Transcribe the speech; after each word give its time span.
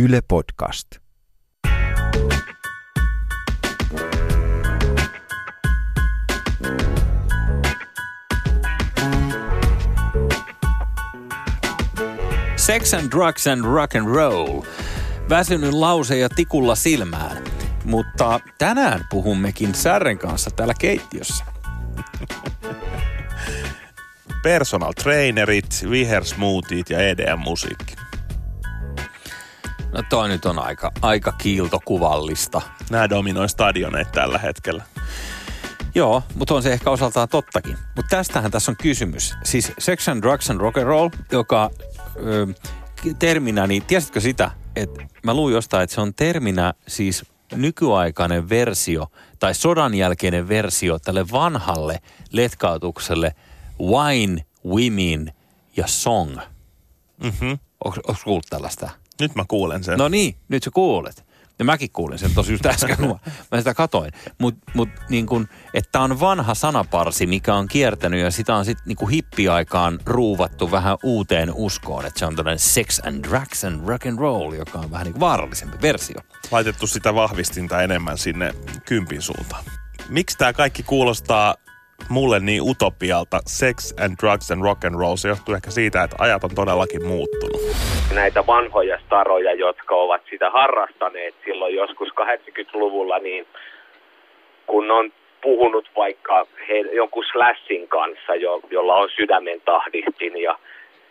Yle 0.00 0.20
Podcast. 0.28 0.86
Sex 12.56 12.94
and 12.94 13.10
drugs 13.10 13.46
and 13.46 13.64
rock 13.64 13.94
and 13.94 14.06
roll. 14.06 14.62
Väsynyt 15.28 15.72
lause 15.72 16.18
ja 16.18 16.28
tikulla 16.28 16.74
silmään. 16.74 17.44
Mutta 17.84 18.40
tänään 18.58 19.00
puhummekin 19.10 19.74
Särren 19.74 20.18
kanssa 20.18 20.50
täällä 20.50 20.74
keittiössä. 20.80 21.44
Personal 24.42 24.92
trainerit, 24.92 25.84
vihersmoothit 25.90 26.90
ja 26.90 26.98
EDM-musiikki. 26.98 27.99
No 29.92 30.02
toi 30.08 30.28
nyt 30.28 30.44
on 30.46 30.58
aika, 30.58 30.92
aika 31.02 31.32
kiiltokuvallista. 31.32 32.62
Nämä 32.90 33.10
dominoi 33.10 33.48
stadioneita 33.48 34.10
tällä 34.10 34.38
hetkellä. 34.38 34.84
Joo, 35.94 36.22
mutta 36.34 36.54
on 36.54 36.62
se 36.62 36.72
ehkä 36.72 36.90
osaltaan 36.90 37.28
tottakin. 37.28 37.78
Mutta 37.96 38.16
tästähän 38.16 38.50
tässä 38.50 38.72
on 38.72 38.76
kysymys. 38.76 39.34
Siis 39.44 39.72
Sex 39.78 40.08
and 40.08 40.22
Drugs 40.22 40.50
and 40.50 40.60
Rock 40.60 40.78
and 40.78 40.86
Roll, 40.86 41.08
joka 41.32 41.70
ö, 42.16 42.46
terminä, 43.18 43.66
niin 43.66 43.84
tiesitkö 43.84 44.20
sitä, 44.20 44.50
että 44.76 45.02
mä 45.22 45.34
luin 45.34 45.54
jostain, 45.54 45.82
että 45.82 45.94
se 45.94 46.00
on 46.00 46.14
terminä 46.14 46.74
siis 46.88 47.24
nykyaikainen 47.54 48.48
versio 48.48 49.06
tai 49.38 49.54
sodan 49.54 49.94
jälkeinen 49.94 50.48
versio 50.48 50.98
tälle 50.98 51.30
vanhalle 51.32 51.98
letkautukselle 52.32 53.34
Wine, 53.80 54.44
Women 54.66 55.32
ja 55.76 55.86
Song. 55.86 56.38
Mhm. 57.22 57.52
Onko 57.84 58.00
kuullut 58.24 58.46
tällaista? 58.50 58.90
Nyt 59.20 59.34
mä 59.34 59.44
kuulen 59.48 59.84
sen. 59.84 59.98
No 59.98 60.08
niin, 60.08 60.36
nyt 60.48 60.62
sä 60.62 60.70
kuulet. 60.70 61.24
Ja 61.58 61.64
mäkin 61.64 61.90
kuulin 61.92 62.18
sen 62.18 62.34
tosi 62.34 62.52
just 62.52 62.66
äsken, 62.66 62.96
kun 62.96 63.18
mä 63.52 63.58
sitä 63.58 63.74
katoin. 63.74 64.12
Mutta 64.38 64.70
mut, 64.74 64.88
niin 65.08 65.26
kun, 65.26 65.48
että 65.74 66.00
on 66.00 66.20
vanha 66.20 66.54
sanaparsi, 66.54 67.26
mikä 67.26 67.54
on 67.54 67.68
kiertänyt 67.68 68.20
ja 68.20 68.30
sitä 68.30 68.54
on 68.54 68.64
sitten 68.64 68.84
niin 68.86 69.08
hippiaikaan 69.08 69.98
ruuvattu 70.06 70.70
vähän 70.70 70.98
uuteen 71.02 71.52
uskoon. 71.54 72.06
Että 72.06 72.18
se 72.18 72.26
on 72.26 72.36
tällainen 72.36 72.58
sex 72.58 73.00
and 73.06 73.24
drugs 73.24 73.64
and 73.64 73.86
rock 73.86 74.06
and 74.06 74.18
roll, 74.18 74.52
joka 74.52 74.78
on 74.78 74.90
vähän 74.90 75.06
niin 75.06 75.20
vaarallisempi 75.20 75.76
versio. 75.82 76.20
Laitettu 76.50 76.86
sitä 76.86 77.14
vahvistinta 77.14 77.82
enemmän 77.82 78.18
sinne 78.18 78.54
kympin 78.84 79.22
suuntaan. 79.22 79.64
Miksi 80.08 80.38
tämä 80.38 80.52
kaikki 80.52 80.82
kuulostaa 80.82 81.54
mulle 82.08 82.40
niin 82.40 82.62
utopialta? 82.62 83.38
Sex 83.46 83.94
and 84.04 84.16
drugs 84.22 84.50
and 84.50 84.62
rock 84.62 84.84
and 84.84 84.94
roll. 84.94 85.16
Se 85.16 85.28
johtuu 85.28 85.54
ehkä 85.54 85.70
siitä, 85.70 86.02
että 86.02 86.16
ajat 86.18 86.44
on 86.44 86.54
todellakin 86.54 87.06
muuttunut. 87.06 87.60
näitä 88.14 88.46
vanhoja 88.46 88.98
staroja, 89.06 89.52
jotka 89.52 89.94
ovat 89.94 90.22
sitä 90.30 90.50
harrastaneet 90.50 91.34
silloin 91.44 91.74
joskus 91.74 92.08
80-luvulla, 92.08 93.18
niin 93.18 93.46
kun 94.66 94.90
on 94.90 95.12
puhunut 95.42 95.88
vaikka 95.96 96.46
he, 96.68 96.78
jonkun 96.92 97.24
Slashin 97.32 97.88
kanssa, 97.88 98.34
jo, 98.34 98.60
jolla 98.70 98.94
on 98.94 99.08
sydämen 99.16 99.60
tahdistin, 99.64 100.42
ja 100.42 100.58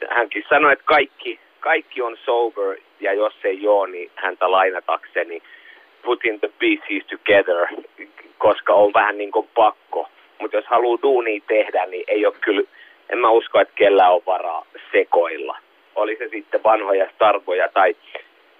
hänkin 0.09 0.43
sanoi, 0.49 0.73
että 0.73 0.85
kaikki, 0.85 1.39
kaikki 1.59 2.01
on 2.01 2.17
sober, 2.25 2.77
ja 2.99 3.13
jos 3.13 3.33
ei 3.43 3.67
ole, 3.67 3.89
niin 3.91 4.11
häntä 4.15 4.51
lainatakseni 4.51 5.41
putting 6.05 6.39
the 6.39 6.51
pieces 6.59 7.07
together, 7.09 7.67
koska 8.37 8.73
on 8.73 8.91
vähän 8.93 9.17
niin 9.17 9.31
kuin 9.31 9.49
pakko. 9.55 10.09
Mutta 10.39 10.57
jos 10.57 10.65
haluaa 10.65 11.01
duunia 11.01 11.41
tehdä, 11.47 11.85
niin 11.85 12.03
ei 12.07 12.25
ole 12.25 12.35
kyllä, 12.41 12.63
en 13.09 13.17
mä 13.17 13.29
usko, 13.29 13.59
että 13.59 13.73
kellä 13.75 14.09
on 14.09 14.21
varaa 14.25 14.65
sekoilla. 14.91 15.57
Oli 15.95 16.15
se 16.17 16.27
sitten 16.31 16.63
vanhoja 16.63 17.09
starvoja 17.15 17.69
tai, 17.73 17.95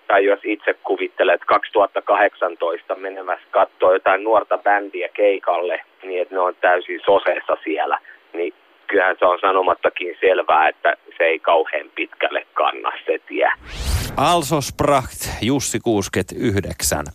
tai 0.07 0.25
jos 0.25 0.39
itse 0.43 0.73
kuvittelet 0.73 1.41
2018 1.45 2.95
menemässä 2.95 3.47
katsoa 3.51 3.93
jotain 3.93 4.23
nuorta 4.23 4.57
bändiä 4.57 5.09
keikalle, 5.13 5.81
niin 6.03 6.21
että 6.21 6.35
ne 6.35 6.39
on 6.39 6.55
täysin 6.61 7.01
soseessa 7.05 7.57
siellä, 7.63 7.99
niin 8.33 8.53
kyllähän 8.87 9.15
se 9.19 9.25
on 9.25 9.39
sanomattakin 9.41 10.17
selvää, 10.19 10.69
että 10.69 10.93
se 11.17 11.23
ei 11.23 11.39
kauhean 11.39 11.89
pitkälle 11.95 12.45
kanna 12.53 12.91
se 13.05 13.19
tie. 13.27 13.49
Also 14.17 14.61
Spracht, 14.61 15.21
Jussi 15.41 15.79
69 15.79 17.05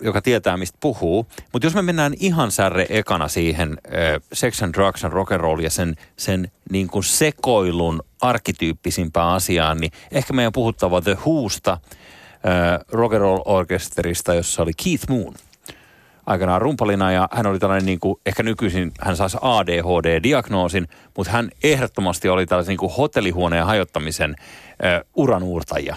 joka 0.00 0.22
tietää, 0.22 0.56
mistä 0.56 0.78
puhuu. 0.80 1.26
Mutta 1.52 1.66
jos 1.66 1.74
me 1.74 1.82
mennään 1.82 2.14
ihan 2.20 2.50
särre 2.50 2.86
ekana 2.88 3.28
siihen 3.28 3.70
äh, 3.86 3.92
Sex 4.32 4.62
and 4.62 4.74
Drugs 4.74 5.04
and 5.04 5.12
Rock 5.12 5.32
and 5.32 5.40
Roll 5.40 5.60
ja 5.60 5.70
sen, 5.70 5.96
sen 6.16 6.50
niin 6.70 6.88
kuin 6.88 7.04
sekoilun 7.04 8.02
arkkityyppisimpään 8.20 9.28
asiaan, 9.28 9.78
niin 9.78 9.92
ehkä 10.10 10.32
meidän 10.32 10.52
puhuttava 10.52 11.00
The 11.00 11.18
Whosta, 11.26 11.72
äh, 11.72 12.80
Rock 12.92 13.14
and 13.14 13.20
Roll 13.20 13.42
Orkesterista, 13.44 14.34
jossa 14.34 14.62
oli 14.62 14.72
Keith 14.84 15.08
Moon 15.08 15.34
aikanaan 16.26 16.62
rumpalina 16.62 17.12
ja 17.12 17.28
hän 17.32 17.46
oli 17.46 17.58
tällainen 17.58 17.86
niin 17.86 18.00
kuin, 18.00 18.20
ehkä 18.26 18.42
nykyisin 18.42 18.92
hän 19.00 19.16
saisi 19.16 19.36
ADHD-diagnoosin, 19.40 20.88
mutta 21.16 21.32
hän 21.32 21.50
ehdottomasti 21.62 22.28
oli 22.28 22.46
tällaisen 22.46 22.72
niin 22.72 22.78
kuin 22.78 22.92
hotellihuoneen 22.92 23.66
hajottamisen 23.66 24.34
äh, 24.84 25.00
uranuurtajia 25.16 25.96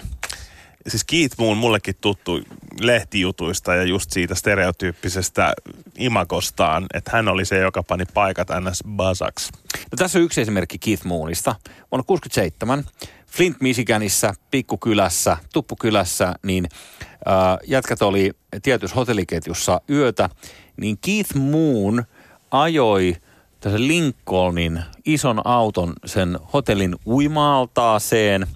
siis 0.90 1.04
Keith 1.04 1.38
Moon 1.38 1.56
mullekin 1.56 1.94
tuttu 2.00 2.40
lehtijutuista 2.80 3.74
ja 3.74 3.82
just 3.82 4.10
siitä 4.10 4.34
stereotyyppisestä 4.34 5.52
imakostaan, 5.98 6.86
että 6.94 7.10
hän 7.14 7.28
oli 7.28 7.44
se, 7.44 7.58
joka 7.58 7.82
pani 7.82 8.04
paikat 8.14 8.48
ns. 8.60 8.84
Basaks. 8.88 9.48
No 9.74 9.96
tässä 9.96 10.18
on 10.18 10.24
yksi 10.24 10.40
esimerkki 10.40 10.78
Keith 10.78 11.04
Moonista. 11.04 11.54
Vuonna 11.92 12.04
67 12.04 12.84
Flint, 13.26 13.60
Michiganissa, 13.60 14.34
pikkukylässä, 14.50 15.36
tuppukylässä, 15.52 16.34
niin 16.42 16.68
äh, 17.04 17.58
jätkät 17.66 18.02
oli 18.02 18.32
tietyssä 18.62 18.96
hotelliketjussa 18.96 19.80
yötä, 19.90 20.28
niin 20.76 20.98
Keith 20.98 21.34
Moon 21.34 22.04
ajoi 22.50 23.16
tässä 23.60 23.78
Lincolnin 23.78 24.82
ison 25.04 25.40
auton 25.44 25.92
sen 26.04 26.38
hotellin 26.52 26.96
uimaaltaaseen, 27.06 28.46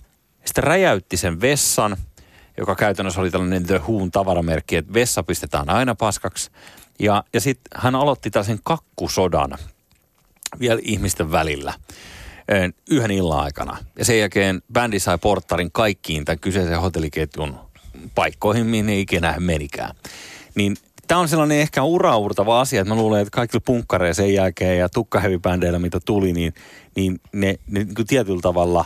sitten 0.45 0.65
räjäytti 0.65 1.17
sen 1.17 1.41
vessan– 1.41 1.97
joka 2.57 2.75
käytännössä 2.75 3.21
oli 3.21 3.31
tällainen 3.31 3.67
The 3.67 3.79
Who'n 3.79 4.11
tavaramerkki, 4.13 4.77
että 4.77 4.95
vessa 4.95 5.23
pistetään 5.23 5.71
aina 5.71 5.95
paskaksi. 5.95 6.51
Ja, 6.99 7.25
ja 7.35 7.41
sitten 7.41 7.81
hän 7.81 7.95
aloitti 7.95 8.31
tällaisen 8.31 8.61
kakkusodan 8.63 9.59
vielä 10.61 10.81
ihmisten 10.83 11.33
välillä 11.33 11.75
yhden 12.91 13.11
illan 13.11 13.45
aikana. 13.45 13.77
Ja 13.99 14.05
sen 14.05 14.19
jälkeen 14.19 14.63
bändi 14.73 15.01
sai 15.01 15.19
porttarin 15.19 15.73
kaikkiin 15.73 16.25
tämän 16.25 16.39
kyseisen 16.39 16.81
hotelliketjun 16.81 17.59
paikkoihin, 18.15 18.67
minne 18.67 18.99
ikinä 18.99 19.35
menikään. 19.39 19.95
Niin 20.55 20.77
tämä 21.09 21.21
on 21.21 21.29
sellainen 21.29 21.59
ehkä 21.59 21.83
uraurtava 21.83 22.61
asia, 22.61 22.81
että 22.81 22.95
mä 22.95 23.01
luulen, 23.01 23.21
että 23.21 23.35
kaikilla 23.35 23.63
punkkareilla 23.67 24.15
sen 24.15 24.35
jälkeen 24.35 24.79
ja 24.79 24.89
tukkahevibändeillä, 24.89 25.79
mitä 25.79 26.01
tuli, 26.01 26.33
niin, 26.33 26.55
niin 26.97 27.21
ne, 27.33 27.55
ne 27.67 27.85
niin 27.85 28.07
tietyllä 28.07 28.41
tavalla 28.41 28.85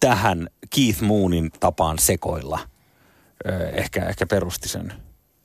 tähän 0.00 0.48
Keith 0.74 1.02
Moonin 1.02 1.50
tapaan 1.60 1.98
sekoilla– 1.98 2.58
ehkä, 3.72 4.04
ehkä 4.04 4.26
perusti 4.26 4.68
sen. 4.68 4.92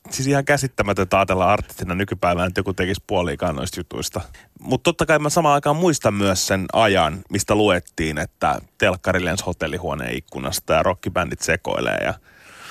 Siis 0.10 0.28
ihan 0.28 0.46
käsittämätöntä 0.46 1.18
ajatella 1.18 1.54
artistina 1.54 1.96
nykypäivänä, 1.96 2.48
että 2.48 2.60
joku 2.60 2.74
tekisi 2.74 3.04
puoliikaan 3.08 3.56
noista 3.56 3.80
jutuista. 3.80 4.22
Mutta 4.60 4.84
totta 4.84 5.06
kai 5.06 5.20
mä 5.20 5.30
samaan 5.30 5.54
aikaan 5.54 5.76
muistan 5.76 6.14
myös 6.14 6.48
sen 6.48 6.66
ajan, 6.74 7.22
mistä 7.30 7.56
luettiin, 7.56 8.18
että 8.18 8.60
telkkari 8.78 9.26
lensi 9.26 9.46
hotellihuoneen 9.46 10.16
ikkunasta 10.16 10.74
ja 10.74 10.84
rockibändit 10.84 11.42
sekoilee. 11.42 11.98
Ja 12.04 12.14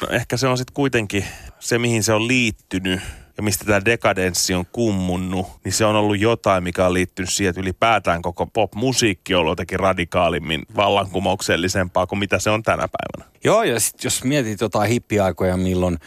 no 0.01 0.09
ehkä 0.11 0.37
se 0.37 0.47
on 0.47 0.59
sitten 0.59 0.75
kuitenkin 0.75 1.25
se, 1.59 1.79
mihin 1.79 2.03
se 2.03 2.13
on 2.13 2.29
liittynyt 2.29 3.01
ja 3.37 3.43
mistä 3.43 3.65
tämä 3.65 3.85
dekadenssi 3.85 4.55
on 4.55 4.67
kummunnut, 4.73 5.47
niin 5.65 5.73
se 5.73 5.85
on 5.85 5.97
ollut 5.97 6.21
jotain, 6.21 6.65
mikä 6.65 6.87
on 6.87 6.95
liittynyt 6.95 7.31
siihen, 7.31 7.51
että 7.51 7.61
ylipäätään 7.61 8.23
koko 8.23 8.47
pop-musiikki 8.47 9.35
on 9.35 9.41
ollut 9.41 9.53
jotenkin 9.53 9.81
radikaalimmin 9.81 10.63
vallankumouksellisempaa 10.77 12.07
kuin 12.07 12.19
mitä 12.19 12.39
se 12.39 12.51
on 12.51 12.63
tänä 12.63 12.89
päivänä. 12.89 13.33
Joo, 13.45 13.63
ja 13.63 13.81
sit 13.81 14.05
jos 14.05 14.25
mietit 14.25 14.61
jotain 14.61 14.91
hippiaikoja, 14.91 15.57
milloin 15.57 15.99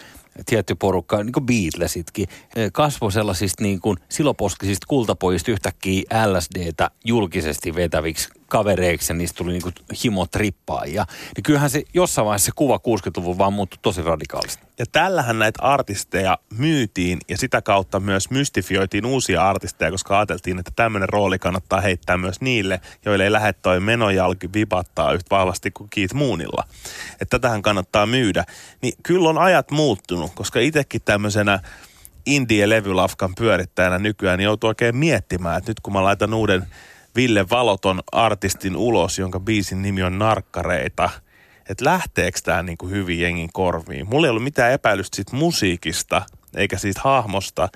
tietty 0.46 0.76
porukka, 0.76 1.24
niin 1.24 1.34
kuin 1.34 1.46
Beatlesitkin, 1.46 2.28
eh, 2.56 2.72
kasvoi 2.74 3.12
sellaisista 3.12 3.64
niin 3.64 3.82
kuin 3.82 3.98
siloposkisista 4.10 4.88
kultapojista 4.88 5.52
yhtäkkiä 5.52 6.04
LSDtä 6.28 6.92
julkisesti 7.06 7.76
vetäviksi 7.76 8.30
kavereiksi 8.48 9.14
ja 9.14 9.18
niistä 9.18 9.38
tuli 9.38 9.52
niin 9.52 9.62
kuin 9.62 9.74
himotrippaajia. 10.04 11.06
Niin 11.36 11.44
kyllähän 11.44 11.70
se 11.70 11.84
jossain 11.94 12.26
vaiheessa 12.26 12.46
se 12.46 12.52
kuva 12.56 12.78
60-luvun 12.78 13.38
vaan 13.38 13.54
muuttui 13.54 13.80
tosi 13.82 14.02
radikaalisti. 14.02 14.64
Ja 14.80 14.86
tällähän 14.92 15.40
näitä 15.40 15.64
artisteja 15.64 16.38
myytiin 16.58 17.20
ja 17.30 17.38
sitä 17.38 17.62
kautta 17.62 18.00
myös 18.00 18.30
mystifioitiin 18.30 19.06
uusia 19.06 19.50
artisteja, 19.50 19.92
koska 19.92 20.20
ajateltiin, 20.20 20.60
että 20.60 20.72
tämmöinen 20.76 21.10
rooli 21.10 21.40
kannattaa 21.40 21.82
heittää 21.82 22.18
myös 22.18 22.42
niille, 22.42 22.82
joille 23.06 23.24
ei 23.24 23.32
lähde 23.32 23.54
toi 23.54 23.80
menojalki 23.80 24.54
vipattaa 24.54 25.14
yhtä 25.14 25.36
vahvasti 25.36 25.72
kuin 25.72 25.90
Keith 25.90 26.14
Moonilla. 26.14 26.64
Että 27.12 27.26
tätähän 27.40 27.62
kannattaa 27.62 28.06
myydä. 28.06 28.46
Niin 28.82 28.94
kyllä 29.04 29.30
on 29.30 29.38
ajat 29.38 29.72
muuttunut, 29.72 30.32
koska 30.36 30.60
itsekin 30.60 31.02
tämmöisenä 31.02 31.60
indie-levylafkan 32.26 33.36
pyörittäjänä 33.36 34.00
nykyään 34.00 34.38
niin 34.38 34.46
joutuu 34.46 34.68
oikein 34.68 34.96
miettimään, 34.96 35.58
että 35.58 35.70
nyt 35.70 35.80
kun 35.80 35.94
mä 35.94 36.04
laitan 36.04 36.34
uuden 36.34 36.68
Ville 37.16 37.46
Valoton 37.50 38.02
artistin 38.12 38.76
ulos, 38.76 39.20
jonka 39.20 39.40
biisin 39.40 39.82
nimi 39.82 40.04
on 40.04 40.20
Narkkareita, 40.20 41.10
että 41.70 41.86
lähteekö 41.86 42.40
tämä 42.44 42.64
kuin 42.78 42.92
hyvin 42.92 43.20
jengin 43.20 43.50
korviin. 43.54 44.10
Mulla 44.10 44.28
ei 44.28 44.30
ollut 44.30 44.44
mitään 44.44 44.72
epäilystä 44.72 45.16
siitä 45.16 45.36
musiikista, 45.36 46.22
eikä 46.56 46.78
siitä 46.78 47.02
hahmosta 47.04 47.70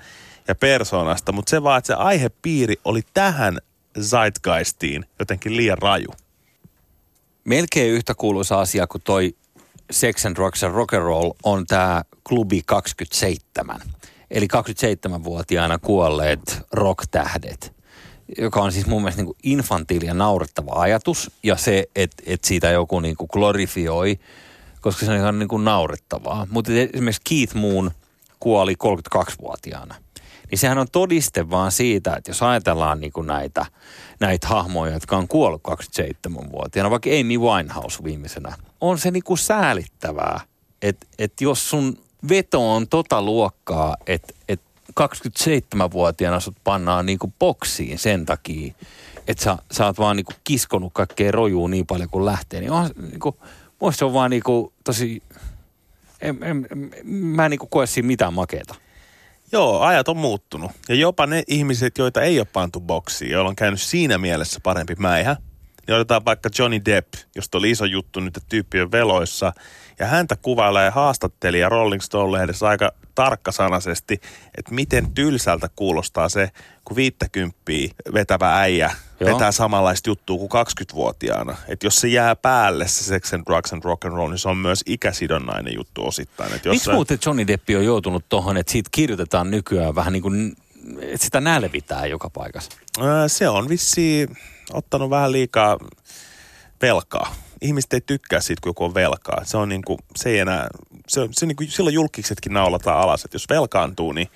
ja 0.48 0.54
persoonasta, 0.54 1.32
mutta 1.32 1.50
se 1.50 1.62
vaan, 1.62 1.78
että 1.78 1.86
se 1.86 1.94
aihepiiri 1.94 2.74
oli 2.84 3.00
tähän 3.14 3.58
zeitgeistiin 4.00 5.04
jotenkin 5.18 5.56
liian 5.56 5.78
raju. 5.78 6.08
Melkein 7.44 7.90
yhtä 7.90 8.14
kuuluisa 8.14 8.60
asia 8.60 8.86
kuin 8.86 9.02
toi 9.02 9.36
Sex 9.90 10.26
and 10.26 10.36
Drugs 10.36 10.64
and 10.64 10.74
Rock 10.74 10.94
and 10.94 11.02
Roll 11.02 11.30
on 11.42 11.66
tämä 11.66 12.02
Klubi 12.28 12.62
27. 12.66 13.80
Eli 14.30 14.48
27-vuotiaana 14.56 15.78
kuolleet 15.78 16.62
rock-tähdet 16.72 17.79
joka 18.38 18.62
on 18.62 18.72
siis 18.72 18.86
mun 18.86 19.02
mielestä 19.02 19.22
niin 19.22 19.36
infantiili 19.42 20.06
ja 20.06 20.14
naurettava 20.14 20.72
ajatus. 20.74 21.30
Ja 21.42 21.56
se, 21.56 21.88
että 21.96 22.22
et 22.26 22.44
siitä 22.44 22.70
joku 22.70 23.00
niin 23.00 23.16
kuin 23.16 23.28
glorifioi, 23.32 24.20
koska 24.80 25.06
se 25.06 25.12
on 25.12 25.18
ihan 25.18 25.38
niin 25.38 25.48
kuin 25.48 25.64
naurettavaa. 25.64 26.46
Mutta 26.50 26.72
esimerkiksi 26.72 27.22
Keith 27.28 27.54
Moon 27.54 27.90
kuoli 28.40 28.74
32-vuotiaana. 28.84 29.94
Niin 30.50 30.58
sehän 30.58 30.78
on 30.78 30.86
todiste 30.92 31.50
vaan 31.50 31.72
siitä, 31.72 32.16
että 32.16 32.30
jos 32.30 32.42
ajatellaan 32.42 33.00
niin 33.00 33.12
kuin 33.12 33.26
näitä, 33.26 33.66
näitä 34.20 34.46
hahmoja, 34.48 34.92
jotka 34.92 35.16
on 35.16 35.28
kuollut 35.28 35.62
27-vuotiaana, 35.68 36.90
vaikka 36.90 37.10
Amy 37.20 37.38
Winehouse 37.38 38.04
viimeisenä, 38.04 38.56
on 38.80 38.98
se 38.98 39.10
niin 39.10 39.22
kuin 39.22 39.38
säälittävää, 39.38 40.40
että, 40.82 41.06
että 41.18 41.44
jos 41.44 41.70
sun 41.70 41.98
veto 42.28 42.74
on 42.74 42.88
tota 42.88 43.22
luokkaa, 43.22 43.96
että, 44.06 44.34
että 44.48 44.69
27-vuotiaana 45.00 46.40
sut 46.40 46.56
pannaan 46.64 47.06
niinku 47.06 47.32
boksiin 47.38 47.98
sen 47.98 48.26
takia, 48.26 48.72
että 49.26 49.44
sä, 49.44 49.56
sä 49.70 49.86
oot 49.86 49.98
vaan 49.98 50.16
niinku 50.16 50.32
kiskonut 50.44 50.92
kaikkea 50.92 51.30
rojuu 51.30 51.66
niin 51.66 51.86
paljon 51.86 52.10
kuin 52.10 52.24
lähtee. 52.24 52.60
Niin 52.60 52.72
on, 52.72 52.90
niinku, 53.10 53.38
se 53.90 54.04
on 54.04 54.12
vaan 54.12 54.30
niinku 54.30 54.72
tosi, 54.84 55.22
en, 56.20 56.38
en, 56.42 56.66
en, 56.70 56.90
mä 57.06 57.44
en 57.44 57.50
niinku 57.50 57.66
koe 57.66 57.86
siinä 57.86 58.06
mitään 58.06 58.34
makeeta. 58.34 58.74
Joo, 59.52 59.80
ajat 59.80 60.08
on 60.08 60.16
muuttunut. 60.16 60.70
Ja 60.88 60.94
jopa 60.94 61.26
ne 61.26 61.42
ihmiset, 61.46 61.98
joita 61.98 62.22
ei 62.22 62.38
ole 62.38 62.46
pantu 62.52 62.80
boksiin, 62.80 63.30
joilla 63.30 63.48
on 63.48 63.56
käynyt 63.56 63.80
siinä 63.80 64.18
mielessä 64.18 64.60
parempi 64.62 64.94
mäihä, 64.98 65.36
niin 65.86 65.94
otetaan 65.94 66.24
vaikka 66.24 66.50
Johnny 66.58 66.80
Depp, 66.84 67.14
josta 67.34 67.58
oli 67.58 67.70
iso 67.70 67.84
juttu 67.84 68.20
nyt, 68.20 68.36
että 68.36 68.48
tyyppi 68.48 68.80
on 68.80 68.92
veloissa. 68.92 69.52
Ja 70.00 70.06
häntä 70.06 70.36
kuvailee 70.36 70.90
haastattelija 70.90 71.68
Rolling 71.68 72.02
Stone-lehdessä 72.02 72.68
aika 72.68 72.92
tarkkasanaisesti, 73.14 74.20
että 74.58 74.74
miten 74.74 75.10
tylsältä 75.10 75.68
kuulostaa 75.76 76.28
se, 76.28 76.50
kun 76.84 76.96
viittäkymppiä 76.96 77.90
vetävä 78.14 78.60
äijä 78.60 78.90
Joo. 79.20 79.34
vetää 79.34 79.52
samanlaista 79.52 80.10
juttua 80.10 80.38
kuin 80.38 80.50
20-vuotiaana. 80.50 81.56
Että 81.68 81.86
jos 81.86 81.96
se 81.96 82.08
jää 82.08 82.36
päälle 82.36 82.88
se 82.88 83.04
sex 83.04 83.34
and 83.34 83.42
drugs 83.46 83.72
and 83.72 83.82
rock 83.84 84.04
and 84.04 84.14
roll, 84.14 84.30
niin 84.30 84.38
se 84.38 84.48
on 84.48 84.56
myös 84.56 84.82
ikäsidonnainen 84.86 85.74
juttu 85.74 86.06
osittain. 86.06 86.52
Jos 86.52 86.64
Miksi 86.64 86.84
se... 86.84 86.92
muuten 86.92 87.18
Johnny 87.26 87.46
Depp 87.46 87.68
on 87.76 87.84
joutunut 87.84 88.24
tuohon, 88.28 88.56
että 88.56 88.72
siitä 88.72 88.88
kirjoitetaan 88.92 89.50
nykyään 89.50 89.94
vähän 89.94 90.12
niin 90.12 90.22
kuin, 90.22 90.56
että 91.00 91.24
sitä 91.24 91.40
nälvitään 91.40 92.10
joka 92.10 92.30
paikassa? 92.30 92.70
Se 93.26 93.48
on 93.48 93.68
vissi 93.68 94.28
ottanut 94.72 95.10
vähän 95.10 95.32
liikaa 95.32 95.78
velkaa 96.82 97.34
ihmiset 97.62 97.92
ei 97.92 98.00
tykkää 98.00 98.40
siitä, 98.40 98.60
kun 98.62 98.70
joku 98.70 98.84
on 98.84 98.94
velkaa. 98.94 99.44
Se 99.44 99.56
on 99.56 99.68
niin 99.68 99.82
kuin, 99.82 99.98
se 100.16 100.28
ei 100.30 100.38
enää, 100.38 100.68
se, 101.08 101.28
se 101.32 101.46
niin 101.46 101.56
kuin, 101.56 101.70
silloin 101.70 101.94
julkisetkin 101.94 102.52
naulataan 102.52 103.00
alas, 103.00 103.24
että 103.24 103.34
jos 103.34 103.48
velkaantuu, 103.48 104.12
niin 104.12 104.28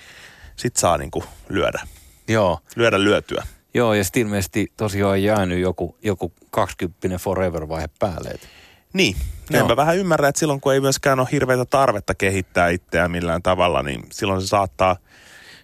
sit 0.56 0.76
saa 0.76 0.99
niin 0.99 1.11
kuin 1.11 1.25
lyödä. 1.49 1.81
Joo. 2.29 2.59
Lyödä 2.76 3.05
lyötyä. 3.05 3.47
Joo, 3.75 3.94
ja 3.94 4.05
sitten 4.05 4.23
ilmeisesti 4.23 4.73
tosiaan 4.76 5.12
on 5.12 5.23
jäänyt 5.23 5.61
joku, 5.61 5.97
joku 6.03 6.32
20 6.50 7.19
forever-vaihe 7.19 7.88
päälle. 7.99 8.29
Et. 8.29 8.49
Niin, 8.93 9.17
Joo. 9.50 9.69
mä 9.69 9.76
vähän 9.76 9.97
ymmärrän, 9.97 10.29
että 10.29 10.38
silloin 10.38 10.61
kun 10.61 10.75
ei 10.75 10.81
myöskään 10.81 11.21
ole 11.21 11.29
hirveätä 11.32 11.65
tarvetta 11.65 12.15
kehittää 12.15 12.69
itseään 12.69 13.11
millään 13.11 13.43
tavalla, 13.43 13.82
niin 13.82 14.06
silloin 14.12 14.41
se 14.41 14.47
saattaa, 14.47 14.97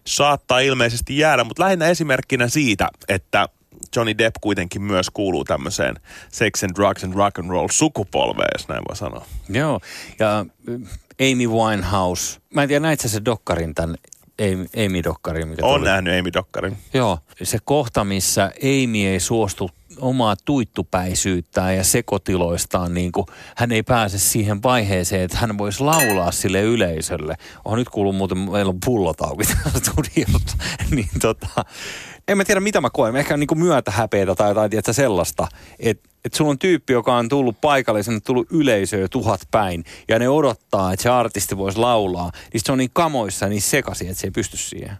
saattaa 0.06 0.60
ilmeisesti 0.60 1.18
jäädä. 1.18 1.44
Mutta 1.44 1.62
lähinnä 1.62 1.86
esimerkkinä 1.86 2.48
siitä, 2.48 2.88
että 3.08 3.48
Johnny 3.96 4.18
Depp 4.18 4.36
kuitenkin 4.40 4.82
myös 4.82 5.10
kuuluu 5.10 5.44
tämmöiseen 5.44 5.94
sex 6.28 6.64
and 6.64 6.74
drugs 6.74 7.04
and 7.04 7.14
rock 7.14 7.38
and 7.38 7.50
roll 7.50 7.68
sukupolveen, 7.70 8.48
jos 8.58 8.68
näin 8.68 8.82
voi 8.88 8.96
sanoa. 8.96 9.26
Joo, 9.48 9.80
ja 10.18 10.38
äh, 10.38 10.76
Amy 11.32 11.46
Winehouse, 11.46 12.40
mä 12.54 12.62
en 12.62 12.68
tiedä 12.68 12.82
näit 12.82 13.00
se 13.00 13.24
Dokkarin 13.24 13.74
tämän 13.74 13.96
Amy, 14.40 14.66
Amy 14.86 15.04
Dokkarin. 15.04 15.48
Mikä 15.48 15.66
on 15.66 15.80
tuli. 15.80 15.88
nähnyt 15.90 16.20
Amy 16.20 16.32
Dokkarin. 16.32 16.76
Joo, 16.94 17.18
se 17.42 17.58
kohta, 17.64 18.04
missä 18.04 18.52
Amy 18.62 18.98
ei 18.98 19.20
suostu 19.20 19.70
omaa 19.98 20.36
tuittupäisyyttään 20.44 21.76
ja 21.76 21.84
sekotiloistaan, 21.84 22.94
niin 22.94 23.12
kuin 23.12 23.26
hän 23.56 23.72
ei 23.72 23.82
pääse 23.82 24.18
siihen 24.18 24.62
vaiheeseen, 24.62 25.22
että 25.22 25.36
hän 25.36 25.58
voisi 25.58 25.82
laulaa 25.84 26.32
sille 26.32 26.62
yleisölle. 26.62 27.36
On 27.64 27.78
nyt 27.78 27.88
kuullut 27.88 28.16
muuten, 28.16 28.38
meillä 28.38 28.70
on 28.70 28.78
pullot 28.84 29.20
auki 29.20 29.44
studiossa, 29.44 30.56
niin 30.96 31.10
tota, 31.20 31.64
en 32.28 32.36
mä 32.36 32.44
tiedä 32.44 32.60
mitä 32.60 32.80
mä 32.80 32.90
koen. 32.90 33.16
Ehkä 33.16 33.36
niin 33.36 33.58
myötä 33.58 33.90
häpeätä 33.90 34.34
tai 34.34 34.50
jotain 34.50 34.70
tietysti 34.70 34.94
sellaista, 34.94 35.48
että 35.78 36.10
et 36.24 36.34
sulla 36.34 36.50
on 36.50 36.58
tyyppi, 36.58 36.92
joka 36.92 37.16
on 37.16 37.28
tullut 37.28 37.60
paikalle, 37.60 38.02
sinne 38.02 38.20
tullut 38.20 38.52
yleisöä 38.52 39.08
tuhat 39.08 39.40
päin, 39.50 39.84
ja 40.08 40.18
ne 40.18 40.28
odottaa, 40.28 40.92
että 40.92 41.02
se 41.02 41.08
artisti 41.08 41.56
voisi 41.56 41.78
laulaa, 41.78 42.30
niin 42.52 42.60
se 42.64 42.72
on 42.72 42.78
niin 42.78 42.90
kamoissa 42.92 43.48
niin 43.48 43.62
sekaisin, 43.62 44.08
että 44.08 44.20
se 44.20 44.26
ei 44.26 44.30
pysty 44.30 44.56
siihen 44.56 44.96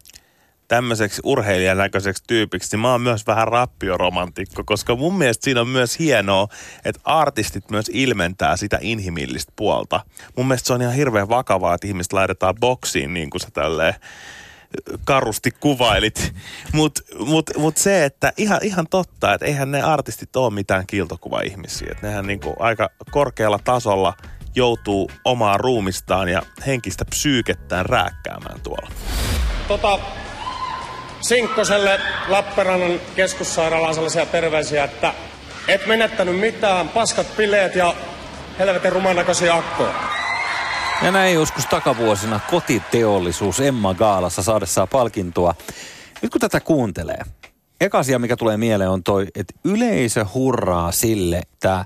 tämmöiseksi 0.71 1.21
urheilijan 1.25 1.79
näköiseksi 1.79 2.25
tyypiksi, 2.27 2.69
niin 2.73 2.81
mä 2.81 2.91
oon 2.91 3.01
myös 3.01 3.27
vähän 3.27 3.49
rappioromantikko, 3.49 4.65
koska 4.65 4.97
mun 4.97 5.19
mielestä 5.19 5.45
siinä 5.45 5.61
on 5.61 5.69
myös 5.69 5.99
hienoa, 5.99 6.49
että 6.85 7.01
artistit 7.05 7.71
myös 7.71 7.91
ilmentää 7.93 8.57
sitä 8.57 8.79
inhimillistä 8.81 9.53
puolta. 9.57 10.01
Mun 10.37 10.47
mielestä 10.47 10.67
se 10.67 10.73
on 10.73 10.83
ihan 10.83 10.95
hirveän 10.95 11.29
vakavaa, 11.29 11.75
että 11.75 11.87
ihmiset 11.87 12.13
laitetaan 12.13 12.55
boksiin 12.61 13.15
niin 13.15 13.31
kuin 13.31 13.41
se 13.41 13.51
tälleen 13.51 13.95
karusti 15.05 15.51
kuvailit. 15.51 16.35
Mutta 16.73 17.03
mut, 17.19 17.51
mut 17.57 17.77
se, 17.77 18.05
että 18.05 18.33
ihan, 18.37 18.61
ihan 18.63 18.87
totta, 18.91 19.35
että 19.35 19.47
eihän 19.47 19.71
ne 19.71 19.83
artistit 19.83 20.37
ole 20.37 20.55
mitään 20.55 20.87
kiiltokuva-ihmisiä. 20.87 21.89
Että 21.93 22.07
nehän 22.07 22.27
niinku 22.27 22.57
aika 22.59 22.91
korkealla 23.11 23.59
tasolla 23.65 24.15
joutuu 24.55 25.11
omaa 25.25 25.57
ruumistaan 25.57 26.29
ja 26.29 26.43
henkistä 26.67 27.05
psyykettään 27.05 27.87
rääkkäämään 27.87 28.61
tuolla. 28.61 28.91
Tota, 29.69 29.99
Sinkkoselle 31.21 32.01
Lappeenrannan 32.29 33.01
keskussairaalaan 33.17 33.95
sellaisia 33.95 34.27
terveisiä, 34.27 34.85
että 34.85 35.15
et 35.69 35.87
menettänyt 35.87 36.41
mitään, 36.41 36.89
paskat 36.89 37.27
bileet 37.37 37.75
ja 37.75 37.95
helvetin 38.59 38.93
rumanäköisiä 38.93 39.55
akkoja. 39.55 39.95
Ja 41.03 41.13
näin 41.13 41.35
joskus 41.35 41.67
takavuosina 41.67 42.41
kotiteollisuus 42.51 43.61
Emma 43.61 43.95
Gaalassa 43.95 44.43
saadessaan 44.43 44.89
palkintoa. 44.89 45.55
Nyt 46.23 46.33
kun 46.33 46.41
tätä 46.41 46.61
kuuntelee, 46.61 47.23
eka 47.81 47.99
asia 47.99 48.19
mikä 48.19 48.37
tulee 48.37 48.57
mieleen 48.57 48.91
on 48.91 49.03
toi, 49.03 49.27
että 49.35 49.55
yleisö 49.65 50.27
hurraa 50.35 50.93
sille, 50.93 51.39
että 51.39 51.85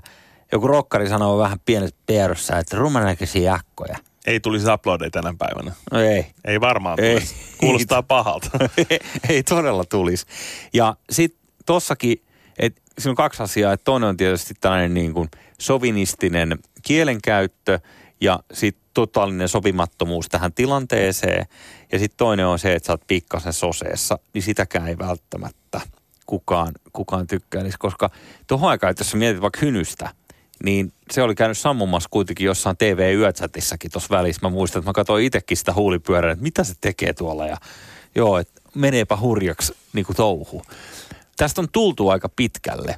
joku 0.51 0.67
rokkari 0.67 1.09
sanoo 1.09 1.37
vähän 1.37 1.59
pienet 1.65 1.95
pierossa, 2.05 2.57
että 2.57 2.77
rumanäköisiä 2.77 3.51
jakkoja. 3.51 3.97
Ei 4.25 4.39
tulisi 4.39 4.71
uploadeja 4.71 5.11
tänä 5.11 5.33
päivänä. 5.37 5.71
No 5.91 5.99
ei. 5.99 6.25
Ei 6.45 6.61
varmaan 6.61 6.99
ei. 6.99 7.13
tulisi. 7.13 7.35
Kuulostaa 7.57 8.03
pahalta. 8.13 8.49
ei, 8.77 8.99
ei 9.29 9.43
todella 9.43 9.85
tulisi. 9.85 10.25
Ja 10.73 10.95
sitten 11.09 11.39
tossakin, 11.65 12.21
että 12.59 12.81
siinä 12.99 13.11
on 13.11 13.15
kaksi 13.15 13.43
asiaa. 13.43 13.73
Että 13.73 13.83
toinen 13.83 14.09
on 14.09 14.17
tietysti 14.17 14.53
tällainen 14.61 14.93
niin 14.93 15.13
kuin 15.13 15.29
sovinistinen 15.59 16.59
kielenkäyttö 16.83 17.79
ja 18.21 18.39
sitten 18.53 18.85
totaalinen 18.93 19.49
sopimattomuus 19.49 20.29
tähän 20.29 20.53
tilanteeseen. 20.53 21.45
Ja 21.91 21.99
sitten 21.99 22.17
toinen 22.17 22.47
on 22.47 22.59
se, 22.59 22.75
että 22.75 22.87
sä 22.87 22.93
oot 22.93 23.07
pikkasen 23.07 23.53
soseessa, 23.53 24.19
niin 24.33 24.41
sitäkään 24.41 24.87
ei 24.87 24.97
välttämättä 24.97 25.81
kukaan, 26.25 26.71
kukaan 26.93 27.27
tykkäisi. 27.27 27.77
Koska 27.79 28.09
tuohon 28.47 28.69
aikaan, 28.69 28.91
että 28.91 29.01
jos 29.01 29.11
sä 29.11 29.17
mietit 29.17 29.41
vaikka 29.41 29.59
hynystä, 29.61 30.09
niin 30.63 30.93
se 31.11 31.21
oli 31.21 31.35
käynyt 31.35 31.57
sammumassa 31.57 32.09
kuitenkin 32.11 32.45
jossain 32.45 32.77
TV-yötsätissäkin 32.77 33.91
tuossa 33.91 34.17
välissä. 34.17 34.39
Mä 34.41 34.49
muistan, 34.49 34.79
että 34.79 34.89
mä 34.89 34.93
katsoin 34.93 35.25
itsekin 35.25 35.57
sitä 35.57 35.73
huulipyörää, 35.73 36.31
että 36.31 36.43
mitä 36.43 36.63
se 36.63 36.73
tekee 36.81 37.13
tuolla. 37.13 37.47
Ja 37.47 37.57
joo, 38.15 38.37
että 38.37 38.61
meneepä 38.75 39.17
hurjaksi 39.17 39.73
niin 39.93 40.05
kuin 40.05 40.15
touhu. 40.15 40.63
Tästä 41.37 41.61
on 41.61 41.67
tultu 41.71 42.09
aika 42.09 42.29
pitkälle. 42.29 42.95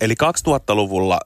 Eli 0.00 0.14
2000-luvulla 0.48 1.20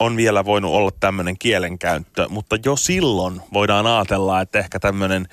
on 0.00 0.16
vielä 0.16 0.44
voinut 0.44 0.72
olla 0.72 0.90
tämmöinen 1.00 1.38
kielenkäyttö, 1.38 2.28
mutta 2.28 2.56
jo 2.64 2.76
silloin 2.76 3.40
voidaan 3.52 3.86
ajatella, 3.86 4.40
että 4.40 4.58
ehkä 4.58 4.80
tämmöinen 4.80 5.28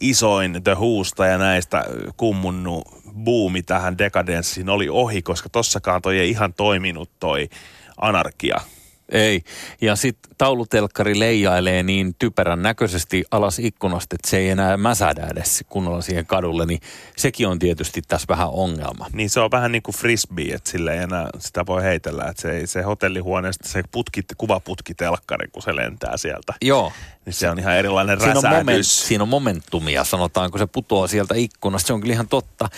isoin 0.00 0.62
The 0.64 0.74
Whosta 0.74 1.26
ja 1.26 1.38
näistä 1.38 1.84
kummunnu 2.16 2.84
buumi 3.24 3.62
tähän 3.62 3.98
dekadenssiin 3.98 4.68
oli 4.68 4.88
ohi, 4.88 5.22
koska 5.22 5.48
tossakaan 5.48 6.02
toi 6.02 6.18
ei 6.18 6.30
ihan 6.30 6.54
toiminut 6.54 7.10
toi 7.20 7.48
anarkia 7.96 8.60
Ei. 9.08 9.42
Ja 9.80 9.96
sitten 9.96 10.32
taulutelkkari 10.38 11.18
leijailee 11.18 11.82
niin 11.82 12.14
typerän 12.18 12.62
näköisesti 12.62 13.24
alas 13.30 13.58
ikkunasta, 13.58 14.16
että 14.16 14.30
se 14.30 14.38
ei 14.38 14.48
enää 14.48 14.76
mäsädä 14.76 15.28
edes 15.32 15.64
kunnolla 15.68 16.00
siihen 16.00 16.26
kadulle, 16.26 16.66
niin 16.66 16.80
sekin 17.16 17.48
on 17.48 17.58
tietysti 17.58 18.02
tässä 18.08 18.26
vähän 18.28 18.48
ongelma. 18.48 19.06
Niin 19.12 19.30
se 19.30 19.40
on 19.40 19.50
vähän 19.50 19.72
niin 19.72 19.82
kuin 19.82 19.94
frisbee, 19.94 20.54
että 20.54 20.70
sille 20.70 20.92
ei 20.92 20.98
enää 20.98 21.28
sitä 21.38 21.66
voi 21.66 21.82
heitellä, 21.82 22.24
että 22.24 22.42
se, 22.42 22.50
ei, 22.50 22.66
se 22.66 22.82
hotellihuoneesta 22.82 23.68
se 23.68 23.82
putki, 23.90 24.22
kuvaputkitelkkari, 24.36 25.48
kun 25.48 25.62
se 25.62 25.76
lentää 25.76 26.16
sieltä. 26.16 26.54
Joo. 26.62 26.92
Niin 27.26 27.34
se 27.34 27.50
on 27.50 27.58
ihan 27.58 27.76
erilainen 27.76 28.20
siinä 28.20 28.38
on, 28.38 28.56
moment, 28.56 28.86
siinä 28.86 29.22
on 29.22 29.28
momentumia, 29.28 30.04
sanotaan, 30.04 30.50
kun 30.50 30.58
se 30.58 30.66
putoaa 30.66 31.06
sieltä 31.06 31.34
ikkunasta. 31.36 31.86
Se 31.86 31.92
on 31.92 32.00
kyllä 32.00 32.14
ihan 32.14 32.28
totta. 32.28 32.68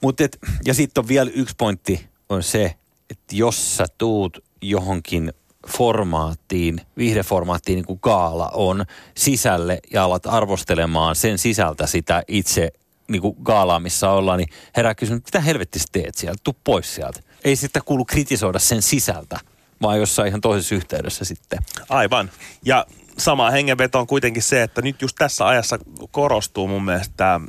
Mut 0.00 0.20
et, 0.20 0.38
ja 0.64 0.74
sitten 0.74 1.02
on 1.02 1.08
vielä 1.08 1.30
yksi 1.34 1.54
pointti, 1.58 2.06
on 2.28 2.42
se, 2.42 2.74
että 3.10 3.36
jos 3.36 3.76
sä 3.76 3.86
tuut 3.98 4.44
johonkin 4.62 5.32
formaattiin, 5.68 6.80
viihdeformaattiin 6.96 7.76
niin 7.76 7.86
kuin 7.86 7.98
gaala 8.02 8.50
on 8.54 8.84
sisälle 9.16 9.78
ja 9.92 10.04
alat 10.04 10.26
arvostelemaan 10.26 11.16
sen 11.16 11.38
sisältä 11.38 11.86
sitä 11.86 12.22
itse 12.28 12.72
niin 13.08 13.22
kuin 13.22 13.36
gaalaa, 13.42 13.80
missä 13.80 14.10
ollaan, 14.10 14.38
niin 14.38 14.48
herää 14.76 14.94
kysymys, 14.94 15.22
mitä 15.24 15.40
helvetti 15.40 15.78
teet 15.92 16.14
sieltä, 16.14 16.40
tuu 16.44 16.56
pois 16.64 16.94
sieltä. 16.94 17.20
Ei 17.44 17.56
sitä 17.56 17.80
kuulu 17.80 18.04
kritisoida 18.04 18.58
sen 18.58 18.82
sisältä, 18.82 19.38
vaan 19.82 19.98
jossain 19.98 20.28
ihan 20.28 20.40
toisessa 20.40 20.74
yhteydessä 20.74 21.24
sitten. 21.24 21.58
Aivan. 21.88 22.30
Ja 22.64 22.86
sama 23.18 23.50
hengenveto 23.50 23.98
on 23.98 24.06
kuitenkin 24.06 24.42
se, 24.42 24.62
että 24.62 24.82
nyt 24.82 25.02
just 25.02 25.16
tässä 25.18 25.46
ajassa 25.46 25.78
korostuu 26.10 26.68
mun 26.68 26.84
mielestä 26.84 27.40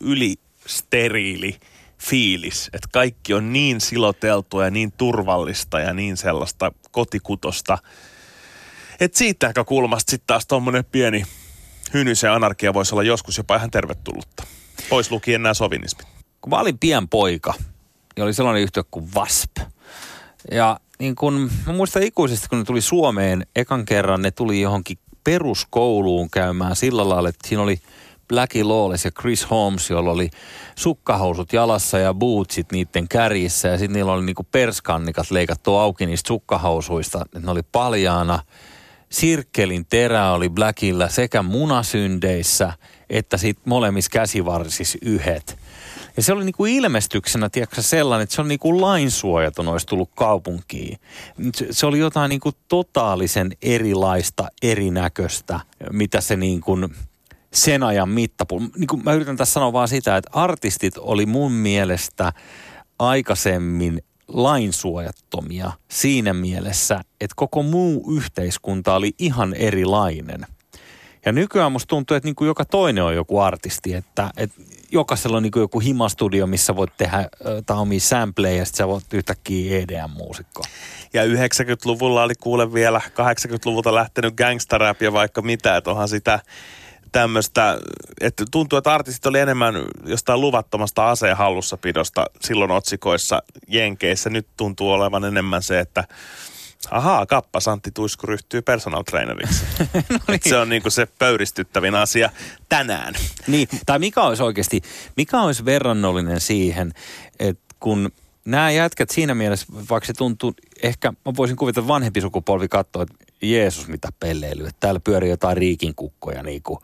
ylisteriili 0.00 1.58
fiilis, 2.02 2.70
että 2.72 2.88
kaikki 2.92 3.34
on 3.34 3.52
niin 3.52 3.80
siloteltua 3.80 4.64
ja 4.64 4.70
niin 4.70 4.92
turvallista 4.92 5.80
ja 5.80 5.94
niin 5.94 6.16
sellaista 6.16 6.72
kotikutosta. 6.90 7.78
Että 9.00 9.18
siitä 9.18 9.46
näkökulmasta 9.46 10.10
sitten 10.10 10.26
taas 10.26 10.46
tuommoinen 10.46 10.84
pieni 10.84 11.24
hynys 11.94 12.22
ja 12.22 12.34
anarkia 12.34 12.74
voisi 12.74 12.94
olla 12.94 13.02
joskus 13.02 13.36
jopa 13.36 13.56
ihan 13.56 13.70
tervetullutta. 13.70 14.46
Pois 14.88 15.10
lukien 15.10 15.42
nämä 15.42 15.54
sovinismit. 15.54 16.06
Kun 16.40 16.50
mä 16.50 16.60
olin 16.60 16.78
pian 16.78 17.08
poika, 17.08 17.54
niin 18.16 18.24
oli 18.24 18.34
sellainen 18.34 18.62
yhtiö 18.62 18.84
kuin 18.90 19.14
VASP. 19.14 19.56
Ja 20.50 20.80
niin 20.98 21.14
kun, 21.14 21.50
mä 21.66 21.72
muistan 21.72 22.02
ikuisesti, 22.02 22.48
kun 22.48 22.58
ne 22.58 22.64
tuli 22.64 22.80
Suomeen 22.80 23.46
ekan 23.56 23.84
kerran, 23.84 24.22
ne 24.22 24.30
tuli 24.30 24.60
johonkin 24.60 24.98
peruskouluun 25.24 26.30
käymään 26.30 26.76
sillä 26.76 27.08
lailla, 27.08 27.28
että 27.28 27.48
siinä 27.48 27.62
oli– 27.62 27.80
Blackie 28.28 28.64
Lawless 28.64 29.04
ja 29.04 29.10
Chris 29.10 29.50
Holmes, 29.50 29.90
jolla 29.90 30.10
oli 30.10 30.30
sukkahousut 30.76 31.52
jalassa 31.52 31.98
ja 31.98 32.14
bootsit 32.14 32.72
niiden 32.72 33.08
kärjissä. 33.08 33.68
Ja 33.68 33.78
sitten 33.78 33.92
niillä 33.92 34.12
oli 34.12 34.24
niinku 34.24 34.46
perskannikat 34.50 35.30
leikattu 35.30 35.76
auki 35.76 36.06
niistä 36.06 36.28
sukkahousuista. 36.28 37.24
Ne 37.42 37.50
oli 37.50 37.62
paljaana. 37.72 38.38
Sirkkelin 39.08 39.86
terä 39.86 40.32
oli 40.32 40.48
Blackilla 40.48 41.08
sekä 41.08 41.42
munasyndeissä 41.42 42.72
että 43.12 43.36
sitten 43.36 43.62
molemmissa 43.66 44.10
käsivarsissa 44.12 44.98
yhdet. 45.02 45.58
Ja 46.16 46.22
se 46.22 46.32
oli 46.32 46.44
niinku 46.44 46.66
ilmestyksenä, 46.66 47.48
tiedätkö 47.48 47.82
sellainen, 47.82 48.22
että 48.22 48.34
se 48.34 48.40
on 48.40 48.48
niinku 48.48 48.80
lainsuojaton 48.80 49.68
olisi 49.68 49.86
tullut 49.86 50.10
kaupunkiin. 50.14 50.98
Se, 51.70 51.86
oli 51.86 51.98
jotain 51.98 52.28
niinku 52.28 52.52
totaalisen 52.68 53.52
erilaista, 53.62 54.48
erinäköistä, 54.62 55.60
mitä 55.90 56.20
se 56.20 56.36
niinku 56.36 56.76
sen 57.54 57.82
ajan 57.82 58.08
mittapullo. 58.08 58.66
Niin 58.76 58.86
kuin 58.86 59.04
mä 59.04 59.12
yritän 59.12 59.36
tässä 59.36 59.52
sanoa 59.52 59.72
vaan 59.72 59.88
sitä, 59.88 60.16
että 60.16 60.30
artistit 60.32 60.98
oli 60.98 61.26
mun 61.26 61.52
mielestä 61.52 62.32
aikaisemmin 62.98 64.02
lainsuojattomia 64.28 65.72
siinä 65.90 66.34
mielessä, 66.34 66.94
että 67.20 67.34
koko 67.36 67.62
muu 67.62 68.16
yhteiskunta 68.16 68.94
oli 68.94 69.14
ihan 69.18 69.54
erilainen. 69.54 70.46
Ja 71.26 71.32
nykyään 71.32 71.72
musta 71.72 71.88
tuntuu, 71.88 72.16
että 72.16 72.26
niin 72.26 72.34
kuin 72.34 72.46
joka 72.46 72.64
toinen 72.64 73.04
on 73.04 73.14
joku 73.14 73.38
artisti, 73.38 73.94
että, 73.94 74.30
että 74.36 74.62
jokaisella 74.92 75.36
on 75.36 75.42
niin 75.42 75.50
kuin 75.50 75.60
joku 75.60 75.80
himastudio, 75.80 76.46
missä 76.46 76.76
voit 76.76 76.96
tehdä 76.96 77.28
tai 77.66 77.76
omia 77.76 78.00
sampleja 78.00 78.56
ja 78.56 78.64
sitten 78.64 78.78
sä 78.78 78.88
voit 78.88 79.14
yhtäkkiä 79.14 79.78
EDM-muusikko. 79.78 80.62
Ja 81.12 81.24
90-luvulla 81.24 82.22
oli 82.22 82.34
kuule 82.40 82.72
vielä 82.72 83.00
80-luvulta 83.08 83.94
lähtenyt 83.94 84.34
gangsterrap 84.34 85.02
ja 85.02 85.12
vaikka 85.12 85.42
mitä, 85.42 85.76
että 85.76 85.90
onhan 85.90 86.08
sitä 86.08 86.40
tämmöistä, 87.12 87.78
että 88.20 88.44
tuntuu, 88.50 88.76
että 88.76 88.92
artistit 88.92 89.26
oli 89.26 89.38
enemmän 89.38 89.74
jostain 90.06 90.40
luvattomasta 90.40 91.10
aseen 91.10 91.36
hallussapidosta 91.36 92.26
silloin 92.40 92.70
otsikoissa 92.70 93.42
Jenkeissä. 93.68 94.30
Nyt 94.30 94.46
tuntuu 94.56 94.90
olevan 94.90 95.24
enemmän 95.24 95.62
se, 95.62 95.80
että 95.80 96.04
ahaa, 96.90 97.26
kappa 97.26 97.60
Santti 97.60 97.90
Tuisku 97.90 98.26
ryhtyy 98.26 98.62
personal 98.62 99.02
traineriksi. 99.02 99.64
no 100.10 100.18
niin. 100.28 100.40
Se 100.48 100.56
on 100.56 100.68
niinku 100.68 100.90
se 100.90 101.06
pöyristyttävin 101.18 101.94
asia 101.94 102.30
tänään. 102.68 103.14
Niin, 103.46 103.68
tai 103.86 103.98
mikä 103.98 104.22
olisi 104.22 104.42
oikeasti, 104.42 104.82
mikä 105.16 105.40
olisi 105.40 105.64
verrannollinen 105.64 106.40
siihen, 106.40 106.92
että 107.38 107.74
kun 107.80 108.12
nämä 108.44 108.70
jätkät 108.70 109.10
siinä 109.10 109.34
mielessä, 109.34 109.66
vaikka 109.90 110.06
se 110.06 110.12
tuntuu, 110.12 110.54
ehkä 110.82 111.12
mä 111.12 111.32
voisin 111.36 111.56
kuvitella 111.56 111.88
vanhempi 111.88 112.20
sukupolvi 112.20 112.68
katsoa, 112.68 113.02
että 113.02 113.14
Jeesus 113.42 113.88
mitä 113.88 114.08
pelleilyä. 114.20 114.70
Täällä 114.80 115.00
pyörii 115.00 115.30
jotain 115.30 115.56
riikinkukkoja 115.56 116.42
niin 116.42 116.62
kuin, 116.62 116.78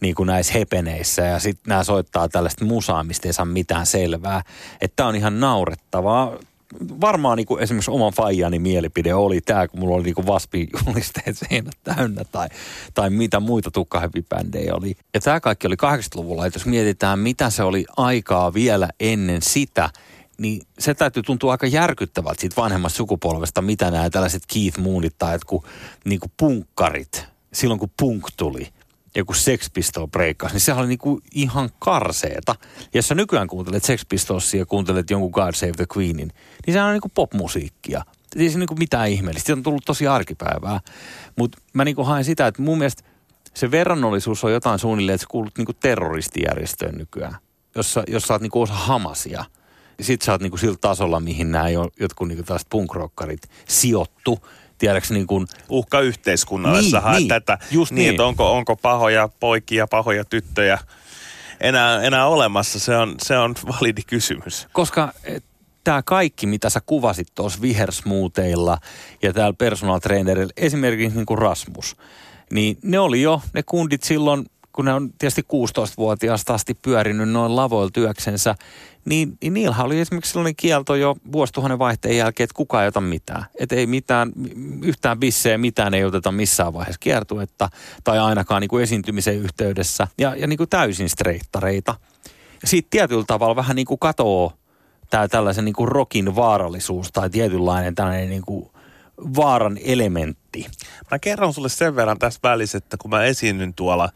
niin 0.00 0.14
kuin 0.14 0.26
näissä 0.26 0.52
hepeneissä 0.52 1.22
ja 1.22 1.38
sitten 1.38 1.68
nämä 1.68 1.84
soittaa 1.84 2.28
tällaista 2.28 2.64
musaa, 2.64 3.04
mistä 3.04 3.28
ei 3.28 3.32
saa 3.32 3.44
mitään 3.44 3.86
selvää. 3.86 4.42
Että 4.80 4.96
tämä 4.96 5.08
on 5.08 5.16
ihan 5.16 5.40
naurettavaa. 5.40 6.38
Varmaan 7.00 7.36
niin 7.36 7.46
kuin 7.46 7.62
esimerkiksi 7.62 7.90
oman 7.90 8.12
faijani 8.12 8.58
mielipide 8.58 9.14
oli 9.14 9.40
tämä, 9.40 9.68
kun 9.68 9.80
mulla 9.80 9.96
oli 9.96 10.04
niin 10.04 10.14
kuin 10.14 10.26
Waspi-julisteet 10.26 11.38
seinät 11.48 11.78
täynnä 11.84 12.24
tai, 12.24 12.48
tai 12.94 13.10
mitä 13.10 13.40
muita 13.40 13.70
tukkaheppipändejä 13.70 14.74
oli. 14.74 14.94
Ja 15.14 15.20
tämä 15.20 15.40
kaikki 15.40 15.66
oli 15.66 15.74
80-luvulla, 15.74 16.46
että 16.46 16.58
jos 16.58 16.66
mietitään 16.66 17.18
mitä 17.18 17.50
se 17.50 17.62
oli 17.62 17.84
aikaa 17.96 18.54
vielä 18.54 18.88
ennen 19.00 19.42
sitä– 19.42 19.90
niin 20.38 20.62
se 20.78 20.94
täytyy 20.94 21.22
tuntua 21.22 21.52
aika 21.52 21.66
järkyttävältä 21.66 22.40
siitä 22.40 22.56
vanhemmasta 22.62 22.96
sukupolvesta, 22.96 23.62
mitä 23.62 23.90
nämä 23.90 24.10
tällaiset 24.10 24.42
Keith 24.54 24.78
Moonit 24.78 25.14
tai 25.18 25.34
jotkut 25.34 25.66
niin 26.04 26.20
kuin 26.20 26.32
punkkarit, 26.36 27.26
silloin 27.52 27.80
kun 27.80 27.90
punk 27.98 28.24
tuli, 28.36 28.68
joku 29.16 29.34
Sex 29.34 29.70
Pistol 29.74 30.06
breikkasi, 30.06 30.54
niin 30.54 30.60
sehän 30.60 30.80
oli 30.80 30.88
niin 30.88 30.98
kuin 30.98 31.22
ihan 31.34 31.70
karseeta. 31.78 32.54
Ja 32.80 32.98
jos 32.98 33.08
sä 33.08 33.14
nykyään 33.14 33.48
kuuntelet 33.48 33.84
Sex 33.84 34.04
Pistolsia 34.08 34.60
ja 34.60 34.66
kuuntelet 34.66 35.10
jonkun 35.10 35.30
God 35.30 35.54
Save 35.54 35.72
the 35.72 35.86
Queenin, 35.96 36.32
niin 36.66 36.72
sehän 36.72 36.86
on 36.86 36.92
niin 36.92 37.00
kuin 37.00 37.12
popmusiikkia. 37.14 38.04
Ei 38.36 38.50
se 38.50 38.58
niin 38.58 38.66
kuin 38.66 38.78
mitään 38.78 39.08
ihmeellistä. 39.08 39.46
Se 39.46 39.52
on 39.52 39.62
tullut 39.62 39.84
tosi 39.84 40.06
arkipäivää. 40.06 40.80
Mutta 41.36 41.58
mä 41.72 41.84
niin 41.84 41.96
kuin 41.96 42.06
haen 42.06 42.24
sitä, 42.24 42.46
että 42.46 42.62
mun 42.62 42.78
mielestä 42.78 43.02
se 43.54 43.70
verrannollisuus 43.70 44.44
on 44.44 44.52
jotain 44.52 44.78
suunnilleen, 44.78 45.14
että 45.14 45.22
sä 45.22 45.28
kuulut 45.30 45.58
niin 45.58 45.66
kuin 45.66 45.76
terroristijärjestöön 45.80 46.94
nykyään. 46.94 47.36
Jossa, 47.74 48.02
jos 48.08 48.22
sä 48.22 48.34
oot 48.34 48.42
niin 48.42 48.50
kuin 48.50 48.62
osa 48.62 48.74
Hamasia– 48.74 49.44
sit 50.00 50.22
sä 50.22 50.32
oot 50.32 50.40
niinku 50.40 50.56
sillä 50.56 50.76
tasolla, 50.80 51.20
mihin 51.20 51.52
nämä 51.52 51.66
jotkut 52.00 52.28
niinku 52.28 52.44
tällaiset 52.44 52.68
punkrockarit 52.70 53.42
sijoittu. 53.68 54.46
Tiedätkö 54.78 55.14
niin 55.14 55.26
kuin... 55.26 55.46
Uhka 55.68 56.00
yhteiskunnalle. 56.00 56.80
Niin, 56.80 56.92
niin, 57.12 57.28
tätä, 57.28 57.58
just 57.70 57.92
niin, 57.92 58.02
niin. 58.02 58.10
Että 58.10 58.24
onko, 58.24 58.52
onko 58.52 58.76
pahoja 58.76 59.28
poikia, 59.40 59.86
pahoja 59.86 60.24
tyttöjä 60.24 60.78
enää, 61.60 62.02
enää 62.02 62.26
olemassa. 62.26 62.78
Se 62.78 62.96
on, 62.96 63.14
se 63.22 63.38
on 63.38 63.54
validi 63.66 64.02
kysymys. 64.06 64.66
Koska 64.72 65.12
eh, 65.24 65.42
tämä 65.84 66.02
kaikki, 66.02 66.46
mitä 66.46 66.70
sä 66.70 66.80
kuvasit 66.86 67.28
tuossa 67.34 67.60
vihersmuuteilla 67.62 68.78
ja 69.22 69.32
täällä 69.32 69.52
personal 69.52 69.98
trainerilla, 69.98 70.52
esimerkiksi 70.56 71.16
niin 71.16 71.26
kuin 71.26 71.38
Rasmus, 71.38 71.96
niin 72.52 72.78
ne 72.82 72.98
oli 72.98 73.22
jo 73.22 73.42
ne 73.54 73.62
kundit 73.62 74.02
silloin, 74.02 74.46
kun 74.78 74.84
ne 74.84 74.94
on 74.94 75.12
tietysti 75.18 75.42
16-vuotiaasta 75.42 76.54
asti 76.54 76.74
pyörinyt 76.74 77.28
noin 77.28 77.56
lavoilla 77.56 77.90
työksensä, 77.90 78.54
niin, 79.04 79.38
niin 79.42 79.54
niillä 79.54 79.76
oli 79.78 80.00
esimerkiksi 80.00 80.32
sellainen 80.32 80.56
kielto 80.56 80.94
jo 80.94 81.16
vuosituhannen 81.32 81.78
vaihteen 81.78 82.16
jälkeen, 82.16 82.44
että 82.44 82.54
kukaan 82.54 82.84
ei 82.84 82.88
ota 82.88 83.00
mitään. 83.00 83.44
Että 83.60 83.76
ei 83.76 83.86
mitään, 83.86 84.32
yhtään 84.82 85.20
bissejä, 85.20 85.58
mitään 85.58 85.94
ei 85.94 86.04
oteta 86.04 86.32
missään 86.32 86.72
vaiheessa 86.72 86.98
kiertuetta 87.00 87.68
tai 88.04 88.18
ainakaan 88.18 88.60
niin 88.60 88.68
kuin 88.68 88.82
esiintymisen 88.82 89.34
yhteydessä. 89.36 90.08
Ja, 90.18 90.36
ja 90.36 90.46
niin 90.46 90.56
kuin 90.56 90.70
täysin 90.70 91.08
streittareita. 91.08 91.94
Ja 92.62 92.68
siitä 92.68 92.88
tietyllä 92.90 93.24
tavalla 93.26 93.56
vähän 93.56 93.76
niin 93.76 93.86
kuin 93.86 93.98
katoo 93.98 94.52
tämä 95.10 95.28
tällaisen 95.28 95.64
niin 95.64 95.74
kuin 95.74 95.88
rokin 95.88 96.36
vaarallisuus 96.36 97.12
tai 97.12 97.30
tietynlainen 97.30 97.94
tällainen 97.94 98.30
niin 98.30 98.42
kuin 98.42 98.70
vaaran 99.36 99.78
elementti. 99.84 100.66
Mä 101.10 101.18
kerron 101.18 101.54
sulle 101.54 101.68
sen 101.68 101.96
verran 101.96 102.18
tässä 102.18 102.40
välissä, 102.42 102.78
että 102.78 102.96
kun 102.96 103.10
mä 103.10 103.24
esiinnyn 103.24 103.74
tuolla 103.74 104.08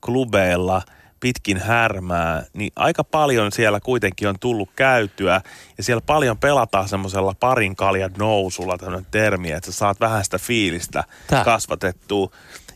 klubeilla– 0.00 0.82
pitkin 1.20 1.56
härmää, 1.56 2.44
niin 2.52 2.72
aika 2.76 3.04
paljon 3.04 3.52
siellä 3.52 3.80
kuitenkin 3.80 4.28
on 4.28 4.38
tullut 4.40 4.70
käytyä 4.76 5.40
ja 5.78 5.84
siellä 5.84 6.00
paljon 6.06 6.38
pelataan 6.38 6.88
semmoisella 6.88 7.34
parin 7.40 7.76
kaljan 7.76 8.10
nousulla 8.18 8.78
tämmöinen 8.78 9.06
termi, 9.10 9.50
että 9.50 9.72
sä 9.72 9.78
saat 9.78 10.00
vähän 10.00 10.24
sitä 10.24 10.38
fiilistä 10.38 11.04
Tää. 11.26 11.44
kasvatettua 11.44 12.30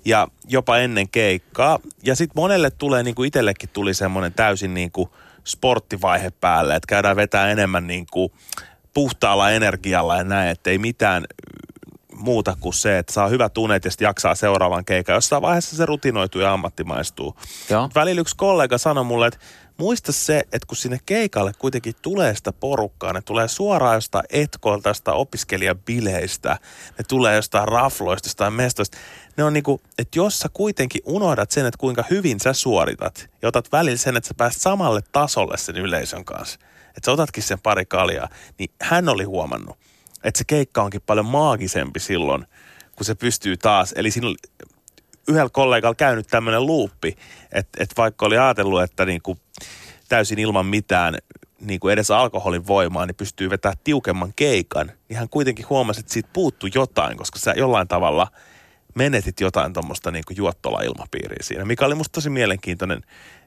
ja 0.05 0.29
jopa 0.49 0.79
ennen 0.79 1.09
keikkaa. 1.09 1.79
Ja 2.03 2.17
sitten 2.17 2.43
monelle 2.43 2.71
tulee, 2.71 3.03
niin 3.03 3.15
kuin 3.15 3.27
itsellekin 3.27 3.69
tuli 3.73 3.95
semmoinen 3.95 4.33
täysin 4.33 4.75
niin 4.75 4.93
kuin 4.93 5.09
sporttivaihe 5.45 6.31
päälle, 6.31 6.77
että 6.77 6.87
käydään 6.87 7.17
vetää 7.17 7.51
enemmän 7.51 7.87
niin 7.87 8.07
kuin 8.13 8.33
puhtaalla 8.95 9.51
energialla 9.51 10.17
ja 10.17 10.25
näin, 10.25 10.51
että 10.51 10.71
ei 10.71 10.79
mitään 10.79 11.25
muuta 12.15 12.57
kuin 12.61 12.75
se, 12.75 12.99
että 12.99 13.13
saa 13.13 13.29
hyvät 13.29 13.59
unet 13.59 13.85
ja 13.85 13.91
sitten 13.91 14.07
jaksaa 14.07 14.35
seuraavan 14.35 14.85
keikan. 14.85 15.15
Jossain 15.15 15.43
vaiheessa 15.43 15.77
se 15.77 15.87
rutinoituu 15.87 16.41
ja 16.41 16.53
ammattimaistuu. 16.53 17.37
Joo. 17.71 17.91
Välillä 17.95 18.21
yksi 18.21 18.37
kollega 18.37 18.79
sanoi 18.79 19.05
mulle, 19.05 19.27
että 19.27 19.41
muista 19.77 20.13
se, 20.13 20.39
että 20.39 20.67
kun 20.67 20.77
sinne 20.77 20.99
keikalle 21.07 21.53
kuitenkin 21.59 21.95
tulee 22.03 22.35
sitä 22.35 22.53
porukkaa, 22.53 23.13
ne 23.13 23.23
tulee 23.23 23.49
suoraan 23.49 23.95
jostain 23.95 24.25
etkoilta, 24.31 24.89
jostain 24.89 25.17
opiskelijabileistä, 25.17 26.59
ne 26.99 27.05
tulee 27.09 27.37
jostain 27.37 27.69
rafloista, 27.69 28.27
jostain 28.27 28.53
mestoista. 28.53 28.99
Ne 29.37 29.45
on 29.45 29.53
niinku, 29.53 29.81
että 29.99 30.19
jos 30.19 30.39
sä 30.39 30.49
kuitenkin 30.53 31.03
unohdat 31.05 31.51
sen, 31.51 31.67
että 31.67 31.79
kuinka 31.79 32.05
hyvin 32.11 32.41
sä 32.41 32.53
suoritat, 32.53 33.31
ja 33.43 33.49
otat 33.49 33.73
välillä 33.73 33.97
sen, 33.97 34.17
että 34.17 34.29
sä 34.29 34.35
pääst 34.35 34.61
samalle 34.61 35.01
tasolle 35.13 35.57
sen 35.57 35.77
yleisön 35.77 36.25
kanssa, 36.25 36.59
että 36.89 37.07
sä 37.07 37.13
otatkin 37.13 37.43
sen 37.43 37.61
pari 37.61 37.87
kaljaa, 37.87 38.29
niin 38.59 38.71
hän 38.81 39.09
oli 39.09 39.25
huomannut, 39.25 39.79
että 40.25 40.39
se 40.39 40.45
keikka 40.45 40.83
onkin 40.83 41.03
paljon 41.07 41.27
maagisempi 41.27 42.01
silloin, 42.01 42.47
kun 42.97 43.05
se 43.05 43.15
pystyy 43.15 43.57
taas, 43.57 43.95
eli 43.97 44.11
siinä 44.11 44.29
oli 44.29 44.37
yhdellä 45.29 45.51
kollegalla 45.53 45.95
käynyt 45.95 46.27
tämmöinen 46.27 46.67
luuppi, 46.67 47.17
että, 47.53 47.83
että 47.83 47.95
vaikka 47.97 48.27
oli 48.27 48.39
ajatellut, 48.39 48.83
että 48.83 49.05
niin 49.07 49.23
kuin 49.23 49.41
täysin 50.09 50.39
ilman 50.39 50.67
mitään 50.67 51.19
niin 51.61 51.81
kuin 51.81 51.93
edes 51.93 52.11
alkoholin 52.11 52.67
voimaa, 52.67 53.07
niin 53.07 53.15
pystyy 53.15 53.51
vetämään 53.51 53.79
tiukemman 53.85 54.33
keikan, 54.37 54.93
niin 55.09 55.19
hän 55.19 55.29
kuitenkin 55.29 55.69
huomasi, 55.69 56.01
että 56.01 56.13
siitä 56.13 56.29
puuttuu 56.33 56.69
jotain, 56.75 57.17
koska 57.17 57.39
sä 57.39 57.55
jollain 57.57 57.89
tavalla 57.89 58.27
menetit 58.95 59.41
jotain 59.41 59.73
tuommoista 59.73 60.11
niin 60.11 60.25
juottola-ilmapiiriä 60.37 61.43
siinä, 61.43 61.65
mikä 61.65 61.87
oli 61.87 61.95
musta 61.95 62.13
tosi 62.13 62.31
mielenkiintoinen 62.31 63.03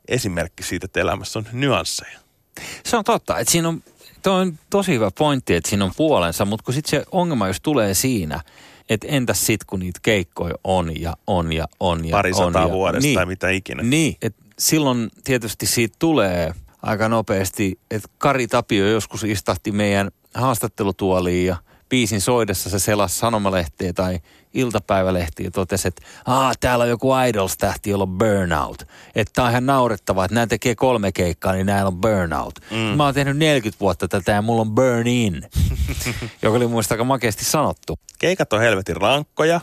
esimerkki 0.07 0.63
siitä, 0.63 0.85
että 0.85 0.99
elämässä 0.99 1.39
on 1.39 1.47
nyansseja. 1.51 2.19
Se 2.85 2.97
on 2.97 3.03
totta, 3.03 3.39
että 3.39 3.51
siinä 3.51 3.67
on, 3.67 3.83
toi 4.27 4.41
on 4.41 4.59
tosi 4.69 4.93
hyvä 4.93 5.11
pointti, 5.17 5.55
että 5.55 5.69
siinä 5.69 5.85
on 5.85 5.91
puolensa, 5.97 6.45
mutta 6.45 6.63
kun 6.63 6.73
sitten 6.73 6.89
se 6.89 7.05
ongelma, 7.11 7.47
jos 7.47 7.61
tulee 7.61 7.93
siinä, 7.93 8.41
että 8.89 9.07
entäs 9.09 9.45
sit 9.45 9.63
kun 9.63 9.79
niitä 9.79 9.99
keikkoja 10.03 10.55
on 10.63 11.01
ja 11.01 11.13
on 11.27 11.53
ja 11.53 11.67
on 11.79 12.05
ja 12.05 12.11
Pari 12.11 12.31
on. 12.35 12.53
ja, 12.53 12.69
vuodesta 12.69 13.07
niin, 13.07 13.15
tai 13.15 13.25
mitä 13.25 13.49
ikinä. 13.49 13.83
Niin, 13.83 14.17
että 14.21 14.43
silloin 14.59 15.09
tietysti 15.23 15.65
siitä 15.65 15.95
tulee 15.99 16.53
aika 16.81 17.09
nopeasti, 17.09 17.79
että 17.91 18.09
Kari 18.17 18.47
Tapio 18.47 18.87
joskus 18.87 19.23
istahti 19.23 19.71
meidän 19.71 20.11
haastattelutuoliin 20.33 21.45
ja 21.45 21.57
biisin 21.89 22.21
soidessa 22.21 22.69
se 22.69 22.79
selasi 22.79 23.19
sanomalehtiä 23.19 23.93
tai 23.93 24.19
iltapäivälehtiä 24.53 25.45
ja 25.45 25.51
totesi, 25.51 25.87
että 25.87 26.01
Aa, 26.25 26.53
täällä 26.59 26.83
on 26.83 26.89
joku 26.89 27.09
Idols-tähti, 27.27 27.89
jolla 27.89 28.03
on 28.03 28.17
burnout. 28.17 28.81
Että 29.15 29.31
tää 29.35 29.45
on 29.45 29.51
ihan 29.51 29.65
naurettavaa, 29.65 30.25
että 30.25 30.35
nämä 30.35 30.47
tekee 30.47 30.75
kolme 30.75 31.11
keikkaa, 31.11 31.53
niin 31.53 31.65
näillä 31.65 31.87
on 31.87 31.97
burnout. 31.97 32.59
Mm. 32.71 32.77
Mä 32.77 33.03
oon 33.03 33.13
tehnyt 33.13 33.37
40 33.37 33.79
vuotta 33.79 34.07
tätä 34.07 34.31
ja 34.31 34.41
mulla 34.41 34.61
on 34.61 34.71
burn 34.71 35.07
in, 35.07 35.43
joka 36.41 36.57
oli 36.57 36.67
muista 36.67 36.93
aika 36.93 37.03
makeasti 37.03 37.45
sanottu. 37.45 37.99
Keikat 38.19 38.53
on 38.53 38.59
helvetin 38.59 38.97
rankkoja 38.97 39.61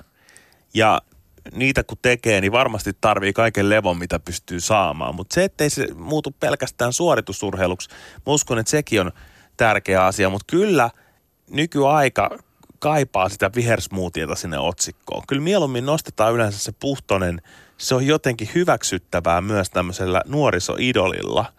ja 0.75 1.03
niitä 1.55 1.85
kun 1.85 1.99
tekee, 2.03 2.41
niin 2.41 2.53
varmasti 2.53 2.93
tarvii 3.01 3.33
kaiken 3.33 3.71
levon, 3.71 3.99
mitä 3.99 4.21
pystyy 4.21 4.61
saamaan. 4.61 5.15
Mutta 5.15 5.35
se, 5.35 5.45
ettei 5.45 5.71
se 5.71 5.87
muutu 5.95 6.31
pelkästään 6.41 6.93
suoritusurheiluksi, 6.93 7.89
mä 7.91 8.33
uskon, 8.33 8.59
että 8.59 8.71
sekin 8.71 9.01
on 9.01 9.13
tärkeä 9.57 10.05
asia. 10.05 10.31
Mutta 10.31 10.57
kyllä 10.57 10.91
nykyaika 11.51 12.31
kaipaa 12.79 13.29
sitä 13.29 13.51
vihersmuutiota 13.55 14.35
sinne 14.35 14.59
otsikkoon. 14.59 15.23
Kyllä 15.29 15.43
mieluummin 15.43 15.87
nostetaan 15.87 16.35
yleensä 16.35 16.59
se 16.59 16.73
puhtonen. 16.73 17.43
Se 17.79 17.95
on 17.95 18.07
jotenkin 18.07 18.51
hyväksyttävää 18.55 19.41
myös 19.41 19.71
tämmöisellä 19.71 20.23
nuorisoidolilla 20.27 21.53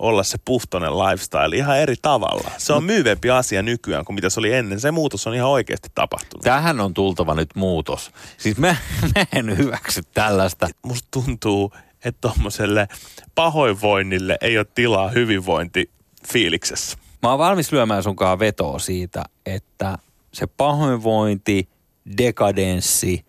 olla 0.00 0.22
se 0.22 0.38
puhtonen 0.44 0.98
lifestyle 0.98 1.56
ihan 1.56 1.78
eri 1.78 1.94
tavalla. 2.02 2.50
Se 2.58 2.72
on 2.72 2.84
myyvempi 2.84 3.30
asia 3.30 3.62
nykyään 3.62 4.04
kuin 4.04 4.14
mitä 4.14 4.30
se 4.30 4.40
oli 4.40 4.52
ennen. 4.52 4.80
Se 4.80 4.90
muutos 4.90 5.26
on 5.26 5.34
ihan 5.34 5.48
oikeasti 5.48 5.88
tapahtunut. 5.94 6.42
Tähän 6.44 6.80
on 6.80 6.94
tultava 6.94 7.34
nyt 7.34 7.50
muutos. 7.54 8.10
Siis 8.36 8.56
mä, 8.56 8.76
mä 9.14 9.26
en 9.32 9.58
hyväksy 9.58 10.02
tällaista. 10.14 10.68
Musta 10.82 11.08
tuntuu, 11.10 11.72
että 12.04 12.28
tuommoiselle 12.28 12.88
pahoinvoinnille 13.34 14.38
ei 14.40 14.58
ole 14.58 14.66
tilaa 14.74 15.08
hyvinvointifiiliksessä. 15.08 16.98
Mä 17.22 17.30
oon 17.30 17.38
valmis 17.38 17.72
lyömään 17.72 18.02
sunkaan 18.02 18.38
vetoa 18.38 18.78
siitä, 18.78 19.24
että 19.46 19.98
se 20.32 20.46
pahoinvointi, 20.46 21.68
dekadenssi, 22.18 23.24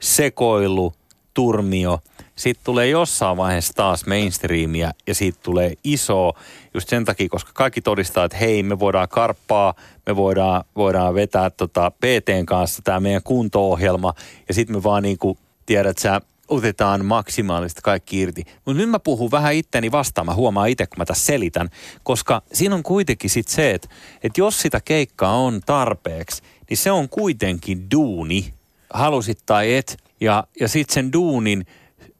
sekoilu, 0.00 0.92
turmio, 1.34 1.98
siitä 2.36 2.60
tulee 2.64 2.88
jossain 2.88 3.36
vaiheessa 3.36 3.72
taas 3.74 4.06
mainstreamia 4.06 4.90
ja 5.06 5.14
siitä 5.14 5.38
tulee 5.42 5.72
iso 5.84 6.32
just 6.74 6.88
sen 6.88 7.04
takia, 7.04 7.28
koska 7.28 7.50
kaikki 7.54 7.80
todistaa, 7.80 8.24
että 8.24 8.36
hei, 8.36 8.62
me 8.62 8.78
voidaan 8.78 9.08
karppaa, 9.08 9.74
me 10.06 10.16
voidaan, 10.16 10.64
voidaan 10.76 11.14
vetää 11.14 11.50
tota 11.50 11.90
PTn 11.90 12.46
kanssa 12.46 12.82
tämä 12.82 13.00
meidän 13.00 13.22
kunto-ohjelma 13.22 14.14
ja 14.48 14.54
sitten 14.54 14.76
me 14.76 14.82
vaan 14.82 15.02
niin 15.02 15.18
kuin, 15.18 15.38
tiedät 15.66 15.98
sä, 15.98 16.20
otetaan 16.48 17.04
maksimaalisesti 17.04 17.80
kaikki 17.84 18.20
irti. 18.20 18.44
Mutta 18.64 18.80
nyt 18.80 18.90
mä 18.90 18.98
puhun 18.98 19.30
vähän 19.30 19.54
itteni 19.54 19.92
vastaan, 19.92 20.26
mä 20.26 20.34
huomaan 20.34 20.68
itse, 20.68 20.86
kun 20.86 20.98
mä 20.98 21.04
tässä 21.04 21.26
selitän, 21.26 21.70
koska 22.02 22.42
siinä 22.52 22.74
on 22.74 22.82
kuitenkin 22.82 23.30
sit 23.30 23.48
se, 23.48 23.70
että, 23.70 23.88
että 24.22 24.40
jos 24.40 24.62
sitä 24.62 24.80
keikkaa 24.84 25.36
on 25.36 25.60
tarpeeksi, 25.66 26.42
niin 26.70 26.76
se 26.76 26.90
on 26.90 27.08
kuitenkin 27.08 27.90
duuni, 27.90 28.54
halusit 28.90 29.38
tai 29.46 29.74
et, 29.74 29.96
ja, 30.20 30.44
ja 30.60 30.68
sitten 30.68 30.94
sen 30.94 31.12
duunin, 31.12 31.66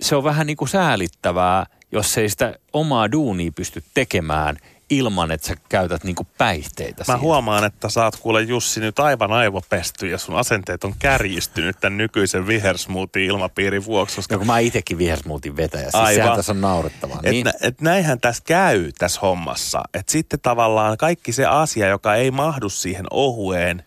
se 0.00 0.16
on 0.16 0.24
vähän 0.24 0.46
niin 0.46 0.56
kuin 0.56 0.68
säälittävää, 0.68 1.66
jos 1.92 2.18
ei 2.18 2.28
sitä 2.28 2.58
omaa 2.72 3.12
duunia 3.12 3.52
pysty 3.52 3.82
tekemään 3.94 4.56
ilman, 4.90 5.30
että 5.30 5.46
sä 5.46 5.54
käytät 5.68 6.04
niinku 6.04 6.26
päihteitä 6.38 7.00
Mä 7.00 7.04
siinä. 7.04 7.18
huomaan, 7.18 7.64
että 7.64 7.88
sä 7.88 8.04
oot 8.04 8.16
kuule 8.16 8.42
Jussi 8.42 8.80
nyt 8.80 8.98
aivan 8.98 9.32
aivopesty 9.32 10.08
ja 10.08 10.18
sun 10.18 10.36
asenteet 10.36 10.84
on 10.84 10.94
kärjistynyt 10.98 11.76
tämän 11.80 11.96
nykyisen 11.98 12.46
vihersmoothie-ilmapiirin 12.46 13.84
vuoksi. 13.84 14.16
Koska 14.16 14.34
No 14.34 14.38
kun 14.38 14.46
mä 14.46 14.58
itsekin 14.58 14.98
vihersmootin 14.98 15.56
vetäjä, 15.56 15.82
siis 15.82 15.94
Aivan. 15.94 16.14
sehän 16.14 16.36
tässä 16.36 16.52
on 16.52 16.60
naurettavaa. 16.60 17.20
Et, 17.22 17.30
Niin. 17.32 17.44
nä, 17.44 17.52
et 17.62 17.80
näinhän 17.80 18.20
tässä 18.20 18.42
käy 18.46 18.92
tässä 18.98 19.20
hommassa. 19.20 19.82
Että 19.94 20.12
sitten 20.12 20.40
tavallaan 20.40 20.96
kaikki 20.96 21.32
se 21.32 21.46
asia, 21.46 21.88
joka 21.88 22.14
ei 22.14 22.30
mahdu 22.30 22.68
siihen 22.68 23.06
ohueen, 23.10 23.82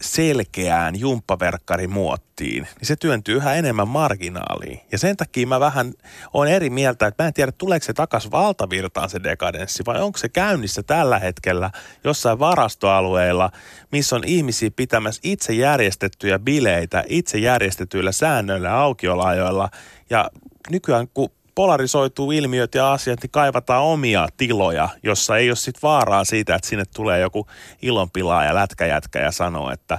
selkeään 0.00 1.00
jumppaverkkarimuottiin, 1.00 2.62
niin 2.62 2.86
se 2.86 2.96
työntyy 2.96 3.36
yhä 3.36 3.54
enemmän 3.54 3.88
marginaaliin. 3.88 4.80
Ja 4.92 4.98
sen 4.98 5.16
takia 5.16 5.46
mä 5.46 5.60
vähän 5.60 5.92
on 6.34 6.48
eri 6.48 6.70
mieltä, 6.70 7.06
että 7.06 7.22
mä 7.22 7.26
en 7.26 7.34
tiedä, 7.34 7.52
tuleeko 7.52 7.84
se 7.84 7.92
takas 7.92 8.30
valtavirtaan 8.30 9.10
se 9.10 9.22
dekadenssi, 9.22 9.82
vai 9.86 10.02
onko 10.02 10.18
se 10.18 10.28
käynnissä 10.28 10.82
tällä 10.82 11.18
hetkellä 11.18 11.70
jossain 12.04 12.38
varastoalueilla, 12.38 13.50
missä 13.92 14.16
on 14.16 14.24
ihmisiä 14.26 14.70
pitämässä 14.76 15.20
itse 15.24 15.52
järjestettyjä 15.52 16.38
bileitä, 16.38 17.04
itse 17.08 17.38
järjestetyillä 17.38 18.12
säännöillä 18.12 18.74
aukiolajoilla. 18.74 19.68
Ja 20.10 20.30
nykyään, 20.70 21.08
kun 21.14 21.30
polarisoituu 21.54 22.32
ilmiöt 22.32 22.74
ja 22.74 22.92
asiat, 22.92 23.22
niin 23.22 23.30
kaivataan 23.30 23.82
omia 23.82 24.28
tiloja, 24.36 24.88
jossa 25.02 25.36
ei 25.36 25.50
ole 25.50 25.56
sit 25.56 25.82
vaaraa 25.82 26.24
siitä, 26.24 26.54
että 26.54 26.68
sinne 26.68 26.84
tulee 26.94 27.20
joku 27.20 27.46
ilonpilaa 27.82 28.44
ja 28.44 28.54
lätkäjätkä 28.54 29.18
ja 29.18 29.30
sanoo, 29.30 29.70
että 29.70 29.98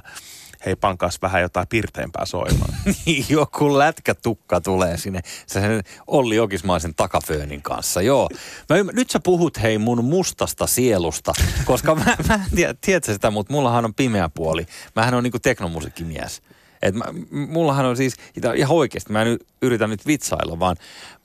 hei 0.65 0.75
pankaas 0.75 1.21
vähän 1.21 1.41
jotain 1.41 1.67
pirteämpää 1.67 2.25
soimaan. 2.25 2.73
Joku 3.29 3.77
lätkätukka 3.77 4.61
tulee 4.61 4.97
sinne 4.97 5.21
sen 5.47 5.83
Olli 6.07 6.35
Jokismaisen 6.35 6.95
takaföönin 6.95 7.61
kanssa. 7.61 8.01
Joo. 8.01 8.29
Mä 8.69 8.77
ymmär- 8.77 8.95
nyt 8.95 9.09
sä 9.09 9.19
puhut 9.19 9.61
hei 9.61 9.77
mun 9.77 10.05
mustasta 10.05 10.67
sielusta, 10.67 11.33
koska 11.65 11.95
mä, 11.95 12.03
mä 12.27 12.33
en 12.33 12.55
tiedä, 12.55 12.75
tiedätkö 12.81 13.13
sitä, 13.13 13.31
mutta 13.31 13.53
mullahan 13.53 13.85
on 13.85 13.93
pimeä 13.93 14.29
puoli. 14.29 14.65
Mähän 14.95 15.13
on 15.13 15.23
niinku 15.23 15.39
teknomusiikkimies. 15.39 16.41
Et 16.81 16.95
mä, 16.95 17.05
mullahan 17.31 17.85
on 17.85 17.97
siis, 17.97 18.15
ihan 18.55 18.77
oikeasti, 18.77 19.11
mä 19.13 19.21
en 19.21 19.39
yritä 19.61 19.87
nyt 19.87 20.07
vitsailla, 20.07 20.59
vaan, 20.59 20.75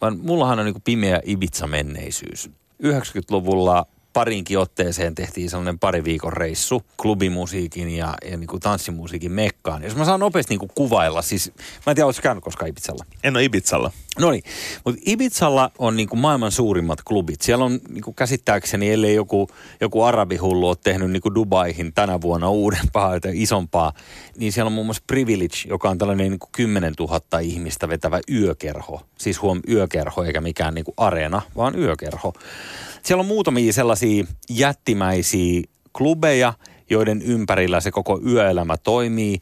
vaan 0.01 0.19
mullahan 0.23 0.59
on 0.59 0.65
niinku 0.65 0.83
pimeä 0.85 1.21
Ibiza-menneisyys. 1.27 2.51
90-luvulla 2.83 3.87
parinkin 4.17 4.59
otteeseen 4.59 5.15
tehtiin 5.15 5.51
sellainen 5.51 5.79
pari 5.79 6.05
viikon 6.05 6.33
reissu 6.33 6.83
klubimusiikin 6.97 7.91
ja, 7.91 8.15
ja 8.31 8.37
niin 8.37 8.49
kuin 8.49 8.61
tanssimusiikin 8.61 9.33
mekkaan. 9.33 9.83
Jos 9.83 9.97
mä 9.97 10.05
saan 10.05 10.21
nopeasti 10.21 10.53
niin 10.53 10.59
kuin 10.59 10.71
kuvailla, 10.75 11.23
siis 11.23 11.53
mä 11.57 11.91
en 11.91 11.95
tiedä, 11.95 12.07
oletko 12.07 12.23
käynyt 12.23 12.45
koskaan 12.45 12.69
Ibizalla? 12.69 13.05
En 13.25 13.37
ole 13.37 13.45
Ibizalla. 13.45 13.91
No 14.19 14.31
niin, 14.31 14.43
mutta 14.85 15.01
Ibizalla 15.07 15.71
on 15.79 15.97
niin 15.97 16.09
kuin 16.09 16.21
maailman 16.21 16.53
suurimmat 16.53 17.03
klubit. 17.03 17.41
Siellä 17.41 17.65
on 17.65 17.81
niin 17.89 18.03
kuin 18.03 18.15
käsittääkseni, 18.15 18.93
ellei 18.93 19.15
joku, 19.15 19.49
joku 19.81 20.03
arabihullu 20.03 20.69
ole 20.69 20.77
tehnyt 20.85 21.11
niin 21.11 21.23
kuin 21.23 21.35
Dubaihin 21.35 21.93
tänä 21.93 22.21
vuonna 22.21 22.51
uudempaa 22.51 23.21
tai 23.21 23.43
isompaa, 23.43 23.93
niin 24.37 24.53
siellä 24.53 24.69
on 24.69 24.73
muun 24.73 24.87
muassa 24.87 25.03
Privilege, 25.07 25.57
joka 25.69 25.91
on 25.91 25.99
tällainen 25.99 26.31
niin 26.31 26.39
kuin 26.39 26.51
10 26.53 26.95
000 26.99 27.21
ihmistä 27.41 27.89
vetävä 27.89 28.21
yökerho. 28.31 29.03
Siis 29.19 29.43
huom 29.43 29.61
yökerho 29.69 30.25
eikä 30.25 30.41
mikään 30.41 30.75
niin 30.75 30.85
kuin 30.85 30.95
areena, 30.97 31.43
vaan 31.57 31.79
yökerho. 31.79 32.33
Siellä 33.07 33.21
on 33.21 33.27
muutamia 33.27 33.73
sellaisia 33.73 34.25
jättimäisiä 34.51 35.63
klubeja, 35.93 36.53
joiden 36.91 37.23
ympärillä 37.23 37.81
se 37.81 37.91
koko 37.91 38.21
yöelämä 38.27 38.77
toimii. 38.77 39.39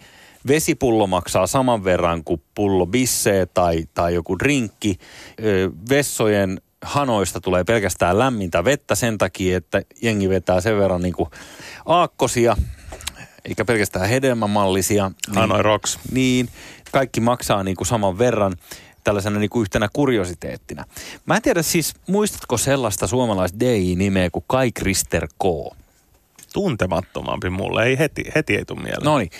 Vesipullo 0.46 1.06
maksaa 1.06 1.46
saman 1.46 1.84
verran 1.84 2.24
kuin 2.24 2.42
pullo 2.54 2.86
bissee 2.86 3.46
tai, 3.46 3.84
tai 3.94 4.14
joku 4.14 4.38
drinkki. 4.38 4.98
Vessojen 5.90 6.60
hanoista 6.82 7.40
tulee 7.40 7.64
pelkästään 7.64 8.18
lämmintä 8.18 8.64
vettä 8.64 8.94
sen 8.94 9.18
takia, 9.18 9.56
että 9.56 9.82
jengi 10.02 10.28
vetää 10.28 10.60
sen 10.60 10.78
verran 10.78 11.02
niin 11.02 11.14
kuin 11.14 11.30
aakkosia. 11.86 12.56
eikä 13.44 13.64
pelkästään 13.64 14.08
hedelmämallisia. 14.08 15.10
Hanoi 15.34 15.58
niin, 15.58 15.64
Rocks. 15.64 15.98
Niin, 16.12 16.48
kaikki 16.92 17.20
maksaa 17.20 17.62
niin 17.62 17.76
kuin 17.76 17.86
saman 17.86 18.18
verran 18.18 18.52
tällaisena 19.04 19.38
niin 19.38 19.50
kuin 19.50 19.62
yhtenä 19.62 19.88
kuriositeettina. 19.92 20.84
Mä 21.26 21.36
en 21.36 21.42
tiedä 21.42 21.62
siis, 21.62 21.94
muistatko 22.08 22.56
sellaista 22.56 23.06
suomalaista 23.06 23.60
DI-nimeä 23.60 24.30
kuin 24.30 24.44
Kai 24.46 24.72
Krister 24.72 25.28
K? 25.28 25.74
Tuntemattomampi 26.52 27.50
mulle, 27.50 27.84
ei 27.84 27.98
heti, 27.98 28.24
heti 28.34 28.56
ei 28.56 28.64
tule 28.64 28.80
mieleen. 28.82 29.04
No 29.04 29.18
niin. 29.18 29.30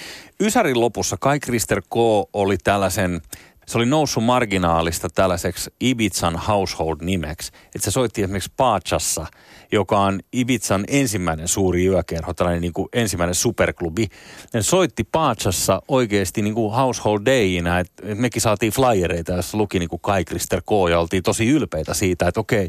Ysärin 0.40 0.81
lopussa 0.81 1.16
Kai 1.20 1.40
Krister 1.40 1.83
K 1.83 1.96
oli 2.33 2.57
tällaisen 2.59 3.22
se 3.66 3.79
oli 3.79 3.87
noussut 3.87 4.24
marginaalista 4.24 5.09
tällaiseksi 5.11 5.70
Ibizan 5.81 6.37
household-nimeksi. 6.37 7.53
Että 7.74 7.85
se 7.85 7.90
soitti 7.90 8.22
esimerkiksi 8.22 8.53
Pachassa, 8.57 9.27
joka 9.75 9.99
on 9.99 10.21
Ibizan 10.33 10.85
ensimmäinen 10.89 11.49
suuri 11.49 11.87
yökerho, 11.87 12.35
tällainen 12.35 12.63
niin 12.63 12.73
kuin 12.73 12.89
ensimmäinen 12.93 13.35
superklubi. 13.35 14.07
Ne 14.55 14.63
soitti 14.63 15.05
Pachassa 15.13 15.83
oikeasti 15.89 16.43
niin 16.43 16.55
kuin 16.55 16.73
household 16.73 17.21
dayina, 17.27 17.79
että 17.79 18.03
et 18.07 18.19
mekin 18.19 18.43
saatiin 18.43 18.73
flyereita, 18.73 19.33
jossa 19.33 19.59
luki 19.59 19.79
niin 19.79 19.89
kuin 19.89 20.01
Kai 20.01 20.25
Krister 20.25 20.61
K. 20.61 20.91
ja 20.91 21.01
oltiin 21.01 21.23
tosi 21.23 21.51
ylpeitä 21.51 21.95
siitä, 21.95 22.29
että 22.29 22.41
okei, 22.41 22.67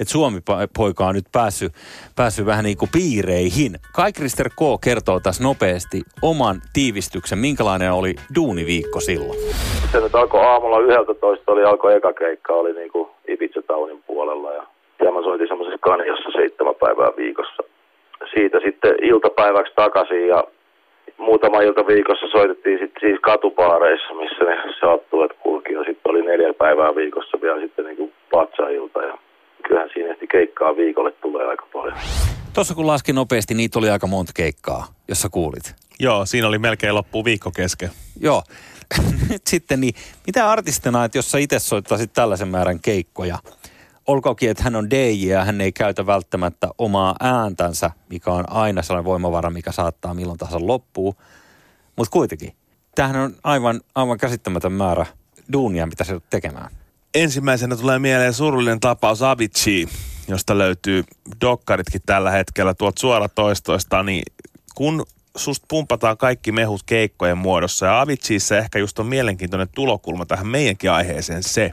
että 0.00 0.12
Suomi-poika 0.12 1.06
on 1.06 1.14
nyt 1.14 1.26
päässyt, 1.32 1.72
päässyt 2.16 2.46
vähän 2.46 2.64
niin 2.64 2.78
kuin 2.78 2.90
piireihin. 2.92 3.78
Kai 3.94 4.12
Krister 4.12 4.48
K. 4.48 4.80
kertoo 4.84 5.20
tässä 5.20 5.42
nopeasti 5.42 6.02
oman 6.22 6.62
tiivistyksen, 6.72 7.38
minkälainen 7.38 7.92
oli 7.92 8.14
duuniviikko 8.34 9.00
silloin. 9.00 9.38
Se 9.92 10.00
nyt 10.00 10.14
alkoi 10.14 10.44
aamulla 10.44 10.78
11 10.78 11.52
oli 11.52 11.64
alkoi 11.64 11.94
eka 11.94 12.12
keikka, 12.12 12.52
oli 12.52 12.72
niin 12.72 12.92
kuin 12.92 13.08
Ibiza 13.28 13.60
puolella 14.06 14.52
ja, 14.52 14.66
ja 15.04 15.12
mä 15.12 15.22
soitin 15.22 15.48
kanjossa 15.80 16.30
seitsemän 16.30 16.74
päivää 16.74 17.10
viikossa. 17.16 17.62
Siitä 18.34 18.58
sitten 18.66 18.94
iltapäiväksi 19.02 19.72
takaisin 19.76 20.28
ja 20.28 20.44
muutama 21.16 21.60
ilta 21.60 21.86
viikossa 21.86 22.26
soitettiin 22.32 22.78
sitten 22.78 23.00
siis 23.00 23.20
katupaareissa, 23.20 24.14
missä 24.14 24.44
ne 24.44 24.56
saattuvat 24.80 25.32
kulki 25.42 25.72
ja 25.72 25.84
sitten 25.84 26.10
oli 26.10 26.22
neljä 26.22 26.54
päivää 26.54 26.94
viikossa 26.94 27.38
vielä 27.42 27.60
sitten 27.60 27.84
niin 27.84 27.96
kuin 27.96 28.12
patsailta 28.30 29.02
ja 29.02 29.18
kyllähän 29.66 29.90
siinä 29.92 30.10
ehti 30.10 30.26
keikkaa 30.26 30.76
viikolle 30.76 31.12
tulee 31.12 31.46
aika 31.46 31.66
paljon. 31.72 31.98
Tuossa 32.54 32.74
kun 32.74 32.86
laskin 32.86 33.14
nopeasti, 33.14 33.54
niitä 33.54 33.78
oli 33.78 33.90
aika 33.90 34.06
monta 34.06 34.32
keikkaa, 34.34 34.86
jossa 35.08 35.28
kuulit. 35.28 35.74
Joo, 36.00 36.26
siinä 36.26 36.48
oli 36.48 36.58
melkein 36.58 36.94
loppu 36.94 37.24
viikko 37.24 37.50
kesken. 37.56 37.90
Joo. 38.20 38.42
Nyt 39.30 39.46
sitten, 39.46 39.80
niin 39.80 39.94
mitä 40.26 40.50
artistina, 40.50 41.04
että 41.04 41.18
jos 41.18 41.30
sä 41.30 41.38
itse 41.38 41.58
soittaisit 41.58 42.12
tällaisen 42.12 42.48
määrän 42.48 42.80
keikkoja, 42.80 43.38
olkoonkin, 44.08 44.50
että 44.50 44.62
hän 44.62 44.76
on 44.76 44.90
DJ 44.90 45.30
ja 45.30 45.44
hän 45.44 45.60
ei 45.60 45.72
käytä 45.72 46.06
välttämättä 46.06 46.68
omaa 46.78 47.16
ääntänsä, 47.20 47.90
mikä 48.10 48.30
on 48.30 48.52
aina 48.52 48.82
sellainen 48.82 49.04
voimavara, 49.04 49.50
mikä 49.50 49.72
saattaa 49.72 50.14
milloin 50.14 50.38
tahansa 50.38 50.66
loppuu. 50.66 51.14
Mutta 51.96 52.10
kuitenkin, 52.10 52.56
tämähän 52.94 53.16
on 53.16 53.34
aivan, 53.44 53.80
aivan 53.94 54.18
käsittämätön 54.18 54.72
määrä 54.72 55.06
duunia, 55.52 55.86
mitä 55.86 56.04
se 56.04 56.20
tekemään. 56.30 56.70
Ensimmäisenä 57.14 57.76
tulee 57.76 57.98
mieleen 57.98 58.34
surullinen 58.34 58.80
tapaus 58.80 59.22
Avicii, 59.22 59.88
josta 60.28 60.58
löytyy 60.58 61.04
dokkaritkin 61.40 62.02
tällä 62.06 62.30
hetkellä 62.30 62.74
tuolta 62.74 63.00
suoratoistoista, 63.00 64.02
niin 64.02 64.22
kun 64.74 65.06
susta 65.36 65.66
pumpataan 65.68 66.16
kaikki 66.16 66.52
mehut 66.52 66.82
keikkojen 66.82 67.38
muodossa. 67.38 67.86
Ja 67.86 68.00
Aviciissa 68.00 68.58
ehkä 68.58 68.78
just 68.78 68.98
on 68.98 69.06
mielenkiintoinen 69.06 69.68
tulokulma 69.74 70.26
tähän 70.26 70.46
meidänkin 70.46 70.90
aiheeseen 70.90 71.42
se, 71.42 71.70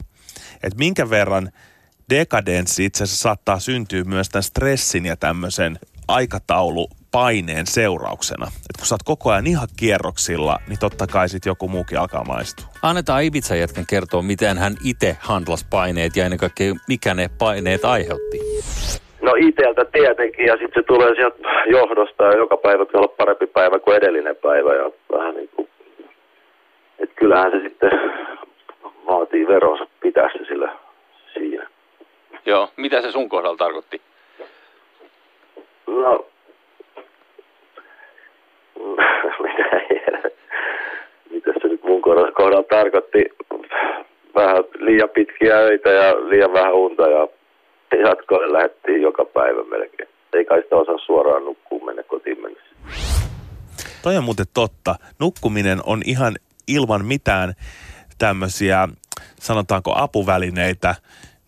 että 0.54 0.78
minkä 0.78 1.10
verran 1.10 1.50
dekadenssi 2.10 2.84
itse 2.84 3.04
asiassa 3.04 3.22
saattaa 3.22 3.58
syntyä 3.58 4.04
myös 4.04 4.28
tämän 4.28 4.42
stressin 4.42 5.06
ja 5.06 5.16
tämmöisen 5.16 5.76
aikataulupaineen 6.08 7.66
seurauksena. 7.66 8.46
että 8.46 8.78
kun 8.78 8.86
sä 8.86 8.94
oot 8.94 9.02
koko 9.04 9.30
ajan 9.30 9.46
ihan 9.46 9.68
kierroksilla, 9.78 10.58
niin 10.68 10.78
totta 10.80 11.06
kai 11.06 11.28
sit 11.28 11.46
joku 11.46 11.68
muukin 11.68 11.98
alkaa 11.98 12.24
maistua. 12.24 12.66
Annetaan 12.82 13.22
Ibiza 13.22 13.54
jätkän 13.56 13.84
kertoa, 13.90 14.22
miten 14.22 14.58
hän 14.58 14.72
itse 14.84 15.16
handlas 15.20 15.66
paineet 15.70 16.16
ja 16.16 16.24
ennen 16.24 16.38
kaikkea 16.38 16.74
mikä 16.88 17.14
ne 17.14 17.30
paineet 17.38 17.84
aiheutti. 17.84 18.38
No 19.22 19.32
iteltä 19.38 19.84
tietenkin 19.84 20.46
ja 20.46 20.52
sitten 20.52 20.82
se 20.82 20.86
tulee 20.86 21.14
sieltä 21.14 21.36
johdosta 21.70 22.24
ja 22.24 22.36
joka 22.36 22.56
päivä 22.56 22.86
pitää 22.86 23.00
olla 23.00 23.14
parempi 23.16 23.46
päivä 23.46 23.78
kuin 23.78 23.96
edellinen 23.96 24.36
päivä 24.36 24.74
ja 24.74 24.90
vähän 25.18 25.34
niin 25.34 25.48
kuin, 25.56 25.68
että 26.98 27.14
kyllähän 27.16 27.50
se 27.52 27.60
sitten 27.68 27.90
vaatii 29.06 29.48
veronsa 29.48 29.86
pitää 30.00 30.28
se 30.32 30.44
sillä 30.48 30.72
siinä. 31.34 31.75
Joo, 32.46 32.70
mitä 32.76 33.02
se 33.02 33.12
sun 33.12 33.28
kohdalla 33.28 33.56
tarkoitti? 33.56 34.02
No, 35.86 36.26
mitä, 39.42 39.64
mitä 41.32 41.52
se 41.62 41.68
nyt 41.68 41.82
mun 41.82 42.02
kohdalla, 42.02 42.32
kohdalla 42.32 42.62
tarkoitti? 42.70 43.24
Vähän 44.34 44.64
liian 44.78 45.08
pitkiä 45.08 45.56
öitä 45.56 45.90
ja 45.90 46.28
liian 46.28 46.52
vähän 46.52 46.74
unta 46.74 47.02
ja 47.02 47.28
jatkoille 48.08 48.52
lähdettiin 48.52 49.02
joka 49.02 49.24
päivä 49.24 49.64
melkein. 49.64 50.08
Ei 50.32 50.44
kai 50.44 50.62
sitä 50.62 50.76
osaa 50.76 50.98
suoraan 50.98 51.44
nukkua 51.44 51.86
mennä 51.86 52.02
kotiin 52.02 52.42
mennessä. 52.42 52.66
Toi 54.02 54.16
on 54.16 54.24
muuten 54.24 54.46
totta. 54.54 54.94
Nukkuminen 55.20 55.78
on 55.86 56.02
ihan 56.04 56.34
ilman 56.68 57.04
mitään 57.04 57.52
tämmöisiä, 58.18 58.88
sanotaanko 59.40 59.92
apuvälineitä, 59.96 60.94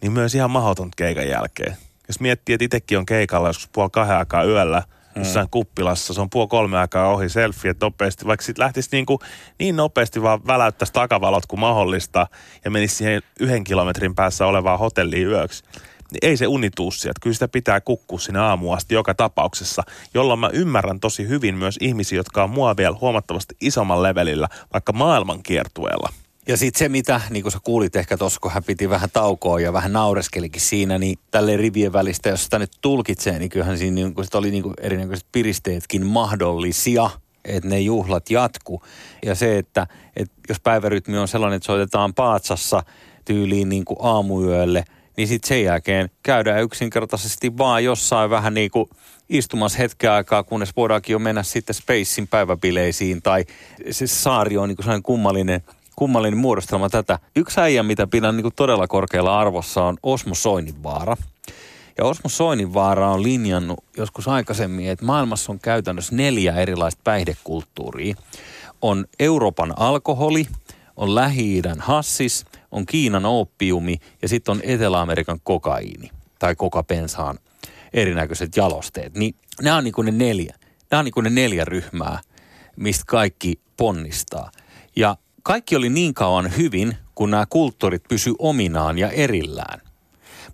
niin 0.02 0.12
myös 0.12 0.34
ihan 0.34 0.50
mahdoton 0.50 0.90
keikan 0.96 1.28
jälkeen. 1.28 1.76
Jos 2.08 2.20
miettii, 2.20 2.54
että 2.54 2.64
itsekin 2.64 2.98
on 2.98 3.06
keikalla 3.06 3.48
joskus 3.48 3.68
puoli 3.72 3.90
kahden 3.92 4.16
aikaa 4.16 4.44
yöllä, 4.44 4.82
hmm. 5.14 5.22
jossain 5.22 5.46
mm. 5.46 5.50
kuppilassa, 5.50 6.14
se 6.14 6.20
on 6.20 6.30
puoli 6.30 6.48
kolme 6.48 6.78
aikaa 6.78 7.08
ohi 7.08 7.28
selfie, 7.28 7.70
että 7.70 7.86
nopeasti, 7.86 8.26
vaikka 8.26 8.44
sitten 8.44 8.62
lähtisi 8.62 8.88
niin, 8.92 9.06
kuin, 9.06 9.18
niin 9.58 9.76
nopeasti 9.76 10.22
vaan 10.22 10.46
väläyttäisi 10.46 10.92
takavalot 10.92 11.46
kuin 11.46 11.60
mahdollista 11.60 12.26
ja 12.64 12.70
menisi 12.70 12.96
siihen 12.96 13.22
yhden 13.40 13.64
kilometrin 13.64 14.14
päässä 14.14 14.46
olevaan 14.46 14.78
hotelliin 14.78 15.26
yöksi, 15.26 15.64
niin 16.12 16.18
ei 16.22 16.36
se 16.36 16.46
uni 16.46 16.70
tuu 16.76 16.90
sieltä. 16.90 17.20
Kyllä 17.22 17.34
sitä 17.34 17.48
pitää 17.48 17.80
kukkua 17.80 18.18
sinne 18.18 18.40
aamuun 18.40 18.76
asti 18.76 18.94
joka 18.94 19.14
tapauksessa, 19.14 19.82
jolloin 20.14 20.40
mä 20.40 20.50
ymmärrän 20.52 21.00
tosi 21.00 21.28
hyvin 21.28 21.54
myös 21.54 21.76
ihmisiä, 21.80 22.18
jotka 22.18 22.44
on 22.44 22.50
mua 22.50 22.76
vielä 22.76 22.96
huomattavasti 23.00 23.56
isomman 23.60 24.02
levelillä, 24.02 24.48
vaikka 24.72 24.92
maailman 24.92 25.42
kiertueella. 25.42 26.08
Ja 26.48 26.56
sitten 26.56 26.78
se, 26.78 26.88
mitä 26.88 27.20
niin 27.30 27.42
kuin 27.42 27.52
sä 27.52 27.58
kuulit 27.64 27.96
ehkä 27.96 28.16
tuossa, 28.16 28.40
kun 28.40 28.50
hän 28.50 28.64
piti 28.64 28.90
vähän 28.90 29.10
taukoa 29.12 29.60
ja 29.60 29.72
vähän 29.72 29.92
naureskelikin 29.92 30.60
siinä, 30.60 30.98
niin 30.98 31.18
tälle 31.30 31.56
rivien 31.56 31.92
välistä, 31.92 32.28
jos 32.28 32.44
sitä 32.44 32.58
nyt 32.58 32.70
tulkitsee, 32.80 33.38
niin 33.38 33.50
kyllähän 33.50 33.78
siinä 33.78 33.94
niin 33.94 34.14
sit 34.22 34.34
oli 34.34 34.50
niin 34.50 34.62
kuin 34.62 34.74
erinäköiset 34.80 35.26
piristeetkin 35.32 36.06
mahdollisia, 36.06 37.10
että 37.44 37.68
ne 37.68 37.80
juhlat 37.80 38.30
jatku. 38.30 38.82
Ja 39.24 39.34
se, 39.34 39.58
että, 39.58 39.86
että 40.16 40.34
jos 40.48 40.60
päivärytmi 40.60 41.18
on 41.18 41.28
sellainen, 41.28 41.56
että 41.56 41.66
soitetaan 41.66 42.14
Paatsassa 42.14 42.82
tyyliin 43.24 43.68
niin 43.68 43.84
kuin 43.84 43.98
aamuyölle– 44.00 44.84
niin 45.18 45.28
sitten 45.28 45.48
sen 45.48 45.64
jälkeen 45.64 46.10
käydään 46.22 46.62
yksinkertaisesti 46.62 47.58
vaan 47.58 47.84
jossain 47.84 48.30
vähän 48.30 48.54
niin 48.54 48.70
kuin 48.70 48.90
istumassa 49.28 49.78
hetken 49.78 50.12
aikaa, 50.12 50.42
kunnes 50.42 50.76
voidaankin 50.76 51.12
jo 51.12 51.18
mennä 51.18 51.42
sitten 51.42 51.74
Spacein 51.74 52.28
päiväbileisiin 52.28 53.22
tai 53.22 53.44
se 53.90 54.06
saari 54.06 54.56
on 54.56 54.68
niin 54.68 54.76
kuin 54.76 54.84
sellainen 54.84 55.02
kummallinen, 55.02 55.62
kummallinen 55.98 56.38
muodostelma 56.38 56.88
tätä. 56.88 57.18
Yksi 57.36 57.60
äijä, 57.60 57.82
mitä 57.82 58.06
pidän 58.06 58.36
niin 58.36 58.42
kuin 58.42 58.54
todella 58.56 58.86
korkealla 58.86 59.40
arvossa 59.40 59.84
on 59.84 59.96
Osmo 60.02 60.34
Soininvaara. 60.34 61.16
Ja 61.98 62.04
Osmo 62.04 62.28
Soininvaara 62.28 63.10
on 63.10 63.22
linjannut 63.22 63.84
joskus 63.96 64.28
aikaisemmin, 64.28 64.88
että 64.88 65.04
maailmassa 65.04 65.52
on 65.52 65.58
käytännössä 65.58 66.14
neljä 66.14 66.54
erilaista 66.54 67.00
päihdekulttuuria. 67.04 68.14
On 68.82 69.04
Euroopan 69.18 69.74
alkoholi, 69.76 70.46
on 70.96 71.14
Lähi-idän 71.14 71.80
hassis, 71.80 72.44
on 72.72 72.86
Kiinan 72.86 73.26
oppiumi 73.26 73.96
ja 74.22 74.28
sitten 74.28 74.52
on 74.52 74.60
Etelä-Amerikan 74.62 75.40
kokaiini 75.42 76.10
tai 76.38 76.54
kokapensaan 76.54 77.38
erinäköiset 77.92 78.56
jalosteet. 78.56 79.14
Niin 79.14 79.34
nämä 79.62 79.76
on 79.76 79.84
niin 79.84 79.94
kuin 79.94 80.06
ne 80.06 80.12
neljä. 80.12 80.54
Nämä 80.90 80.98
on 80.98 81.04
niin 81.04 81.12
kuin 81.12 81.24
ne 81.24 81.30
neljä 81.30 81.64
ryhmää, 81.64 82.20
mistä 82.76 83.04
kaikki 83.06 83.60
ponnistaa. 83.76 84.50
Ja 84.96 85.16
kaikki 85.48 85.76
oli 85.76 85.88
niin 85.88 86.14
kauan 86.14 86.56
hyvin, 86.56 86.96
kun 87.14 87.30
nämä 87.30 87.46
kulttuurit 87.48 88.02
pysy 88.08 88.32
ominaan 88.38 88.98
ja 88.98 89.10
erillään. 89.10 89.80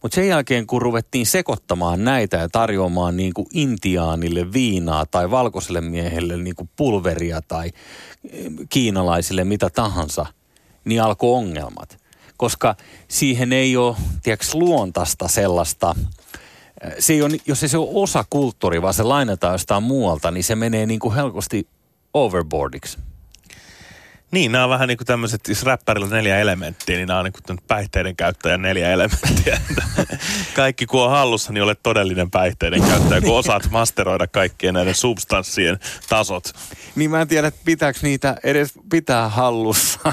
Mutta 0.02 0.14
sen 0.14 0.28
jälkeen, 0.28 0.66
kun 0.66 0.83
ruvettiin 0.83 1.26
sekoittamaan 1.26 2.04
näitä 2.04 2.37
ja 2.37 2.48
tarjoamaan 2.48 3.16
niin 3.16 3.35
kuin 3.35 3.46
intiaanille 3.52 4.52
viinaa 4.52 5.07
tai 5.07 5.30
valkoiselle 5.30 5.80
miehelle 5.80 6.37
niin 6.37 6.57
kuin 6.57 6.70
pulveria 6.76 7.42
tai 7.42 7.70
eh, 8.30 8.44
kiinalaisille 8.68 9.44
mitä 9.44 9.70
tahansa, 9.70 10.26
niin 10.85 11.02
alkoi 11.02 11.37
ongelmat 11.37 11.98
koska 12.37 12.76
siihen 13.09 13.52
ei 13.52 13.76
ole, 13.76 13.96
tiedätkö, 14.22 14.46
luontaista 14.52 15.28
sellaista, 15.28 15.94
se 16.98 17.12
ei 17.12 17.22
ole, 17.22 17.37
jos 17.46 17.62
ei 17.62 17.68
se 17.68 17.78
ole 17.78 17.90
osa 17.92 18.24
kulttuuri, 18.30 18.83
vaan 18.83 18.94
se 18.94 19.02
lainataan 19.02 19.54
jostain 19.54 19.83
muualta, 19.83 20.30
niin 20.30 20.44
se 20.44 20.54
menee 20.54 20.87
niin 20.87 21.00
kuin 21.00 21.14
helposti 21.14 21.68
overboardiksi. 22.14 22.98
Niin, 24.35 24.53
nämä 24.53 24.64
on 24.64 24.70
vähän 24.70 24.88
niin 24.88 24.97
kuin 24.97 25.07
tämmöiset, 25.07 25.49
jos 25.49 25.62
räppärillä 25.62 26.09
neljä 26.09 26.38
elementtiä, 26.38 26.97
niin 26.97 27.09
nämä 27.09 27.18
on 27.18 27.25
niin 27.25 27.33
kuin 27.47 27.59
päihteiden 27.68 28.16
käyttäjän 28.16 28.62
neljä 28.62 28.90
elementtiä. 28.90 29.61
Kaikki 30.57 30.87
kun 30.87 31.03
on 31.03 31.11
hallussa, 31.11 31.53
niin 31.53 31.62
olet 31.62 31.83
todellinen 31.83 32.31
päihteiden 32.31 32.83
käyttäjä, 32.83 33.20
kun 33.20 33.38
osaat 33.38 33.70
masteroida 33.70 34.27
kaikkien 34.27 34.75
näiden 34.75 34.94
substanssien 34.94 35.79
tasot. 36.09 36.44
Niin 36.97 37.11
mä 37.11 37.20
en 37.20 37.29
tiedä, 37.29 37.49
että 37.49 37.61
pitääkö 37.64 37.99
niitä 38.03 38.37
edes 38.44 38.73
pitää 38.90 39.29
hallussa. 39.29 40.01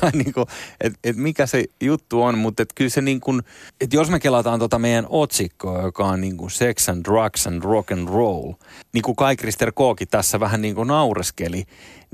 tai 0.00 0.10
niin 0.12 0.32
kuin, 0.32 0.46
että 0.80 0.98
et 1.04 1.16
mikä 1.16 1.46
se 1.46 1.64
juttu 1.80 2.22
on, 2.22 2.38
mutta 2.38 2.62
et 2.62 2.72
kyllä 2.74 2.90
se 2.90 3.00
niin 3.00 3.20
kuin, 3.20 3.42
että 3.80 3.96
jos 3.96 4.10
me 4.10 4.20
kelataan 4.20 4.58
tota 4.58 4.78
meidän 4.78 5.06
otsikkoa, 5.08 5.82
joka 5.82 6.04
on 6.04 6.20
niin 6.20 6.36
kuin 6.36 6.50
sex 6.50 6.88
and 6.88 7.04
drugs 7.04 7.46
and 7.46 7.62
rock 7.62 7.92
and 7.92 8.08
roll, 8.08 8.52
niin 8.92 9.02
kuin 9.02 9.16
Kai 9.16 9.36
Krister 9.36 9.72
Kooki 9.72 10.06
tässä 10.06 10.40
vähän 10.40 10.62
niin 10.62 10.74
kuin 10.74 10.88
naureskeli, 10.88 11.64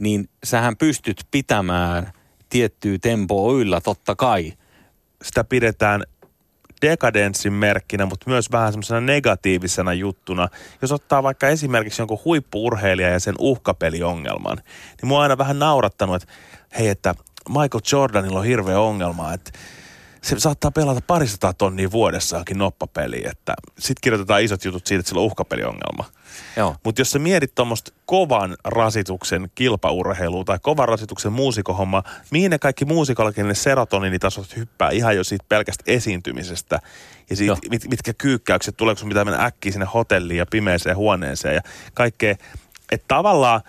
niin 0.01 0.29
sähän 0.45 0.77
pystyt 0.77 1.27
pitämään 1.31 2.13
tiettyä 2.49 2.99
tempoa 2.99 3.53
yllä 3.53 3.81
totta 3.81 4.17
kai. 4.17 4.53
Sitä 5.23 5.45
pidetään 5.45 6.03
dekadenssin 6.83 7.53
merkkinä, 7.53 8.07
mutta 8.07 8.31
myös 8.31 8.53
vähän 8.53 8.73
semmoisena 8.73 9.01
negatiivisena 9.01 9.93
juttuna. 9.93 10.49
Jos 10.83 10.93
ottaa 10.93 11.23
vaikka 11.23 11.49
esimerkiksi 11.49 12.03
jonkun 12.03 12.21
huippuurheilija 12.25 13.09
ja 13.09 13.21
sen 13.21 13.35
uhkapeliongelman, 13.39 14.57
niin 14.57 15.09
mua 15.09 15.19
on 15.19 15.23
aina 15.23 15.39
vähän 15.39 15.59
naurattanut, 15.59 16.23
että 16.23 16.35
hei, 16.79 16.89
että 16.89 17.15
Michael 17.49 17.83
Jordanilla 17.93 18.39
on 18.39 18.45
hirveä 18.45 18.81
ongelma, 18.81 19.33
että 19.33 19.51
se 20.23 20.41
saattaa 20.41 20.71
pelata 20.71 21.01
parisataa 21.07 21.53
tonnia 21.53 21.91
vuodessa 21.91 22.37
johonkin 22.37 22.59
noppapeliin, 22.59 23.31
että 23.31 23.55
sitten 23.79 24.01
kirjoitetaan 24.01 24.43
isot 24.43 24.65
jutut 24.65 24.87
siitä, 24.87 25.01
että 25.01 25.09
sillä 25.09 25.21
on 25.21 25.27
uhkapeliongelma. 25.27 26.05
Mutta 26.85 27.01
jos 27.01 27.11
sä 27.11 27.19
mietit 27.19 27.55
tuommoista 27.55 27.93
kovan 28.07 28.57
rasituksen 28.65 29.51
kilpaurheilua 29.55 30.45
tai 30.45 30.59
kovan 30.63 30.89
rasituksen 30.89 31.33
muusikohomma, 31.33 32.03
mihin 32.31 32.51
ne 32.51 32.59
kaikki 32.59 32.85
muusikollakin 32.85 33.49
ne 33.49 33.55
serotoniinitasot 33.55 34.57
hyppää 34.57 34.91
ihan 34.91 35.17
jo 35.17 35.25
siitä 35.25 35.45
pelkästä 35.49 35.85
esiintymisestä. 35.87 36.81
Ja 37.31 37.37
siitä, 37.37 37.57
mit, 37.71 37.89
mitkä 37.91 38.13
kyykkäykset, 38.19 38.77
tuleeko 38.77 38.99
sun 38.99 39.09
pitää 39.09 39.25
mennä 39.25 39.45
äkkiä 39.45 39.73
sinne 39.73 39.87
hotelliin 39.95 40.39
ja 40.39 40.47
pimeeseen 40.47 40.97
huoneeseen 40.97 41.55
ja 41.55 41.61
kaikkea. 41.95 42.35
Että 42.93 43.05
tavallaan 43.09 43.61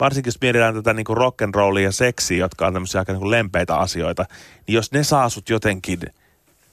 varsinkin 0.00 0.28
jos 0.28 0.40
mietitään 0.40 0.74
tätä 0.74 0.92
niin 0.92 1.04
kuin 1.04 1.16
rock'n'rollia 1.16 1.80
ja 1.80 1.92
seksiä, 1.92 2.38
jotka 2.38 2.66
on 2.66 2.72
tämmöisiä 2.72 3.00
aika 3.00 3.12
niin 3.12 3.20
kuin 3.20 3.30
lempeitä 3.30 3.76
asioita, 3.76 4.24
niin 4.66 4.74
jos 4.74 4.92
ne 4.92 5.04
saa 5.04 5.28
sut 5.28 5.48
jotenkin 5.48 6.00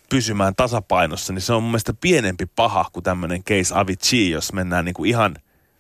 pysymään 0.09 0.55
tasapainossa, 0.55 1.33
niin 1.33 1.41
se 1.41 1.53
on 1.53 1.63
mun 1.63 1.71
mielestä 1.71 1.93
pienempi 2.01 2.45
paha 2.45 2.85
kuin 2.93 3.03
tämmöinen 3.03 3.43
case 3.43 3.73
Avicii, 3.75 4.31
jos 4.31 4.53
mennään 4.53 4.85
niin 4.85 4.93
kuin 4.93 5.09
ihan 5.09 5.35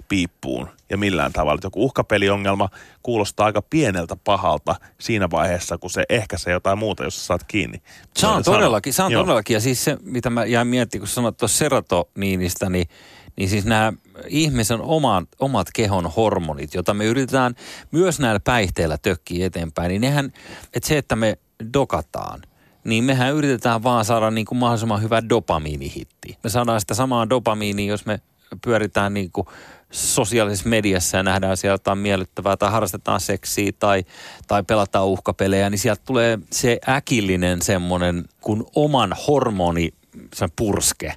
piippuun 0.09 0.69
ja 0.89 0.97
millään 0.97 1.33
tavalla. 1.33 1.59
Joku 1.63 1.85
uhkapeliongelma 1.85 2.69
kuulostaa 3.03 3.45
aika 3.45 3.61
pieneltä 3.61 4.15
pahalta 4.23 4.75
siinä 4.99 5.29
vaiheessa, 5.29 5.77
kun 5.77 5.89
se 5.89 6.03
ehkä 6.09 6.37
se 6.37 6.51
jotain 6.51 6.77
muuta, 6.77 7.03
jos 7.03 7.19
sä 7.19 7.25
saat 7.25 7.43
kiinni. 7.43 7.81
Se 8.17 8.27
on 8.27 8.43
todellakin, 8.43 8.93
se 8.93 9.03
on 9.03 9.11
todellakin. 9.11 9.53
Ja 9.53 9.59
siis 9.59 9.83
se, 9.83 9.97
mitä 10.01 10.29
mä 10.29 10.45
jäin 10.45 10.67
miettimään, 10.67 11.01
kun 11.01 11.07
sanoit 11.07 11.37
tuossa 11.37 11.57
serotoniinista, 11.57 12.69
niin, 12.69 12.87
niin 13.35 13.49
siis 13.49 13.65
nämä 13.65 13.93
ihmisen 14.27 14.81
oman, 14.81 15.27
omat 15.39 15.67
kehon 15.73 16.11
hormonit, 16.15 16.73
joita 16.73 16.93
me 16.93 17.05
yritetään 17.05 17.55
myös 17.91 18.19
näillä 18.19 18.39
päihteillä 18.39 18.97
tökkiä 18.97 19.45
eteenpäin, 19.45 19.89
niin 19.89 20.01
nehän, 20.01 20.33
että 20.73 20.87
se, 20.87 20.97
että 20.97 21.15
me 21.15 21.37
dokataan– 21.73 22.41
niin 22.83 23.03
mehän 23.03 23.33
yritetään 23.33 23.83
vaan 23.83 24.05
saada 24.05 24.31
niin 24.31 24.45
kuin 24.45 24.57
mahdollisimman 24.57 25.01
hyvä 25.01 25.29
dopamiinihitti. 25.29 26.37
Me 26.43 26.49
saadaan 26.49 26.79
sitä 26.79 26.93
samaa 26.93 27.29
dopamiinia, 27.29 27.91
jos 27.91 28.05
me 28.05 28.19
pyöritään 28.63 29.13
niin 29.13 29.31
kuin 29.31 29.47
sosiaalisessa 29.91 30.69
mediassa 30.69 31.17
ja 31.17 31.23
nähdään 31.23 31.57
siellä 31.57 31.73
jotain 31.73 31.97
miellyttävää 31.97 32.57
tai 32.57 32.71
harrastetaan 32.71 33.19
seksiä 33.19 33.71
tai, 33.79 34.03
tai 34.47 34.63
pelataan 34.63 35.07
uhkapelejä, 35.07 35.69
niin 35.69 35.79
sieltä 35.79 36.01
tulee 36.05 36.39
se 36.51 36.79
äkillinen 36.89 37.61
semmoinen 37.61 38.25
kuin 38.41 38.63
oman 38.75 39.15
hormoni, 39.27 39.89
sen 40.33 40.49
purske, 40.55 41.13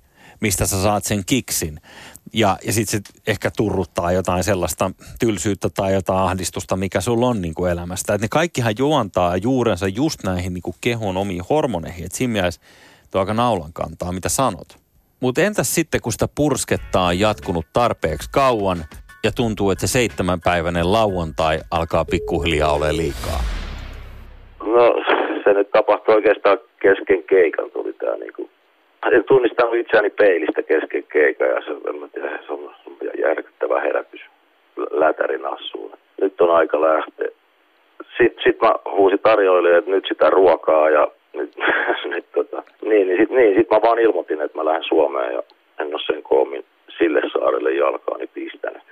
mistä 0.47 0.67
sä 0.67 0.83
saat 0.83 1.05
sen 1.05 1.23
kiksin. 1.27 1.81
Ja, 2.33 2.57
ja 2.67 2.73
sitten 2.73 3.01
se 3.01 3.21
ehkä 3.27 3.51
turruttaa 3.57 4.13
jotain 4.13 4.45
sellaista 4.45 4.91
tylsyyttä 5.21 5.69
tai 5.77 5.95
jotain 5.95 6.19
ahdistusta, 6.19 6.77
mikä 6.77 7.01
sulla 7.01 7.27
on 7.27 7.43
niin 7.43 7.55
kuin 7.55 7.73
elämästä. 7.73 8.15
Et 8.15 8.21
ne 8.21 8.29
kaikkihan 8.31 8.75
juontaa 8.79 9.37
juurensa 9.37 9.89
just 9.89 10.25
näihin 10.25 10.55
niin 10.55 10.63
kuin 10.63 10.77
kehon 10.81 11.17
omiin 11.17 11.43
hormoneihin. 11.51 12.05
Että 12.05 12.19
siinä 12.19 12.33
mielessä 12.33 12.61
tuo 13.11 13.21
aika 13.21 13.35
naulan 13.35 13.73
kantaa, 13.73 14.13
mitä 14.13 14.29
sanot. 14.29 14.69
Mutta 15.21 15.41
entäs 15.41 15.75
sitten, 15.75 16.01
kun 16.01 16.13
sitä 16.13 16.29
pursketta 16.35 17.01
on 17.01 17.19
jatkunut 17.19 17.67
tarpeeksi 17.73 18.29
kauan 18.33 18.85
ja 19.25 19.33
tuntuu, 19.33 19.71
että 19.71 19.87
se 19.87 19.93
seitsemänpäiväinen 19.93 20.93
lauantai 20.93 21.61
alkaa 21.71 22.05
pikkuhiljaa 22.05 22.73
ole 22.73 22.97
liikaa? 22.97 23.41
No 24.61 24.85
se 25.45 25.53
nyt 25.53 25.71
tapahtui 25.71 26.15
oikeastaan 26.15 26.59
kesken 26.83 27.23
keikan 27.23 27.71
tuli 27.71 27.93
tää 27.93 28.17
niinku. 28.17 28.56
En 29.13 29.25
tunnistanut 29.25 29.75
itseäni 29.75 30.11
peilistä 30.11 30.63
kesken 30.63 31.05
keikan 31.13 31.49
ja 31.49 31.61
se, 31.61 31.71
en 31.89 31.97
mä 32.01 32.09
tiedä, 32.09 32.39
se 32.47 32.53
on, 32.53 32.75
järkyttävä 33.19 33.81
herätys 33.81 34.21
lätärin 34.91 35.47
assuun. 35.47 35.93
Nyt 36.21 36.41
on 36.41 36.51
aika 36.51 36.81
lähteä. 36.81 37.29
Sitten 38.19 38.45
sit 38.45 38.61
mä 38.61 38.75
huusin 38.91 39.19
tarjoilijoille, 39.19 39.79
että 39.79 39.91
nyt 39.91 40.05
sitä 40.09 40.31
ruokaa 40.31 40.91
ja 40.91 41.09
nyt, 41.33 41.57
nyt 42.15 42.27
tota, 42.35 42.63
niin, 42.83 43.09
niin 43.09 43.19
sitten 43.19 43.37
niin, 43.37 43.59
sit 43.59 43.71
mä 43.71 43.81
vaan 43.83 43.99
ilmoitin, 43.99 44.41
että 44.41 44.59
mä 44.59 44.65
lähden 44.65 44.85
Suomeen 44.89 45.35
ja 45.35 45.43
en 45.81 45.87
ole 45.87 46.03
sen 46.07 46.23
koomin 46.23 46.65
sille 46.99 47.21
saarelle 47.33 47.75
jalkaani 47.75 48.27
pistänyt. 48.27 48.83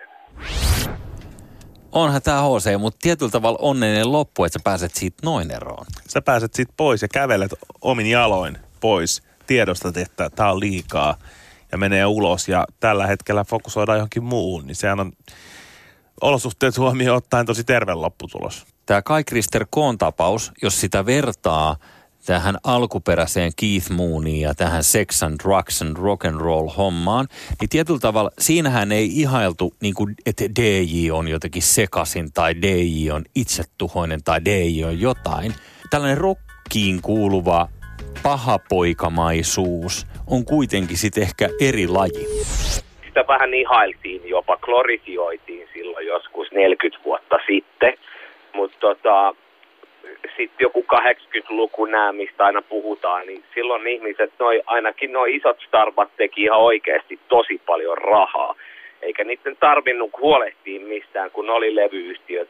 Onhan 1.92 2.22
tämä 2.24 2.42
HC, 2.42 2.78
mutta 2.78 2.98
tietyllä 3.02 3.30
tavalla 3.30 3.58
onnellinen 3.62 4.12
loppu, 4.12 4.44
että 4.44 4.58
sä 4.58 4.64
pääset 4.64 4.90
siitä 4.94 5.16
noin 5.24 5.50
eroon. 5.50 5.86
Sä 6.08 6.22
pääset 6.22 6.54
siitä 6.54 6.72
pois 6.76 7.02
ja 7.02 7.08
kävelet 7.14 7.50
omin 7.82 8.10
jaloin 8.10 8.56
pois. 8.80 9.33
Tiedostat, 9.46 9.96
että 9.96 10.30
tämä 10.30 10.50
on 10.50 10.60
liikaa 10.60 11.16
ja 11.72 11.78
menee 11.78 12.06
ulos 12.06 12.48
ja 12.48 12.66
tällä 12.80 13.06
hetkellä 13.06 13.44
fokusoidaan 13.44 13.98
johonkin 13.98 14.24
muuhun, 14.24 14.66
niin 14.66 14.76
sehän 14.76 15.00
on 15.00 15.12
olosuhteet 16.20 16.78
huomioon 16.78 17.16
ottaen 17.16 17.46
tosi 17.46 17.64
terve 17.64 17.94
lopputulos. 17.94 18.66
Tämä 18.86 19.02
Kai 19.02 19.24
Krister 19.24 19.66
Koon 19.70 19.98
tapaus, 19.98 20.52
jos 20.62 20.80
sitä 20.80 21.06
vertaa– 21.06 21.76
tähän 22.26 22.58
alkuperäiseen 22.64 23.52
Keith 23.56 23.90
Mooniin 23.90 24.40
ja 24.40 24.54
tähän 24.54 24.84
sex 24.84 25.22
and 25.22 25.40
drugs 25.44 25.82
and 25.82 25.96
rock 25.96 26.24
and 26.24 26.40
roll 26.40 26.68
hommaan, 26.68 27.28
niin 27.60 27.68
tietyllä 27.68 27.98
tavalla 27.98 28.30
siinähän 28.38 28.92
ei 28.92 29.20
ihailtu, 29.20 29.74
niin 29.80 29.94
kuin, 29.94 30.14
että 30.26 30.44
DJ 30.44 31.10
on 31.10 31.28
jotenkin 31.28 31.62
sekasin 31.62 32.32
tai 32.32 32.54
DJ 32.62 33.10
on 33.10 33.24
itsetuhoinen 33.34 34.22
tai 34.22 34.44
DJ 34.44 34.84
on 34.84 35.00
jotain. 35.00 35.54
Tällainen 35.90 36.18
rockiin 36.18 37.02
kuuluva 37.02 37.68
pahapoikamaisuus 38.22 40.06
on 40.30 40.44
kuitenkin 40.44 40.96
sitten 40.96 41.22
ehkä 41.22 41.48
eri 41.60 41.88
laji. 41.88 42.26
Sitä 43.06 43.24
vähän 43.28 43.54
ihailtiin, 43.54 44.28
jopa 44.28 44.56
glorifioitiin 44.56 45.68
silloin 45.72 46.06
joskus 46.06 46.52
40 46.52 47.04
vuotta 47.04 47.36
sitten. 47.46 47.94
Mutta 48.52 48.78
tota, 48.80 49.34
sitten 50.36 50.60
joku 50.60 50.84
80-luku 50.94 51.84
nämä, 51.84 52.12
mistä 52.12 52.44
aina 52.44 52.62
puhutaan, 52.62 53.26
niin 53.26 53.44
silloin 53.54 53.86
ihmiset, 53.86 54.32
noi, 54.38 54.62
ainakin 54.66 55.12
nuo 55.12 55.24
isot 55.24 55.56
starbat 55.66 56.08
teki 56.16 56.42
ihan 56.42 56.60
oikeasti 56.60 57.20
tosi 57.28 57.60
paljon 57.66 57.98
rahaa. 57.98 58.54
Eikä 59.04 59.24
niiden 59.24 59.56
tarvinnut 59.60 60.10
huolehtia 60.20 60.80
mistään, 60.80 61.30
kun 61.30 61.50
oli 61.50 61.74
levyyhtiöt, 61.74 62.48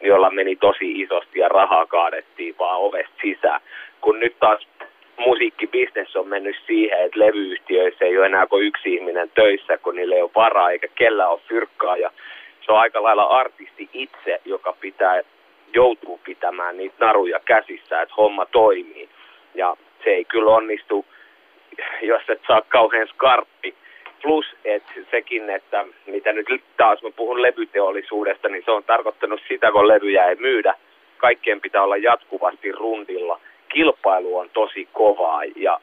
joilla 0.00 0.30
meni 0.30 0.56
tosi 0.56 1.00
isosti 1.00 1.38
ja 1.38 1.48
rahaa 1.48 1.86
kaadettiin 1.86 2.54
vaan 2.58 2.80
ovesta 2.80 3.14
sisään. 3.22 3.60
Kun 4.00 4.20
nyt 4.20 4.36
taas 4.40 4.68
musiikkibisnes 5.16 6.16
on 6.16 6.28
mennyt 6.28 6.56
siihen, 6.66 7.00
että 7.04 7.18
levyyhtiöissä 7.18 8.04
ei 8.04 8.18
ole 8.18 8.26
enää 8.26 8.46
kuin 8.46 8.66
yksi 8.66 8.94
ihminen 8.94 9.30
töissä, 9.34 9.78
kun 9.78 9.96
niillä 9.96 10.14
ei 10.14 10.22
ole 10.22 10.30
varaa 10.34 10.70
eikä 10.70 10.88
kellä 10.94 11.28
ole 11.28 11.40
fyrkkaa. 11.48 11.96
Ja 11.96 12.10
se 12.66 12.72
on 12.72 12.78
aika 12.78 13.02
lailla 13.02 13.22
artisti 13.22 13.88
itse, 13.92 14.40
joka 14.44 14.76
pitää 14.80 15.22
joutuu 15.74 16.20
pitämään 16.24 16.76
niitä 16.76 17.06
naruja 17.06 17.40
käsissä, 17.44 18.02
että 18.02 18.14
homma 18.16 18.46
toimii. 18.46 19.08
Ja 19.54 19.76
se 20.04 20.10
ei 20.10 20.24
kyllä 20.24 20.50
onnistu, 20.50 21.06
jos 22.02 22.22
et 22.28 22.40
saa 22.46 22.62
kauhean 22.68 23.08
skarppi. 23.08 23.74
Plus, 24.26 24.46
että 24.64 24.92
sekin, 25.10 25.50
että 25.50 25.84
mitä 26.06 26.32
nyt 26.32 26.46
taas 26.76 27.02
mä 27.02 27.10
puhun 27.16 27.42
levyteollisuudesta, 27.42 28.48
niin 28.48 28.62
se 28.64 28.70
on 28.70 28.84
tarkoittanut 28.84 29.40
sitä, 29.48 29.72
kun 29.72 29.88
levyjä 29.88 30.24
ei 30.24 30.36
myydä. 30.36 30.74
Kaikkien 31.16 31.60
pitää 31.60 31.82
olla 31.82 31.96
jatkuvasti 31.96 32.72
rundilla. 32.72 33.40
Kilpailu 33.68 34.38
on 34.38 34.50
tosi 34.50 34.88
kovaa 34.92 35.44
ja 35.44 35.80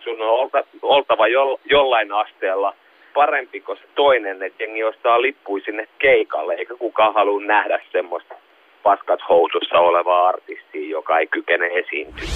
sun 0.00 0.22
on 0.22 0.50
oltava 0.82 1.28
jo, 1.28 1.60
jollain 1.64 2.12
asteella 2.12 2.74
parempi 3.14 3.60
kuin 3.60 3.78
se 3.78 3.84
toinen, 3.94 4.42
että 4.42 4.62
jengi 4.62 4.84
ostaa 4.84 5.22
lippuja 5.22 5.64
sinne 5.64 5.88
keikalle, 5.98 6.54
eikä 6.54 6.74
kukaan 6.76 7.14
halua 7.14 7.42
nähdä 7.42 7.80
semmoista 7.92 8.34
paskat 8.82 9.20
housussa 9.28 9.78
oleva 9.78 10.28
artisti, 10.28 10.90
joka 10.90 11.18
ei 11.18 11.26
kykene 11.26 11.66
esiintyä. 11.66 12.28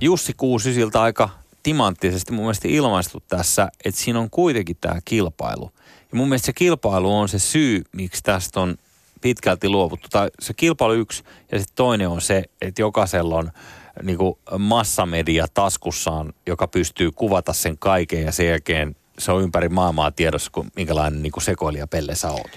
Jussi 0.00 0.32
Kuusisilta 0.36 1.02
aika 1.02 1.28
timanttisesti 1.62 2.32
mun 2.32 2.44
mielestä 2.44 2.68
ilmaistu 2.68 3.22
tässä, 3.28 3.68
että 3.84 4.00
siinä 4.00 4.20
on 4.20 4.30
kuitenkin 4.30 4.76
tämä 4.80 4.98
kilpailu. 5.04 5.70
Ja 6.12 6.16
mun 6.16 6.28
mielestä 6.28 6.46
se 6.46 6.52
kilpailu 6.52 7.18
on 7.18 7.28
se 7.28 7.38
syy, 7.38 7.82
miksi 7.92 8.22
tästä 8.22 8.60
on 8.60 8.76
pitkälti 9.20 9.68
luovuttu. 9.68 10.08
Tai 10.10 10.30
se 10.40 10.54
kilpailu 10.54 10.92
yksi 10.92 11.22
ja 11.52 11.58
sitten 11.58 11.76
toinen 11.76 12.08
on 12.08 12.20
se, 12.20 12.44
että 12.60 12.82
jokaisella 12.82 13.36
on 13.36 13.50
niin 14.02 14.18
kuin 14.18 14.34
massamedia 14.58 15.46
taskussaan, 15.54 16.32
joka 16.46 16.68
pystyy 16.68 17.10
kuvata 17.10 17.52
sen 17.52 17.78
kaiken 17.78 18.22
ja 18.22 18.32
sen 18.32 18.46
jälkeen 18.46 18.96
se 19.18 19.32
on 19.32 19.42
ympäri 19.42 19.68
maailmaa 19.68 20.10
tiedossa, 20.10 20.50
kun 20.54 20.70
minkälainen 20.76 21.22
niin 21.22 21.32
sekoilija 21.42 21.86
pelle 21.86 22.14
sä 22.14 22.30
oot. 22.30 22.50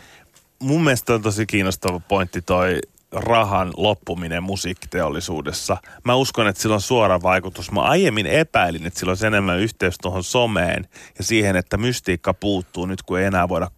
Mun 0.59 0.83
mielestä 0.83 1.13
on 1.13 1.21
tosi 1.21 1.45
kiinnostava 1.45 1.99
pointti 1.99 2.41
toi 2.41 2.79
rahan 3.11 3.73
loppuminen 3.77 4.43
musiikkiteollisuudessa. 4.43 5.77
Mä 6.03 6.15
uskon, 6.15 6.47
että 6.47 6.61
sillä 6.61 6.75
on 6.75 6.81
suora 6.81 7.21
vaikutus. 7.21 7.71
Mä 7.71 7.81
aiemmin 7.81 8.27
epäilin, 8.27 8.85
että 8.85 8.99
sillä 8.99 9.11
on 9.11 9.25
enemmän 9.27 9.59
yhteys 9.59 9.97
tuohon 10.01 10.23
someen 10.23 10.87
ja 11.17 11.23
siihen, 11.23 11.55
että 11.55 11.77
mystiikka 11.77 12.33
puuttuu 12.33 12.85
nyt, 12.85 13.01
kun 13.01 13.19
ei 13.19 13.25
enää 13.25 13.49
voida 13.49 13.71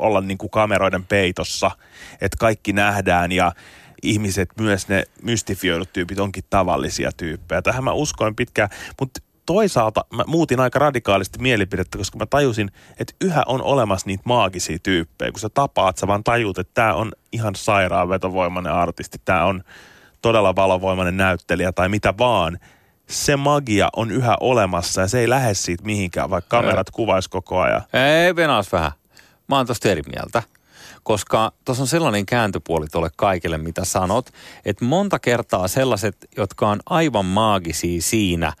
olla 0.00 0.20
niin 0.20 0.38
kuin 0.38 0.50
kameroiden 0.50 1.06
peitossa, 1.06 1.70
että 2.20 2.36
kaikki 2.40 2.72
nähdään 2.72 3.32
ja 3.32 3.52
ihmiset, 4.02 4.48
myös 4.60 4.88
ne 4.88 5.04
mystifioidut 5.22 5.92
tyypit 5.92 6.18
onkin 6.18 6.44
tavallisia 6.50 7.10
tyyppejä. 7.16 7.62
Tähän 7.62 7.84
mä 7.84 7.92
uskoin 7.92 8.36
pitkään, 8.36 8.68
mutta 9.00 9.20
toisaalta 9.48 10.04
mä 10.14 10.24
muutin 10.26 10.60
aika 10.60 10.78
radikaalisti 10.78 11.38
mielipidettä, 11.38 11.98
koska 11.98 12.18
mä 12.18 12.26
tajusin, 12.26 12.70
että 13.00 13.14
yhä 13.20 13.42
on 13.46 13.62
olemassa 13.62 14.06
niitä 14.06 14.22
maagisia 14.26 14.78
tyyppejä. 14.82 15.32
Kun 15.32 15.40
sä 15.40 15.48
tapaat, 15.54 15.98
sä 15.98 16.06
vaan 16.06 16.24
tajut, 16.24 16.58
että 16.58 16.74
tämä 16.74 16.94
on 16.94 17.12
ihan 17.32 17.54
sairaan 17.54 18.08
vetovoimainen 18.08 18.72
artisti, 18.72 19.18
tämä 19.24 19.44
on 19.44 19.62
todella 20.22 20.56
valovoimainen 20.56 21.16
näyttelijä 21.16 21.72
tai 21.72 21.88
mitä 21.88 22.14
vaan. 22.18 22.58
Se 23.06 23.36
magia 23.36 23.88
on 23.96 24.10
yhä 24.10 24.36
olemassa 24.40 25.00
ja 25.00 25.08
se 25.08 25.20
ei 25.20 25.28
lähde 25.28 25.54
siitä 25.54 25.84
mihinkään, 25.84 26.30
vaikka 26.30 26.56
kamerat 26.56 26.90
kuvais 26.90 27.28
koko 27.28 27.60
ajan. 27.60 27.82
Ei, 27.92 28.36
venas 28.36 28.72
vähän. 28.72 28.92
Mä 29.48 29.56
oon 29.56 29.66
tosta 29.66 29.88
eri 29.88 30.02
mieltä 30.14 30.42
koska 31.02 31.52
tuossa 31.64 31.82
on 31.82 31.88
sellainen 31.88 32.26
kääntöpuoli 32.26 32.86
tuolle 32.86 33.10
kaikille, 33.16 33.58
mitä 33.58 33.84
sanot, 33.84 34.30
että 34.64 34.84
monta 34.84 35.18
kertaa 35.18 35.68
sellaiset, 35.68 36.16
jotka 36.36 36.68
on 36.68 36.80
aivan 36.86 37.24
maagisia 37.24 38.02
siinä, 38.02 38.52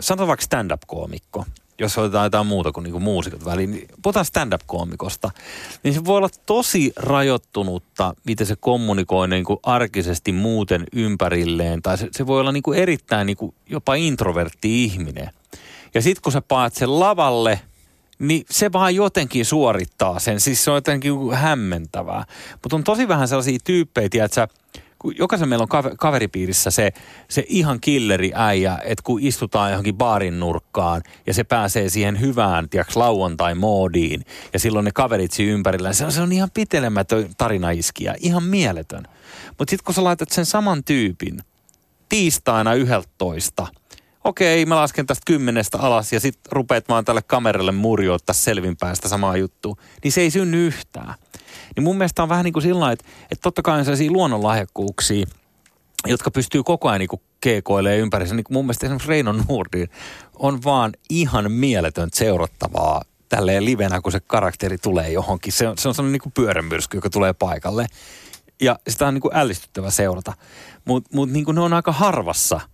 sanotaan 0.00 0.28
vaikka 0.28 0.44
stand-up-koomikko, 0.44 1.44
jos 1.78 1.98
otetaan 1.98 2.26
jotain 2.26 2.46
muuta 2.46 2.72
kuin 2.72 2.84
niinku 2.84 3.00
muusikot 3.00 3.44
väliin, 3.44 3.70
niin 3.70 3.88
puhutaan 4.02 4.24
stand-up-koomikosta, 4.24 5.30
niin 5.82 5.94
se 5.94 6.04
voi 6.04 6.16
olla 6.16 6.28
tosi 6.46 6.92
rajoittunutta, 6.96 8.14
miten 8.24 8.46
se 8.46 8.56
kommunikoi 8.56 9.28
niinku 9.28 9.60
arkisesti 9.62 10.32
muuten 10.32 10.86
ympärilleen, 10.92 11.82
tai 11.82 11.98
se, 11.98 12.08
se 12.12 12.26
voi 12.26 12.40
olla 12.40 12.52
niinku 12.52 12.72
erittäin 12.72 13.26
niinku 13.26 13.54
jopa 13.66 13.94
introvertti 13.94 14.84
ihminen. 14.84 15.30
Ja 15.94 16.02
sitten 16.02 16.22
kun 16.22 16.32
sä 16.32 16.40
paat 16.40 16.74
sen 16.74 17.00
lavalle– 17.00 17.60
niin 18.20 18.44
se 18.50 18.72
vaan 18.72 18.94
jotenkin 18.94 19.44
suorittaa 19.44 20.18
sen. 20.18 20.40
Siis 20.40 20.64
se 20.64 20.70
on 20.70 20.76
jotenkin 20.76 21.12
hämmentävää. 21.32 22.24
Mutta 22.62 22.76
on 22.76 22.84
tosi 22.84 23.08
vähän 23.08 23.28
sellaisia 23.28 23.58
tyyppejä, 23.64 24.24
että 24.24 24.34
sä, 24.34 24.48
kun 25.00 25.14
jokaisen 25.18 25.48
meillä 25.48 25.66
on 25.70 25.96
kaveripiirissä 25.96 26.70
se, 26.70 26.92
se 27.28 27.44
ihan 27.48 27.80
killeri 27.80 28.32
äijä, 28.34 28.78
että 28.84 29.02
kun 29.02 29.20
istutaan 29.22 29.70
johonkin 29.70 29.96
baarin 29.96 30.40
nurkkaan 30.40 31.02
ja 31.26 31.34
se 31.34 31.44
pääsee 31.44 31.88
siihen 31.88 32.20
hyvään, 32.20 32.68
tiiäks, 32.68 32.96
lauantai-moodiin 32.96 34.24
ja 34.52 34.58
silloin 34.58 34.84
ne 34.84 34.90
kaverit 34.94 35.32
siinä 35.32 35.52
ympärillä, 35.52 35.92
se 35.92 36.04
on, 36.04 36.12
se 36.12 36.22
on 36.22 36.32
ihan 36.32 36.50
pitelemätön 36.54 37.30
tarinaiskiä, 37.38 38.14
ihan 38.20 38.42
mieletön. 38.42 39.02
Mutta 39.58 39.70
sitten 39.70 39.84
kun 39.84 39.94
sä 39.94 40.04
laitat 40.04 40.30
sen 40.30 40.46
saman 40.46 40.84
tyypin 40.84 41.38
tiistaina 42.08 42.74
yhdeltoista– 42.74 43.66
okei, 44.24 44.66
mä 44.66 44.76
lasken 44.76 45.06
tästä 45.06 45.22
kymmenestä 45.26 45.78
alas 45.78 46.12
ja 46.12 46.20
sitten 46.20 46.52
rupeat 46.52 46.88
vaan 46.88 47.04
tälle 47.04 47.22
kameralle 47.22 47.72
murjoittaa 47.72 48.34
selvinpäin 48.34 48.96
sitä 48.96 49.08
samaa 49.08 49.36
juttua, 49.36 49.76
niin 50.04 50.12
se 50.12 50.20
ei 50.20 50.30
synny 50.30 50.66
yhtään. 50.66 51.14
Niin 51.76 51.84
mun 51.84 51.98
mielestä 51.98 52.22
on 52.22 52.28
vähän 52.28 52.44
niin 52.44 52.52
kuin 52.52 52.62
sillä 52.62 52.92
että, 52.92 53.04
että 53.22 53.42
totta 53.42 53.62
kai 53.62 53.78
on 53.78 53.84
sellaisia 53.84 54.10
luonnonlahjakkuuksia, 54.10 55.26
jotka 56.06 56.30
pystyy 56.30 56.62
koko 56.62 56.88
ajan 56.88 56.98
niin 56.98 57.20
keekoilemaan 57.40 58.00
ympäri. 58.00 58.24
Niin 58.24 58.44
mun 58.50 58.64
mielestä 58.64 58.86
esimerkiksi 58.86 59.08
Reino 59.08 59.32
Nurdin 59.32 59.88
on 60.34 60.62
vaan 60.64 60.92
ihan 61.10 61.52
mieletön 61.52 62.08
seurattavaa 62.12 63.02
tälleen 63.28 63.64
livenä, 63.64 64.00
kun 64.00 64.12
se 64.12 64.20
karakteri 64.20 64.78
tulee 64.78 65.12
johonkin. 65.12 65.52
Se 65.52 65.68
on, 65.68 65.78
se 65.78 65.88
on 65.88 65.94
sellainen 65.94 66.12
niin 66.12 66.22
kuin 66.22 66.32
pyörämyrsky, 66.32 66.96
joka 66.96 67.10
tulee 67.10 67.32
paikalle. 67.32 67.86
Ja 68.60 68.78
sitä 68.88 69.06
on 69.06 69.14
niin 69.14 69.22
kuin 69.22 69.36
ällistyttävä 69.36 69.90
seurata. 69.90 70.32
Mutta 70.84 71.10
mut 71.12 71.30
niin 71.30 71.46
ne 71.52 71.60
on 71.60 71.72
aika 71.72 71.92
harvassa– 71.92 72.60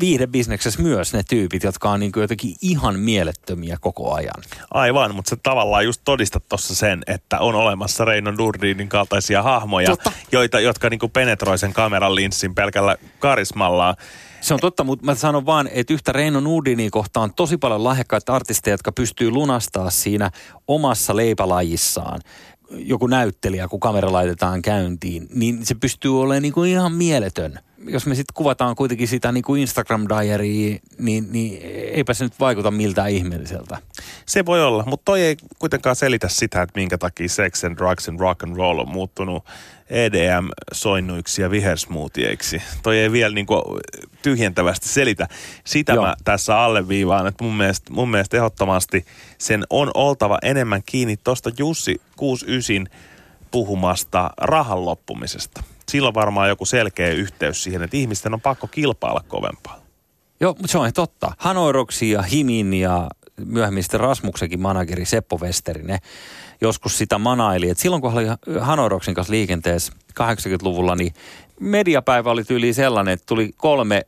viihdebisneksessä 0.00 0.82
myös 0.82 1.12
ne 1.12 1.22
tyypit, 1.28 1.62
jotka 1.62 1.90
on 1.90 2.00
niin 2.00 2.12
kuin 2.12 2.22
jotenkin 2.22 2.54
ihan 2.62 2.98
mielettömiä 2.98 3.76
koko 3.80 4.14
ajan. 4.14 4.42
Aivan, 4.70 5.14
mutta 5.14 5.30
se 5.30 5.36
tavallaan 5.42 5.84
just 5.84 6.00
todistat 6.04 6.48
tuossa 6.48 6.74
sen, 6.74 7.02
että 7.06 7.38
on 7.38 7.54
olemassa 7.54 8.04
Reino 8.04 8.38
Durdinin 8.38 8.88
kaltaisia 8.88 9.42
hahmoja, 9.42 9.96
joita, 10.32 10.60
jotka 10.60 10.90
niin 10.90 11.00
kuin 11.00 11.12
penetroi 11.12 11.58
sen 11.58 11.72
kameran 11.72 12.14
linssin 12.14 12.54
pelkällä 12.54 12.96
karismallaan. 13.18 13.96
Se 14.40 14.54
on 14.54 14.60
totta, 14.60 14.84
mutta 14.84 15.04
mä 15.04 15.14
sanon 15.14 15.46
vaan, 15.46 15.68
että 15.72 15.94
yhtä 15.94 16.12
Reino 16.12 16.40
Nudini 16.40 16.90
kohtaan 16.90 17.34
tosi 17.34 17.56
paljon 17.56 17.84
lahjakkaita 17.84 18.34
artisteja, 18.34 18.74
jotka 18.74 18.92
pystyy 18.92 19.30
lunastaa 19.30 19.90
siinä 19.90 20.30
omassa 20.68 21.16
leipälajissaan 21.16 22.20
joku 22.70 23.06
näyttelijä, 23.06 23.68
kun 23.68 23.80
kamera 23.80 24.12
laitetaan 24.12 24.62
käyntiin, 24.62 25.28
niin 25.34 25.66
se 25.66 25.74
pystyy 25.74 26.20
olemaan 26.20 26.42
niin 26.42 26.52
kuin 26.52 26.70
ihan 26.70 26.92
mieletön– 26.92 27.60
jos 27.86 28.06
me 28.06 28.14
sitten 28.14 28.34
kuvataan 28.34 28.76
kuitenkin 28.76 29.08
sitä 29.08 29.32
niin 29.32 29.44
kuin 29.44 29.62
Instagram-diaria, 29.62 30.78
niin, 30.98 31.32
niin 31.32 31.62
eipä 31.92 32.14
se 32.14 32.24
nyt 32.24 32.40
vaikuta 32.40 32.70
miltään 32.70 33.10
ihmeelliseltä. 33.10 33.78
Se 34.26 34.46
voi 34.46 34.64
olla, 34.64 34.84
mutta 34.86 35.04
toi 35.04 35.22
ei 35.22 35.36
kuitenkaan 35.58 35.96
selitä 35.96 36.28
sitä, 36.28 36.62
että 36.62 36.80
minkä 36.80 36.98
takia 36.98 37.28
sex 37.28 37.64
and 37.64 37.76
drugs 37.76 38.08
and 38.08 38.20
rock 38.20 38.42
and 38.42 38.56
roll 38.56 38.78
on 38.78 38.88
muuttunut 38.88 39.44
EDM-soinnuiksi 39.90 41.42
ja 41.42 41.50
vihersmoothieiksi. 41.50 42.62
Toi 42.82 42.98
ei 42.98 43.12
vielä 43.12 43.34
niin 43.34 43.46
kuin 43.46 43.62
tyhjentävästi 44.22 44.88
selitä. 44.88 45.28
Sitä 45.64 45.92
Joo. 45.92 46.04
mä 46.04 46.14
tässä 46.24 46.58
alleviivaan, 46.58 47.26
että 47.26 47.44
mun 47.44 47.56
mielestä, 47.56 47.92
mun 47.92 48.10
mielestä 48.10 48.36
ehdottomasti 48.36 49.06
sen 49.38 49.64
on 49.70 49.90
oltava 49.94 50.38
enemmän 50.42 50.82
kiinni 50.86 51.16
tuosta 51.16 51.50
Jussi 51.58 52.00
69 52.16 53.00
puhumasta 53.50 54.30
rahan 54.38 54.84
loppumisesta 54.84 55.62
silloin 55.90 56.14
varmaan 56.14 56.48
joku 56.48 56.64
selkeä 56.64 57.10
yhteys 57.10 57.62
siihen, 57.62 57.82
että 57.82 57.96
ihmisten 57.96 58.34
on 58.34 58.40
pakko 58.40 58.66
kilpailla 58.66 59.24
kovempaa. 59.28 59.80
Joo, 60.40 60.52
mutta 60.52 60.72
se 60.72 60.78
on 60.78 60.92
totta. 60.92 61.32
Hanoiroksi 61.38 62.10
ja 62.10 62.22
Himin 62.22 62.74
ja 62.74 63.08
myöhemmin 63.44 63.82
sitten 63.82 64.00
Rasmuksenkin 64.00 64.60
manageri 64.60 65.04
Seppo 65.04 65.38
Westerinen 65.38 65.98
joskus 66.60 66.98
sitä 66.98 67.18
manaili. 67.18 67.70
Et 67.70 67.78
silloin 67.78 68.02
kun 68.02 68.12
oli 68.12 68.26
Hanoiroksin 68.60 69.14
kanssa 69.14 69.32
liikenteessä 69.32 69.92
80-luvulla, 70.20 70.96
niin 70.96 71.14
mediapäivä 71.60 72.30
oli 72.30 72.44
tyyli 72.44 72.72
sellainen, 72.72 73.14
että 73.14 73.26
tuli 73.26 73.50
kolme 73.56 74.06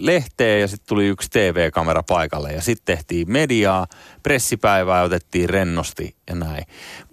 lehteä 0.00 0.58
ja 0.58 0.68
sitten 0.68 0.88
tuli 0.88 1.06
yksi 1.06 1.30
TV-kamera 1.30 2.02
paikalle 2.02 2.52
ja 2.52 2.62
sitten 2.62 2.96
tehtiin 2.96 3.32
mediaa, 3.32 3.86
pressipäivää 4.22 5.02
otettiin 5.02 5.50
rennosti 5.50 6.16
ja 6.28 6.34
näin. 6.34 6.64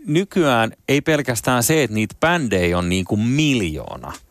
Nykyään 0.06 0.72
ei 0.88 1.02
pelkästään 1.02 1.64
se, 1.64 1.84
että 1.84 1.96
niitä 1.96 2.16
bändejä 2.20 2.78
on 2.78 2.90
niin 2.90 3.06
kuin 3.06 3.22
miljoona– 3.22 4.14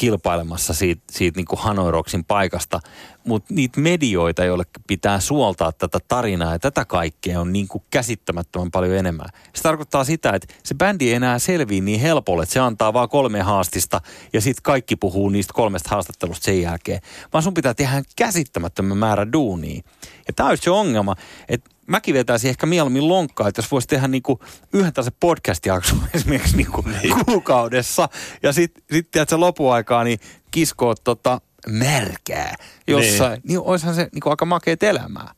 kilpailemassa 0.00 0.74
siitä, 0.74 1.02
siitä 1.10 1.38
niin 1.38 1.46
kuin 1.46 1.60
Hanoiroksin 1.60 2.24
paikasta, 2.24 2.80
mutta 3.24 3.54
niitä 3.54 3.80
medioita, 3.80 4.44
joille 4.44 4.64
pitää 4.86 5.20
suoltaa 5.20 5.72
tätä 5.72 5.98
tarinaa 6.08 6.52
ja 6.52 6.58
tätä 6.58 6.84
kaikkea 6.84 7.40
on 7.40 7.52
niin 7.52 7.68
kuin 7.68 7.84
käsittämättömän 7.90 8.70
paljon 8.70 8.96
enemmän. 8.96 9.26
Se 9.54 9.62
tarkoittaa 9.62 10.04
sitä, 10.04 10.30
että 10.30 10.54
se 10.62 10.74
bändi 10.74 11.08
ei 11.08 11.14
enää 11.14 11.38
selviä 11.38 11.82
niin 11.82 12.00
helpolle, 12.00 12.42
että 12.42 12.52
se 12.52 12.60
antaa 12.60 12.92
vaan 12.92 13.08
kolme 13.08 13.40
haastista 13.40 14.00
ja 14.32 14.40
sitten 14.40 14.62
kaikki 14.62 14.96
puhuu 14.96 15.28
niistä 15.28 15.52
kolmesta 15.52 15.90
haastattelusta 15.90 16.44
sen 16.44 16.62
jälkeen, 16.62 17.00
vaan 17.32 17.42
sun 17.42 17.54
pitää 17.54 17.74
tehdä 17.74 18.02
käsittämättömän 18.16 18.98
määrä 18.98 19.32
duunia. 19.32 19.80
Ja 20.26 20.32
tämä 20.36 20.48
on 20.48 20.56
se 20.60 20.70
ongelma, 20.70 21.16
että 21.48 21.70
mäkin 21.90 22.14
vetäisin 22.14 22.50
ehkä 22.50 22.66
mieluummin 22.66 23.08
lonkkaa, 23.08 23.48
että 23.48 23.58
jos 23.58 23.70
voisi 23.70 23.88
tehdä 23.88 24.08
niinku 24.08 24.40
yhden 24.72 24.92
tällaisen 24.92 25.16
podcast-jakson 25.20 25.98
esimerkiksi 26.14 26.56
niinku 26.56 26.84
niin. 27.02 27.24
kuukaudessa 27.24 28.08
ja 28.42 28.52
sitten 28.52 28.82
sit, 28.92 29.08
sit 29.28 29.32
lopuaikaa 29.32 30.04
niin 30.04 30.20
kiskoa 30.50 30.94
tota 31.04 31.40
märkää 31.68 32.54
jossain, 32.86 33.32
niin, 33.32 33.42
niin 33.44 33.60
olisihan 33.60 33.94
se 33.94 34.08
niinku 34.12 34.30
aika 34.30 34.44
makeet 34.44 34.82
elämää. 34.82 35.34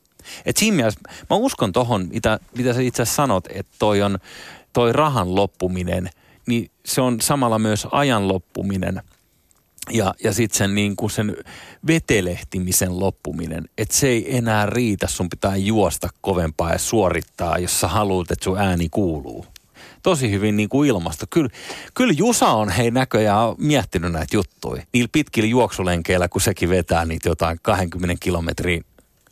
Et 0.46 0.56
siinä 0.56 0.76
mielessä, 0.76 1.00
mä 1.30 1.36
uskon 1.36 1.72
tohon, 1.72 2.08
mitä, 2.10 2.40
mitä 2.56 2.72
sä 2.72 2.80
itse 2.80 3.04
sanot, 3.04 3.48
että 3.50 3.72
toi 3.78 4.02
on 4.02 4.18
toi 4.72 4.92
rahan 4.92 5.34
loppuminen, 5.34 6.10
niin 6.46 6.70
se 6.86 7.00
on 7.00 7.20
samalla 7.20 7.58
myös 7.58 7.86
ajan 7.90 8.28
loppuminen– 8.28 9.02
ja, 9.90 10.14
ja 10.24 10.32
sitten 10.32 10.58
sen, 10.58 10.74
niin 10.74 10.96
kuin 10.96 11.10
sen 11.10 11.36
vetelehtimisen 11.86 13.00
loppuminen, 13.00 13.64
että 13.78 13.94
se 13.94 14.08
ei 14.08 14.36
enää 14.36 14.66
riitä, 14.66 15.06
sun 15.06 15.28
pitää 15.28 15.56
juosta 15.56 16.08
kovempaa 16.20 16.72
ja 16.72 16.78
suorittaa, 16.78 17.58
jos 17.58 17.80
sä 17.80 17.88
haluat, 17.88 18.30
että 18.30 18.44
sun 18.44 18.58
ääni 18.58 18.88
kuuluu. 18.88 19.46
Tosi 20.02 20.30
hyvin 20.30 20.56
niin 20.56 20.68
kuin 20.68 20.88
ilmasto. 20.88 21.26
Kyllä, 21.30 21.50
kyllä 21.94 22.14
Jusa 22.16 22.48
on 22.48 22.68
hei 22.68 22.90
näköjään 22.90 23.54
miettinyt 23.58 24.12
näitä 24.12 24.37
juttuja. 24.37 24.83
Niillä 24.92 25.08
pitkillä 25.12 25.48
juoksulenkeillä, 25.48 26.28
kun 26.28 26.40
sekin 26.40 26.68
vetää 26.68 27.04
niitä 27.04 27.28
jotain 27.28 27.58
20 27.62 28.16
kilometrin 28.20 28.85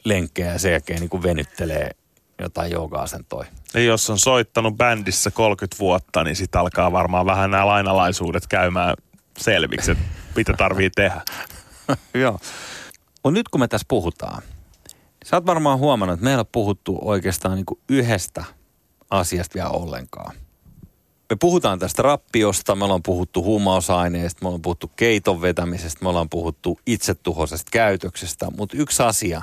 lenkkejä 0.04 0.52
ja 0.52 0.58
sen 0.58 0.72
jälkeen 0.72 1.00
niin 1.00 1.10
kuin 1.10 1.22
venyttelee 1.22 1.90
jotain 2.38 2.70
jooga-asentoi. 2.70 3.44
Ja 3.74 3.80
jos 3.80 4.10
on 4.10 4.18
soittanut 4.18 4.76
bändissä 4.76 5.30
30 5.30 5.78
vuotta, 5.78 6.24
niin 6.24 6.36
sitten 6.36 6.60
alkaa 6.60 6.92
varmaan 6.92 7.26
vähän 7.26 7.50
nämä 7.50 7.66
lainalaisuudet 7.66 8.46
käymään 8.46 8.94
selviksi, 9.38 9.90
että 9.90 10.04
mitä 10.36 10.52
tarvii 10.52 10.90
tehdä. 10.90 11.20
Joo. 12.14 12.38
Mutta 13.24 13.38
nyt 13.38 13.48
kun 13.48 13.60
me 13.60 13.68
tässä 13.68 13.84
puhutaan, 13.88 14.42
sä 15.24 15.36
oot 15.36 15.46
varmaan 15.46 15.78
huomannut, 15.78 16.14
että 16.14 16.24
meillä 16.24 16.40
on 16.40 16.46
puhuttu 16.52 16.98
oikeastaan 17.02 17.56
niin 17.56 17.78
yhdestä 17.88 18.44
asiasta 19.10 19.54
vielä 19.54 19.68
ollenkaan. 19.68 20.36
Me 21.30 21.36
puhutaan 21.40 21.78
tästä 21.78 22.02
rappiosta, 22.02 22.74
me 22.74 22.84
ollaan 22.84 23.02
puhuttu 23.02 23.42
huumausaineista, 23.42 24.42
me 24.42 24.48
ollaan 24.48 24.62
puhuttu 24.62 24.90
keiton 24.96 25.42
vetämisestä, 25.42 25.98
me 26.02 26.08
ollaan 26.08 26.28
puhuttu 26.28 26.78
itsetuhoisesta 26.86 27.70
käytöksestä, 27.72 28.46
mutta 28.56 28.76
yksi 28.76 29.02
asia 29.02 29.42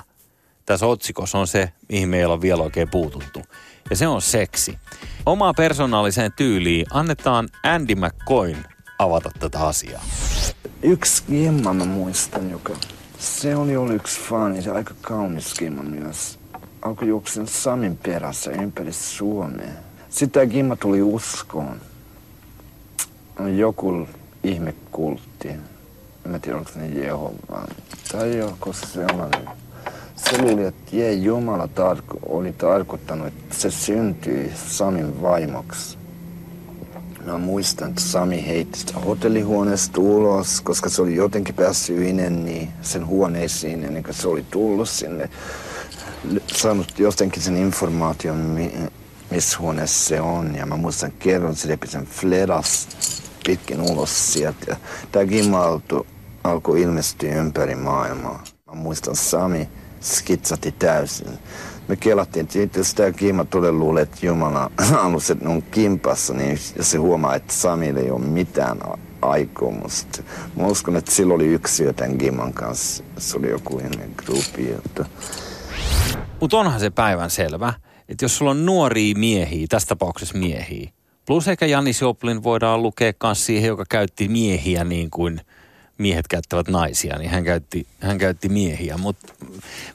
tässä 0.66 0.86
otsikossa 0.86 1.38
on 1.38 1.48
se, 1.48 1.72
mihin 1.90 2.10
meillä 2.10 2.34
on 2.34 2.42
vielä 2.42 2.64
oikein 2.64 2.90
puututtu. 2.90 3.42
Ja 3.90 3.96
se 3.96 4.08
on 4.08 4.22
seksi. 4.22 4.80
Omaa 5.26 5.54
persoonalliseen 5.54 6.32
tyyliin 6.34 6.86
annetaan 6.92 7.50
Andy 7.64 7.96
McCoyn 7.96 8.66
avata 9.00 9.32
tätä 9.40 9.60
asiaa. 9.60 10.04
Yksi 10.82 11.24
gemma 11.32 11.74
mä 11.74 11.86
muistan, 11.86 12.52
joka... 12.52 12.74
Se 13.20 13.56
oli 13.56 13.78
ollut 13.78 13.96
yksi 13.96 14.20
fani, 14.22 14.62
se 14.62 14.72
aika 14.72 14.94
kaunis 15.02 15.54
gemma 15.54 15.84
myös. 15.84 16.40
Alkoi 16.82 17.08
juoksen 17.08 17.48
Samin 17.48 17.98
perässä 17.98 18.52
ympäri 18.52 18.94
Suomea. 18.94 19.74
Sitten 20.10 20.30
tämä 20.30 20.54
gemma 20.54 20.76
tuli 20.76 21.02
uskoon. 21.02 21.82
Joku 23.56 24.08
ihmekultti. 24.44 25.50
Mä 26.26 26.40
tiedä, 26.40 26.58
onko 26.58 26.72
ne 26.76 26.88
Jehova 26.88 27.68
tai 28.12 28.38
joku 28.38 28.74
sellainen. 28.74 29.50
Se 30.16 30.42
luuli, 30.42 30.66
että 30.66 30.96
jee, 30.96 31.14
Jumala 31.14 31.68
tarko- 31.68 32.20
oli 32.26 32.54
tarkoittanut, 32.54 33.28
että 33.28 33.56
se 33.56 33.72
syntyi 33.72 34.52
Samin 34.68 35.22
vaimoksi. 35.22 35.98
Mä 37.28 37.38
muistan, 37.38 37.90
että 37.90 38.02
Sami 38.02 38.48
heitti 38.48 38.94
hotellihuoneesta 39.06 40.02
ulos, 40.02 40.62
koska 40.62 40.90
se 40.90 41.02
oli 41.02 41.16
jotenkin 41.16 41.56
päässyt 41.56 42.16
niin 42.16 42.70
sen 42.82 43.08
huoneisiin 43.08 43.84
ennen 43.84 44.04
kuin 44.04 44.14
se 44.14 44.28
oli 44.28 44.46
tullut 44.52 44.90
sinne. 44.90 45.30
Saanut 46.48 47.00
jotenkin 47.00 47.42
sen 47.44 47.58
informaation, 47.58 48.38
mi- 48.38 48.74
missä 49.32 49.58
huoneessa 49.60 50.08
se 50.08 50.22
on. 50.22 50.56
Ja 50.56 50.66
mä 50.66 50.78
muistan 50.78 51.12
kerran, 51.20 51.56
se 51.56 51.68
repi 51.68 51.88
sen 51.88 52.06
fleras 52.06 52.88
pitkin 53.46 53.82
ulos 53.82 54.34
sieltä. 54.34 54.66
Ja 54.68 54.76
tää 55.12 55.26
Gimalto 55.26 56.06
alkoi 56.44 56.82
ilmestyä 56.82 57.36
ympäri 57.36 57.76
maailmaa. 57.76 58.44
Mä 58.68 58.74
muistan 58.74 59.16
Sami 59.16 59.70
skitsati 60.02 60.72
täysin. 60.72 61.40
Me 61.88 61.96
kelattiin, 61.96 62.48
että 62.56 62.80
jos 62.80 62.94
tämä 62.94 63.12
Kiima 63.12 63.46
todella 63.46 63.80
luulee, 63.80 64.04
että 64.04 64.26
Jumala 64.26 64.72
ne 65.42 65.50
on 65.50 65.62
kimpassa, 65.62 66.34
niin 66.34 66.58
se 66.82 66.98
huomaa, 66.98 67.36
että 67.36 67.54
Samille 67.54 68.00
ei 68.00 68.12
ole 68.12 68.22
mitään 68.22 68.78
aikomusta. 69.22 70.24
Mä 70.56 70.68
uskon, 70.68 70.96
että 70.96 71.12
sillä 71.12 71.34
oli 71.34 71.46
yksi 71.46 71.84
yö 71.84 71.94
tämän 71.94 72.18
Kiman 72.18 72.54
kanssa. 72.54 73.04
Se 73.18 73.38
oli 73.38 73.50
joku 73.50 73.80
ennen 73.80 74.12
gruppi. 74.18 74.72
Että... 74.86 75.06
Mutta 76.42 76.58
onhan 76.58 76.80
se 76.80 76.90
päivän 76.90 77.30
selvä, 77.30 77.74
että 78.10 78.26
jos 78.26 78.38
sulla 78.38 78.52
on 78.52 78.66
nuoria 78.66 79.16
miehiä, 79.18 79.68
tässä 79.70 79.88
tapauksessa 79.88 80.38
miehiä, 80.38 80.90
plus 81.26 81.48
ehkä 81.48 81.66
Janis 81.66 82.02
Joplin 82.02 82.44
voidaan 82.44 82.84
lukea 82.84 83.14
myös 83.24 83.46
siihen, 83.46 83.68
joka 83.68 83.84
käytti 83.90 84.28
miehiä 84.28 84.84
niin 84.84 85.10
kuin 85.10 85.42
miehet 85.98 86.28
käyttävät 86.28 86.68
naisia, 86.68 87.18
niin 87.18 87.30
hän 87.30 87.44
käytti, 87.44 87.88
hän 88.00 88.18
käytti 88.18 88.50
miehiä, 88.50 88.98
mutta 88.98 89.34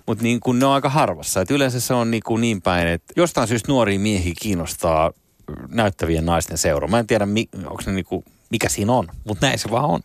mut 0.06 0.20
niin 0.20 0.40
kuin 0.40 0.58
ne 0.58 0.66
on 0.66 0.72
aika 0.72 0.88
harvassa. 0.88 1.40
Et 1.40 1.50
yleensä 1.50 1.80
se 1.80 1.94
on 1.94 2.10
niin, 2.10 2.22
kuin 2.22 2.40
niin 2.40 2.62
päin, 2.62 2.88
että 2.88 3.12
jostain 3.16 3.48
syystä 3.48 3.72
nuoria 3.72 3.98
miehiä 3.98 4.34
kiinnostaa 4.40 5.12
näyttävien 5.68 6.26
naisten 6.26 6.58
seura. 6.58 6.88
Mä 6.88 6.98
en 6.98 7.06
tiedä, 7.06 7.26
onko 7.66 7.82
ne 7.86 7.92
niin 7.92 8.04
kuin, 8.04 8.24
mikä 8.50 8.68
siinä 8.68 8.92
on, 8.92 9.08
mutta 9.24 9.46
näin 9.46 9.58
se 9.58 9.70
vaan 9.70 9.90
on. 9.90 10.00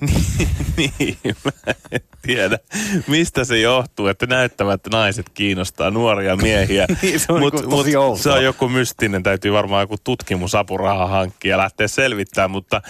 niin, 0.76 1.36
mä 1.44 1.74
en 1.92 2.00
tiedä, 2.22 2.58
mistä 3.06 3.44
se 3.44 3.58
johtuu, 3.58 4.06
että 4.06 4.26
näyttävät 4.26 4.80
naiset 4.92 5.28
kiinnostaa 5.34 5.90
nuoria 5.90 6.36
miehiä. 6.36 6.86
Niin, 7.02 7.20
se 7.20 7.32
on 7.32 7.40
Mut- 7.40 7.66
mut 7.66 7.86
se 8.20 8.30
on 8.30 8.44
joku 8.44 8.68
mystinen, 8.68 9.22
täytyy 9.22 9.52
varmaan 9.52 9.82
joku 9.82 9.96
tutkimusapuraha 10.04 11.06
hankkia 11.06 11.50
ja 11.50 11.58
lähteä 11.58 11.88
selvittämään, 11.88 12.50
mutta, 12.50 12.82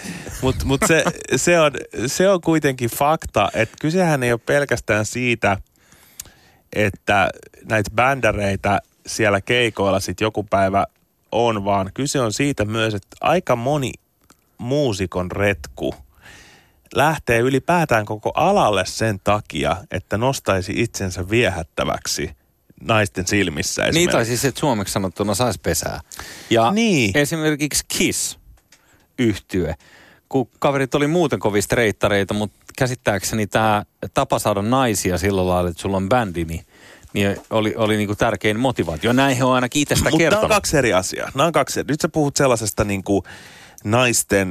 mutta, 0.43 0.65
mutta 0.65 0.87
se, 0.87 1.05
se, 1.37 1.61
on, 1.61 1.73
se 2.07 2.29
on 2.29 2.41
kuitenkin 2.41 2.91
fakta, 2.91 3.51
että 3.55 3.77
kysehän 3.81 4.23
ei 4.23 4.33
ole 4.33 4.41
pelkästään 4.47 5.07
siitä, 5.07 5.57
että 6.73 7.31
näitä 7.69 7.91
bändäreitä 7.95 8.81
siellä 9.07 9.41
keikoilla 9.41 10.01
sitten 10.01 10.27
joku 10.27 10.43
päivä 10.43 10.87
on, 11.33 11.65
vaan 11.65 11.91
kyse 11.95 12.21
on 12.21 12.33
siitä 12.33 12.65
myös, 12.65 12.95
että 12.95 13.17
aika 13.21 13.57
moni 13.57 13.93
muusikon 14.59 15.31
retku 15.31 15.95
lähtee 16.95 17.39
ylipäätään 17.39 18.07
koko 18.07 18.31
alalle 18.35 18.87
sen 18.87 19.21
takia, 19.25 19.77
että 19.91 20.19
nostaisi 20.19 20.73
itsensä 20.77 21.31
viehättäväksi 21.31 22.31
naisten 22.81 23.27
silmissä 23.27 23.83
Niin, 23.93 24.11
tai 24.11 24.27
siis, 24.27 24.45
että 24.45 24.61
suomeksi 24.61 24.93
sanottuna 24.93 25.35
saisi 25.35 25.61
pesää. 25.63 26.01
Ja 26.51 26.71
Niin. 26.71 27.17
esimerkiksi 27.17 27.85
Kiss 27.89 28.39
yhtye, 29.19 29.75
kun 30.29 30.49
kaverit 30.59 30.95
oli 30.95 31.07
muuten 31.07 31.39
kovin 31.39 31.63
streittareita, 31.63 32.35
mutta 32.35 32.59
käsittääkseni 32.79 33.47
tämä 33.47 33.85
tapa 34.15 34.39
saada 34.39 34.63
naisia 34.63 35.19
sillä 35.19 35.47
lailla, 35.47 35.71
että 35.71 35.83
sulla 35.83 35.97
on 35.97 36.09
bändi, 36.09 36.45
niin, 36.45 36.65
niin 37.13 37.37
oli, 37.51 37.75
oli 37.77 37.97
niinku 37.97 38.15
tärkein 38.15 38.61
motivaatio. 38.61 39.13
Näin 39.13 39.37
he 39.37 39.45
on 39.45 39.55
ainakin 39.55 39.83
itse 39.83 39.95
sitä 39.95 40.11
Mutta 40.11 40.19
nämä 40.19 40.29
on 40.29 40.31
kertonut. 40.33 40.57
kaksi 40.57 40.77
eri 40.77 40.93
asiaa. 40.93 41.31
Nämä 41.35 41.47
on 41.47 41.53
kaksi 41.53 41.81
eri. 41.81 41.87
Nyt 41.89 42.01
sä 42.01 42.09
puhut 42.09 42.37
sellaisesta 42.37 42.85
niin 42.85 43.05
kuin 43.05 43.23
naisten 43.85 44.51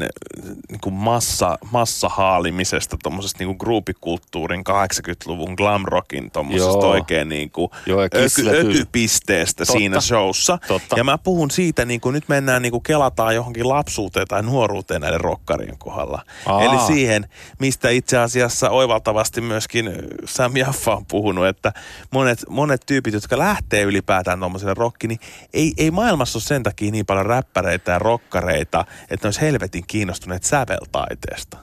niin 0.70 0.82
kuin 0.82 0.94
massa, 0.94 1.58
massahaalimisesta, 1.72 2.98
tuommoisesta 3.04 3.40
niin 3.40 3.48
kuin 3.48 3.58
gruupikulttuurin 3.58 4.64
80-luvun 4.70 5.54
glam 5.54 5.82
rockin 5.86 6.32
tuommoisesta 6.32 6.88
oikein 6.88 7.30
niin 7.30 7.52
kuin 7.52 7.72
Joo, 7.86 8.02
ja 8.02 8.10
öky, 8.14 8.50
ökypisteestä 8.50 9.66
Totta. 9.66 9.80
siinä 9.80 10.02
showssa. 10.02 10.60
Totta. 10.68 10.98
Ja 10.98 11.04
mä 11.04 11.18
puhun 11.18 11.52
siitä, 11.52 11.86
niin 11.86 12.02
kuin 12.02 12.14
nyt 12.14 12.30
mennään 12.30 12.62
niin 12.62 12.72
kuin 12.72 12.84
kelataan 12.84 13.36
johonkin 13.36 13.70
lapsuuteen 13.70 14.28
tai 14.28 14.44
nuoruuteen 14.44 15.02
näiden 15.02 15.22
rokkarien 15.22 15.78
kohdalla. 15.78 16.24
Aa. 16.46 16.64
Eli 16.64 16.80
siihen, 16.88 17.30
mistä 17.60 17.90
itse 17.90 18.18
asiassa 18.18 18.70
oivaltavasti 18.70 19.42
myöskin 19.42 19.92
Sam 20.26 20.56
Jaffa 20.56 20.96
on 20.96 21.06
puhunut, 21.06 21.48
että 21.48 21.74
monet, 22.12 22.40
monet 22.50 22.82
tyypit, 22.86 23.14
jotka 23.14 23.38
lähtee 23.38 23.82
ylipäätään 23.84 24.40
tuommoiselle 24.40 24.74
rokkiin, 24.74 25.10
niin 25.10 25.20
ei, 25.54 25.74
ei 25.78 25.92
maailmassa 25.92 26.38
ole 26.38 26.44
sen 26.44 26.64
takia 26.64 26.92
niin 26.92 27.06
paljon 27.06 27.26
räppäreitä 27.26 27.92
ja 27.92 28.00
rokkareita, 28.00 28.86
että 29.10 29.19
ne 29.24 29.28
olisi 29.28 29.42
helvetin 29.42 29.84
kiinnostuneet 29.88 30.44
säveltaiteesta. 30.44 31.58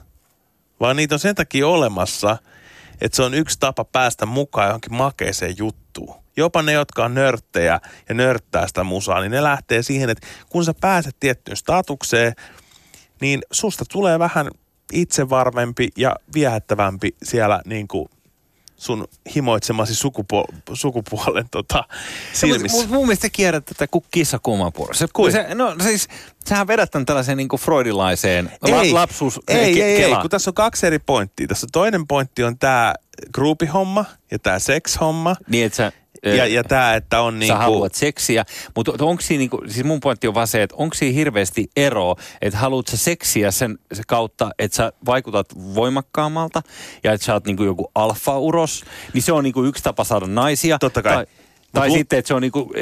Vaan 0.79 0.95
niitä 0.95 1.15
on 1.15 1.19
sen 1.19 1.35
takia 1.35 1.67
olemassa, 1.67 2.37
että 3.01 3.15
se 3.15 3.23
on 3.23 3.33
yksi 3.33 3.59
tapa 3.59 3.85
päästä 3.85 4.25
mukaan 4.25 4.67
johonkin 4.67 4.93
makeeseen 4.93 5.55
juttuun. 5.57 6.15
Jopa 6.37 6.61
ne, 6.61 6.71
jotka 6.71 7.05
on 7.05 7.13
nörttejä 7.13 7.79
ja 8.09 8.15
nörttää 8.15 8.67
sitä 8.67 8.83
musaa, 8.83 9.21
niin 9.21 9.31
ne 9.31 9.43
lähtee 9.43 9.81
siihen, 9.83 10.09
että 10.09 10.27
kun 10.49 10.65
sä 10.65 10.73
pääset 10.81 11.15
tiettyyn 11.19 11.57
statukseen, 11.57 12.33
niin 13.21 13.41
susta 13.51 13.85
tulee 13.91 14.19
vähän 14.19 14.47
itsevarmempi 14.93 15.89
ja 15.97 16.15
viehättävämpi 16.33 17.15
siellä 17.23 17.61
niin 17.65 17.87
kuin 17.87 18.09
sun 18.77 19.07
himoitsemasi 19.35 19.93
sukupu- 19.93 20.55
sukupuolen 20.73 21.45
tota, 21.51 21.83
silmissä. 22.33 22.77
Mutta 22.77 22.93
mun 22.93 23.05
mielestä 23.05 23.21
te 23.21 23.29
kierrät 23.29 23.65
tätä 23.65 23.87
kuin 23.87 24.05
kissa 24.11 24.39
kuumapuorossa. 24.43 25.07
Kuin? 25.13 25.31
Se, 25.31 25.55
no 25.55 25.75
siis, 25.83 26.07
sähän 26.45 26.67
vedät 26.67 26.91
tämän 26.91 27.05
tällaiseen 27.05 27.37
niin 27.37 27.49
freudilaiseen 27.59 28.51
la, 28.61 28.93
lapsuus 28.93 29.39
ei, 29.47 29.57
ei, 29.57 29.81
ei, 29.81 30.01
kelaan. 30.01 30.21
kun 30.21 30.29
tässä 30.29 30.49
on 30.49 30.53
kaksi 30.53 30.87
eri 30.87 30.99
pointtia. 30.99 31.47
Tässä 31.47 31.67
toinen 31.71 32.07
pointti 32.07 32.43
on 32.43 32.57
tämä 32.57 32.93
groupihomma 33.33 34.05
ja 34.31 34.39
tämä 34.39 34.59
sex-homma. 34.59 35.35
Niin, 35.49 35.65
että 35.65 35.75
sä, 35.77 35.91
Ja, 36.35 36.47
ja 36.47 36.63
tämä, 36.63 36.95
että 36.95 37.21
on 37.21 37.33
sä 37.33 37.39
niinku... 37.39 37.55
haluat 37.55 37.93
seksiä, 37.93 38.45
mutta 38.75 38.91
onko 38.99 39.21
siinä, 39.21 39.39
niinku, 39.39 39.61
siis 39.67 39.85
mun 39.85 39.99
pointti 39.99 40.27
on 40.27 40.33
vaan 40.33 40.47
se, 40.47 40.63
että 40.63 40.75
onko 40.75 40.95
siinä 40.95 41.15
hirveästi 41.15 41.69
eroa, 41.75 42.15
että 42.41 42.59
haluat 42.59 42.87
sä 42.87 42.97
seksiä 42.97 43.51
sen, 43.51 43.79
sen 43.93 44.03
kautta, 44.07 44.51
että 44.59 44.77
sä 44.77 44.91
vaikutat 45.05 45.47
voimakkaammalta 45.55 46.61
ja 47.03 47.13
että 47.13 47.25
sä 47.25 47.33
oot 47.33 47.45
niinku 47.45 47.63
joku 47.63 47.91
alfa-uros, 47.95 48.83
niin 49.13 49.21
se 49.21 49.31
on 49.31 49.43
niinku 49.43 49.63
yksi 49.63 49.83
tapa 49.83 50.03
saada 50.03 50.27
naisia. 50.27 50.77
Totta 50.79 51.01
kai. 51.01 51.15
Tai, 51.15 51.25
tai 51.73 51.89
Mut 51.89 51.97
sitten, 51.97 52.19
että 52.19 52.27
se 52.27 52.33
on 52.33 52.41
niinku 52.41 52.73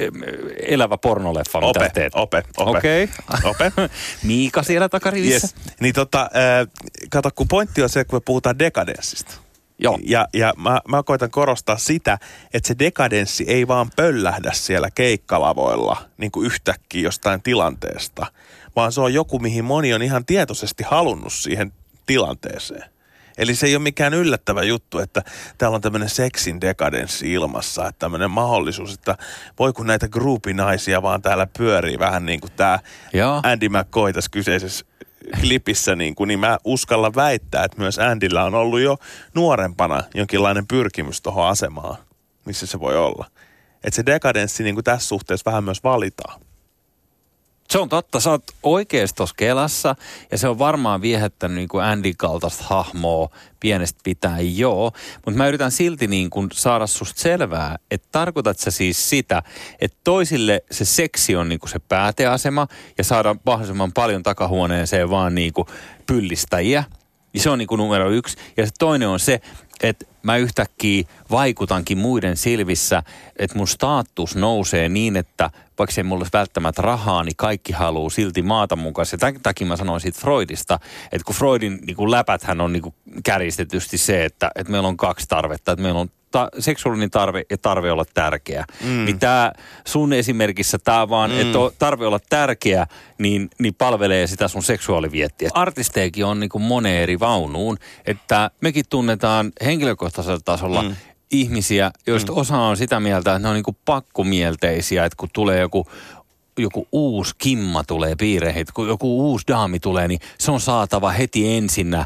elävä 0.67 0.97
pornoleffa, 0.97 1.61
mitä 1.61 1.79
Ope, 1.79 1.89
teet. 1.93 2.13
ope, 2.15 2.43
ope. 2.57 2.77
Okei. 2.77 3.09
Ope. 3.43 3.71
Miika 4.23 4.63
siellä 4.63 4.89
takarivissä. 4.89 5.47
Yes. 5.47 5.75
Niin 5.79 5.95
tota, 5.95 6.21
äh, 6.21 6.67
kato, 7.11 7.29
kun 7.35 7.47
pointti 7.47 7.83
on 7.83 7.89
se, 7.89 8.05
kun 8.05 8.17
me 8.17 8.21
puhutaan 8.25 8.59
dekadenssista. 8.59 9.44
Joo. 9.80 9.99
Ja, 10.03 10.28
ja 10.34 10.53
mä, 10.57 10.82
mä 10.88 11.03
koitan 11.03 11.32
korostaa 11.32 11.78
sitä, 11.78 12.17
että 12.53 12.67
se 12.67 12.76
dekadenssi 12.80 13.43
ei 13.47 13.67
vaan 13.67 13.89
pöllähdä 13.95 14.51
siellä 14.53 14.91
keikkalavoilla 14.91 15.97
niin 16.17 16.32
kuin 16.32 16.45
yhtäkkiä 16.45 17.01
jostain 17.01 17.41
tilanteesta, 17.41 18.26
vaan 18.76 18.91
se 18.91 19.01
on 19.01 19.13
joku, 19.13 19.39
mihin 19.39 19.65
moni 19.65 19.93
on 19.93 20.01
ihan 20.01 20.26
tietoisesti 20.26 20.84
halunnut 20.84 21.34
siihen 21.34 21.73
tilanteeseen. 22.05 22.95
Eli 23.38 23.55
se 23.55 23.67
ei 23.67 23.76
ole 23.76 23.84
mikään 23.84 24.13
yllättävä 24.13 24.63
juttu, 24.63 24.99
että 24.99 25.21
täällä 25.57 25.76
on 25.76 25.82
tämmöinen 25.82 26.09
seksin 26.09 26.61
dekadenssi 26.61 27.34
ilmassa, 27.34 27.88
että 27.88 27.99
tämmöinen 27.99 28.32
mahdollisuus, 28.32 28.93
että 28.93 29.17
voi 29.59 29.73
kun 29.73 29.88
näitä 29.88 30.07
groupinaisia 30.07 31.01
vaan 31.01 31.21
täällä 31.21 31.47
pyörii 31.57 31.99
vähän 31.99 32.26
niin 32.26 32.41
kuin 32.41 32.51
tämä 32.51 32.80
Joo. 33.13 33.41
Andy 33.43 33.69
McCoy 33.69 34.13
tässä 34.13 34.32
kyseisessä 34.32 34.86
klipissä, 35.41 35.95
niin, 35.95 36.15
kuin, 36.15 36.28
niin 36.28 36.39
mä 36.39 36.57
uskalla 36.63 37.15
väittää, 37.15 37.63
että 37.63 37.78
myös 37.78 37.99
Andyllä 37.99 38.43
on 38.43 38.55
ollut 38.55 38.80
jo 38.80 38.97
nuorempana 39.36 40.03
jonkinlainen 40.15 40.67
pyrkimys 40.67 41.21
tuohon 41.21 41.47
asemaan, 41.47 41.97
missä 42.45 42.65
se 42.65 42.80
voi 42.80 42.97
olla. 42.97 43.26
Että 43.84 43.95
se 43.95 44.05
dekadenssi 44.05 44.63
niin 44.63 44.76
kuin 44.76 44.84
tässä 44.84 45.07
suhteessa 45.07 45.51
vähän 45.51 45.63
myös 45.63 45.84
valitaan. 45.84 46.41
Se 47.70 47.80
on 47.80 47.89
totta, 47.89 48.20
sä 48.20 48.30
oot 48.30 48.43
oikeasti 48.63 49.16
tuossa 49.16 49.36
Kelassa 49.38 49.95
ja 50.32 50.38
se 50.38 50.47
on 50.47 50.59
varmaan 50.59 51.01
viehättänyt 51.01 51.55
niin 51.55 51.68
kuin 51.68 51.84
Andy 51.84 52.13
kaltaista 52.18 52.63
hahmoa 52.63 53.30
pienestä 53.59 53.99
pitäen, 54.03 54.57
joo. 54.57 54.91
Mutta 55.26 55.38
mä 55.38 55.47
yritän 55.47 55.72
silti 55.72 56.07
niin 56.07 56.30
kuin 56.30 56.49
saada 56.53 56.88
susta 56.88 57.22
selvää, 57.22 57.76
että 57.91 58.07
tarkoitat 58.11 58.59
sä 58.59 58.72
siis 58.72 59.09
sitä, 59.09 59.43
että 59.80 59.97
toisille 60.03 60.63
se 60.72 60.86
seksi 60.86 61.36
on 61.36 61.49
niin 61.49 61.59
kuin 61.59 61.70
se 61.70 61.80
pääteasema 61.80 62.68
ja 62.97 63.03
saada 63.03 63.36
mahdollisimman 63.45 63.93
paljon 63.93 64.24
takahuoneeseen 64.24 65.09
vaan 65.09 65.36
niin 65.36 65.53
kuin 65.53 65.68
pyllistäjiä. 66.07 66.84
Ja 67.34 67.39
se 67.39 67.49
on 67.49 67.59
niin 67.59 67.68
kuin 67.68 67.80
numero 67.80 68.09
yksi. 68.09 68.38
Ja 68.57 68.66
se 68.66 68.72
toinen 68.80 69.07
on 69.07 69.20
se, 69.20 69.41
että 69.84 70.05
mä 70.26 70.38
yhtäkkiä 70.38 71.03
vaikutankin 71.32 71.97
muiden 71.97 72.38
silvissä, 72.38 73.03
että 73.36 73.57
mun 73.57 73.67
status 73.67 74.36
nousee 74.36 74.89
niin, 74.89 75.17
että 75.17 75.49
vaikka 75.80 75.93
ei 75.97 76.03
mulla 76.03 76.19
olisi 76.19 76.34
välttämättä 76.34 76.82
rahaa, 76.82 77.23
niin 77.23 77.36
kaikki 77.36 77.73
haluaa 77.73 78.09
silti 78.09 78.41
maata 78.41 78.76
mukaan. 78.76 79.05
Ja 79.11 79.17
tämän 79.17 79.41
takia 79.43 79.67
mä 79.67 79.76
sanoin 79.76 80.01
siitä 80.01 80.19
Freudista, 80.21 80.80
että 81.11 81.26
kun 81.26 81.36
Freudin 81.36 81.80
niin 81.88 82.11
läpäthän 82.11 82.61
on 82.61 82.73
niin 82.73 82.84
kuin 82.84 82.95
kärjistetysti 83.23 83.97
se, 83.97 84.26
että, 84.26 84.51
että 84.55 84.71
meillä 84.71 84.88
on 84.88 84.97
kaksi 84.97 85.28
tarvetta, 85.28 85.71
että 85.71 85.84
meillä 85.84 85.99
on 85.99 86.09
ta- 86.36 86.49
seksuaalinen 86.59 87.11
tarve 87.11 87.43
ja 87.49 87.57
tarve 87.57 87.91
olla 87.91 88.05
tärkeä. 88.13 88.65
Mm. 88.83 89.05
Niin 89.05 89.19
tämä 89.19 89.51
sun 89.88 90.13
esimerkissä 90.13 90.77
tämä 90.77 91.09
vaan, 91.09 91.31
mm. 91.31 91.39
että 91.39 91.57
tarve 91.79 92.07
olla 92.07 92.19
tärkeä, 92.29 92.88
niin, 93.17 93.49
niin 93.59 93.73
palvelee 93.73 94.27
sitä 94.27 94.47
sun 94.47 94.63
seksuaaliviettiä. 94.63 95.49
Artisteekin 95.53 96.25
on 96.25 96.39
niin 96.39 96.49
kuin 96.49 96.61
moneen 96.61 97.03
eri 97.03 97.19
vaunuun, 97.19 97.77
että 98.05 98.51
mekin 98.61 98.86
tunnetaan 98.89 99.51
henkilökohtaisella 99.65 100.39
tasolla 100.45 100.81
mm 100.81 100.95
ihmisiä, 101.31 101.91
joista 102.07 102.31
mm. 102.31 102.38
osa 102.38 102.57
on 102.57 102.77
sitä 102.77 102.99
mieltä, 102.99 103.36
että 103.36 103.39
ne 103.39 103.47
on 103.47 103.55
niin 103.55 103.77
pakkomielteisiä, 103.86 105.05
että 105.05 105.17
kun 105.17 105.29
tulee 105.33 105.59
joku 105.59 105.88
joku 106.63 106.87
uusi 106.91 107.35
kimma 107.37 107.83
tulee 107.83 108.15
piireihin, 108.15 108.61
että 108.61 108.73
kun 108.73 108.87
joku 108.87 109.29
uusi 109.29 109.47
daami 109.47 109.79
tulee, 109.79 110.07
niin 110.07 110.19
se 110.37 110.51
on 110.51 110.59
saatava 110.59 111.11
heti 111.11 111.53
ensinnä 111.57 112.05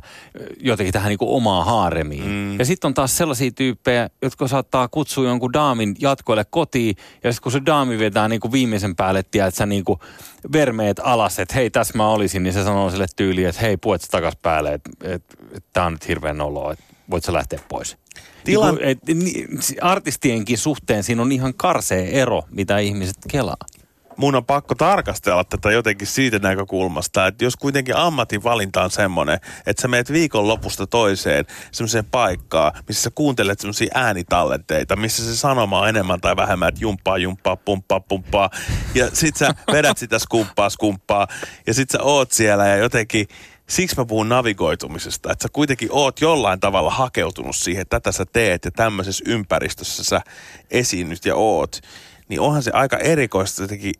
jotenkin 0.59 0.93
tähän 0.93 1.09
niin 1.09 1.17
omaan 1.21 1.65
haaremiin. 1.65 2.25
Mm. 2.25 2.59
Ja 2.59 2.65
sitten 2.65 2.87
on 2.87 2.93
taas 2.93 3.17
sellaisia 3.17 3.51
tyyppejä, 3.51 4.09
jotka 4.21 4.47
saattaa 4.47 4.87
kutsua 4.87 5.25
jonkun 5.25 5.53
daamin 5.53 5.95
jatkoille 5.99 6.45
kotiin, 6.49 6.95
ja 7.23 7.33
sitten 7.33 7.43
kun 7.43 7.51
se 7.51 7.61
daami 7.65 7.99
vetää 7.99 8.27
niin 8.27 8.41
kuin 8.41 8.51
viimeisen 8.51 8.95
päälle, 8.95 9.19
että 9.19 9.51
sä 9.51 9.65
niin 9.65 9.83
kuin 9.83 9.99
vermeet 10.53 10.99
alas, 11.03 11.39
että 11.39 11.55
hei, 11.55 11.69
tässä 11.69 11.97
mä 11.97 12.09
olisin, 12.09 12.43
niin 12.43 12.53
se 12.53 12.63
sanoo 12.63 12.89
sille 12.89 13.05
tyyliin, 13.15 13.47
että 13.47 13.61
hei, 13.61 13.77
puet 13.77 14.01
takas 14.11 14.33
päälle, 14.41 14.73
että 14.73 14.89
et, 15.03 15.23
et, 15.51 15.63
tää 15.73 15.85
on 15.85 15.93
nyt 15.93 16.07
hirveän 16.07 16.37
noloa, 16.37 16.71
että 16.71 16.83
voit 17.11 17.23
sä 17.23 17.33
lähteä 17.33 17.59
pois. 17.69 17.97
Tilan... 18.43 18.75
Niin 18.75 18.87
et, 18.87 18.99
artistienkin 19.81 20.57
suhteen 20.57 21.03
siinä 21.03 21.21
on 21.21 21.31
ihan 21.31 21.53
karsee 21.53 22.21
ero, 22.21 22.43
mitä 22.51 22.77
ihmiset 22.77 23.17
kelaa 23.31 23.57
mun 24.19 24.35
on 24.35 24.45
pakko 24.45 24.75
tarkastella 24.75 25.43
tätä 25.43 25.71
jotenkin 25.71 26.07
siitä 26.07 26.39
näkökulmasta, 26.39 27.27
että 27.27 27.45
jos 27.45 27.55
kuitenkin 27.55 27.95
ammatin 27.95 28.43
valinta 28.43 28.83
on 28.83 28.91
semmoinen, 28.91 29.39
että 29.65 29.81
sä 29.81 29.87
meet 29.87 30.11
viikon 30.11 30.47
lopusta 30.47 30.87
toiseen 30.87 31.45
semmoiseen 31.71 32.05
paikkaan, 32.05 32.71
missä 32.87 33.03
sä 33.03 33.09
kuuntelet 33.15 33.59
semmoisia 33.59 33.91
äänitallenteita, 33.93 34.95
missä 34.95 35.23
se 35.23 35.35
sanoma 35.35 35.79
on 35.79 35.89
enemmän 35.89 36.21
tai 36.21 36.35
vähemmän, 36.35 36.69
että 36.69 36.81
jumppaa, 36.81 37.17
jumppaa, 37.17 37.55
pumppaa, 37.55 37.99
pumppaa. 37.99 38.49
Ja 38.95 39.09
sit 39.13 39.35
sä 39.35 39.49
vedät 39.71 39.97
sitä 39.97 40.19
skumppaa, 40.19 40.69
skumppaa. 40.69 41.27
Ja 41.67 41.73
sit 41.73 41.89
sä 41.89 42.01
oot 42.01 42.31
siellä 42.31 42.67
ja 42.67 42.75
jotenkin 42.75 43.27
siksi 43.69 43.95
mä 43.97 44.05
puhun 44.05 44.29
navigoitumisesta, 44.29 45.31
että 45.31 45.43
sä 45.43 45.49
kuitenkin 45.53 45.89
oot 45.91 46.21
jollain 46.21 46.59
tavalla 46.59 46.89
hakeutunut 46.89 47.55
siihen, 47.55 47.81
että 47.81 47.99
tätä 47.99 48.11
sä 48.11 48.25
teet 48.25 48.65
ja 48.65 48.71
tämmöisessä 48.71 49.23
ympäristössä 49.27 50.03
sä 50.03 50.21
esiinnyt 50.71 51.25
ja 51.25 51.35
oot, 51.35 51.81
niin 52.29 52.41
onhan 52.41 52.63
se 52.63 52.71
aika 52.71 52.97
erikoista 52.97 53.61
jotenkin 53.61 53.93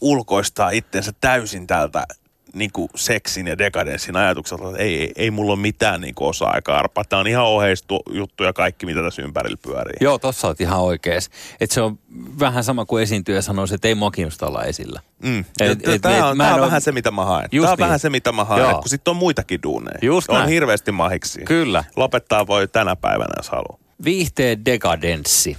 ulkoistaa 0.00 0.70
itsensä 0.70 1.12
täysin 1.20 1.66
tältä 1.66 2.06
niin 2.54 2.72
kuin 2.72 2.88
seksin 2.96 3.46
ja 3.46 3.58
dekadenssin 3.58 4.16
ajatukselta, 4.16 4.68
että 4.68 4.82
ei, 4.82 5.00
ei, 5.00 5.12
ei 5.16 5.30
mulla 5.30 5.52
ole 5.52 5.60
mitään 5.60 6.00
niin 6.00 6.14
kuin 6.14 6.28
osa-aikaa 6.28 6.78
arpaa. 6.78 7.04
Tämä 7.04 7.20
on 7.20 7.26
ihan 7.26 7.44
oheistu 7.44 8.02
juttu 8.10 8.44
ja 8.44 8.52
kaikki, 8.52 8.86
mitä 8.86 9.02
tässä 9.02 9.22
ympärillä 9.22 9.56
pyörii. 9.62 9.96
Joo, 10.00 10.18
tossa 10.18 10.46
olet 10.46 10.60
ihan 10.60 10.80
oikees. 10.80 11.30
Että 11.60 11.74
se 11.74 11.80
on 11.80 11.98
vähän 12.40 12.64
sama 12.64 12.84
kuin 12.84 13.02
esiintyjä 13.02 13.42
sanoisi, 13.42 13.74
että 13.74 13.88
ei 13.88 13.94
mua 13.94 14.10
kiinnosta 14.10 14.46
olla 14.46 14.64
esillä. 14.64 15.00
Mm. 15.22 15.44
Et, 15.60 15.88
et, 15.88 16.02
tämä 16.02 16.28
on, 16.28 16.40
on 16.40 16.60
vähän 16.60 16.80
se, 16.80 16.92
mitä 16.92 17.10
mä 17.10 17.24
haen. 17.24 17.50
Tämä 17.50 17.62
on 17.62 17.68
niin. 17.68 17.78
vähän 17.78 17.98
se, 17.98 18.10
mitä 18.10 18.32
mä 18.32 18.44
haen, 18.44 18.74
kun 18.74 18.88
sitten 18.88 19.10
on 19.10 19.16
muitakin 19.16 19.62
duuneja. 19.62 19.98
Just 20.02 20.30
on 20.30 20.36
näin. 20.36 20.48
hirveästi 20.48 20.92
mahiksi. 20.92 21.40
Kyllä. 21.44 21.84
Lopettaa 21.96 22.46
voi 22.46 22.68
tänä 22.68 22.96
päivänä, 22.96 23.34
jos 23.36 23.48
haluaa. 23.48 23.78
Viihteen 24.04 24.64
dekadenssi. 24.64 25.56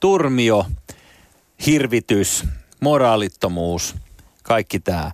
Turmio, 0.00 0.66
hirvitys, 1.66 2.44
moraalittomuus, 2.80 3.96
kaikki 4.42 4.80
tämä. 4.80 5.12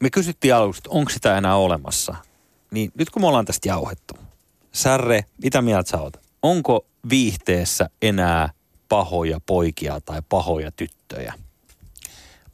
Me 0.00 0.10
kysyttiin 0.10 0.54
aluksi, 0.54 0.78
että 0.78 0.90
onko 0.90 1.10
sitä 1.10 1.38
enää 1.38 1.56
olemassa. 1.56 2.14
Niin 2.70 2.92
nyt 2.94 3.10
kun 3.10 3.22
me 3.22 3.26
ollaan 3.26 3.44
tästä 3.44 3.68
jauhettu, 3.68 4.14
Särre, 4.72 5.24
mitä 5.42 5.62
mieltä 5.62 5.90
sä 5.90 6.00
oot? 6.00 6.16
Onko 6.42 6.86
viihteessä 7.10 7.90
enää 8.02 8.48
pahoja 8.88 9.40
poikia 9.46 10.00
tai 10.00 10.22
pahoja 10.28 10.72
tyttöjä? 10.72 11.34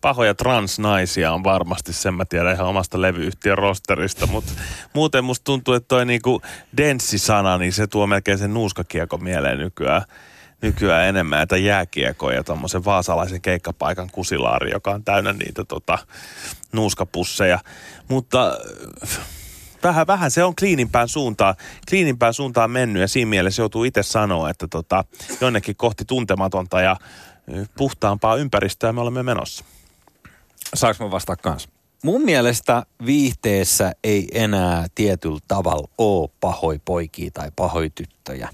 pahoja 0.07 0.35
transnaisia 0.35 1.33
on 1.33 1.45
varmasti, 1.45 1.93
sen 1.93 2.15
mä 2.15 2.25
tiedän 2.25 2.55
ihan 2.55 2.67
omasta 2.67 3.03
levyyhtiön 3.03 3.59
rosterista, 3.59 4.27
mutta 4.27 4.53
muuten 4.93 5.25
musta 5.25 5.45
tuntuu, 5.45 5.75
että 5.75 5.89
toi 5.89 6.07
niinku 6.07 6.43
denssisana, 6.77 7.59
niin 7.59 7.73
se 7.73 7.87
tuo 7.87 8.07
melkein 8.07 8.39
sen 8.39 8.55
nuuskakiekon 8.55 9.25
mieleen 9.25 9.59
nykyään 9.59 10.03
nykyään 10.67 11.09
enemmän 11.09 11.37
näitä 11.37 11.57
jääkiekoja, 11.57 12.45
tuommoisen 12.45 12.85
vaasalaisen 12.85 13.41
keikkapaikan 13.41 14.09
kusilaari, 14.13 14.71
joka 14.71 14.91
on 14.91 15.05
täynnä 15.05 15.33
niitä 15.33 15.65
tota, 15.65 15.99
nuuskapusseja. 16.73 17.59
Mutta 18.09 18.59
äh, 19.03 19.19
vähän, 19.83 20.07
vähän 20.07 20.31
se 20.31 20.45
on 20.45 20.57
kliinimpään 20.57 21.09
suuntaan, 21.09 21.55
kliinimpään 21.91 22.35
suuntaan 22.35 22.71
mennyt 22.71 23.01
ja 23.01 23.09
siinä 23.09 23.29
mielessä 23.29 23.63
joutuu 23.63 23.85
itse 23.85 24.03
sanoa, 24.03 24.51
että 24.51 24.69
tota, 24.69 25.05
jonnekin 25.41 25.77
kohti 25.77 26.05
tuntematonta 26.05 26.81
ja 26.81 26.91
äh, 26.91 27.69
puhtaampaa 27.77 28.37
ympäristöä 28.37 28.93
me 28.93 29.01
olemme 29.01 29.23
menossa. 29.23 29.65
Saanko 30.75 31.05
mä 31.05 31.11
vastaa 31.11 31.37
kanssa? 31.37 31.76
Mun 32.07 32.23
mielestä 32.23 32.87
viihteessä 33.07 33.93
ei 34.05 34.29
enää 34.33 34.87
tietyllä 34.95 35.39
tavalla 35.49 35.89
ole 35.99 36.31
pahoi 36.41 36.81
poikia 36.85 37.31
tai 37.31 37.51
pahoi 37.57 37.91
tyttöjä 37.91 38.49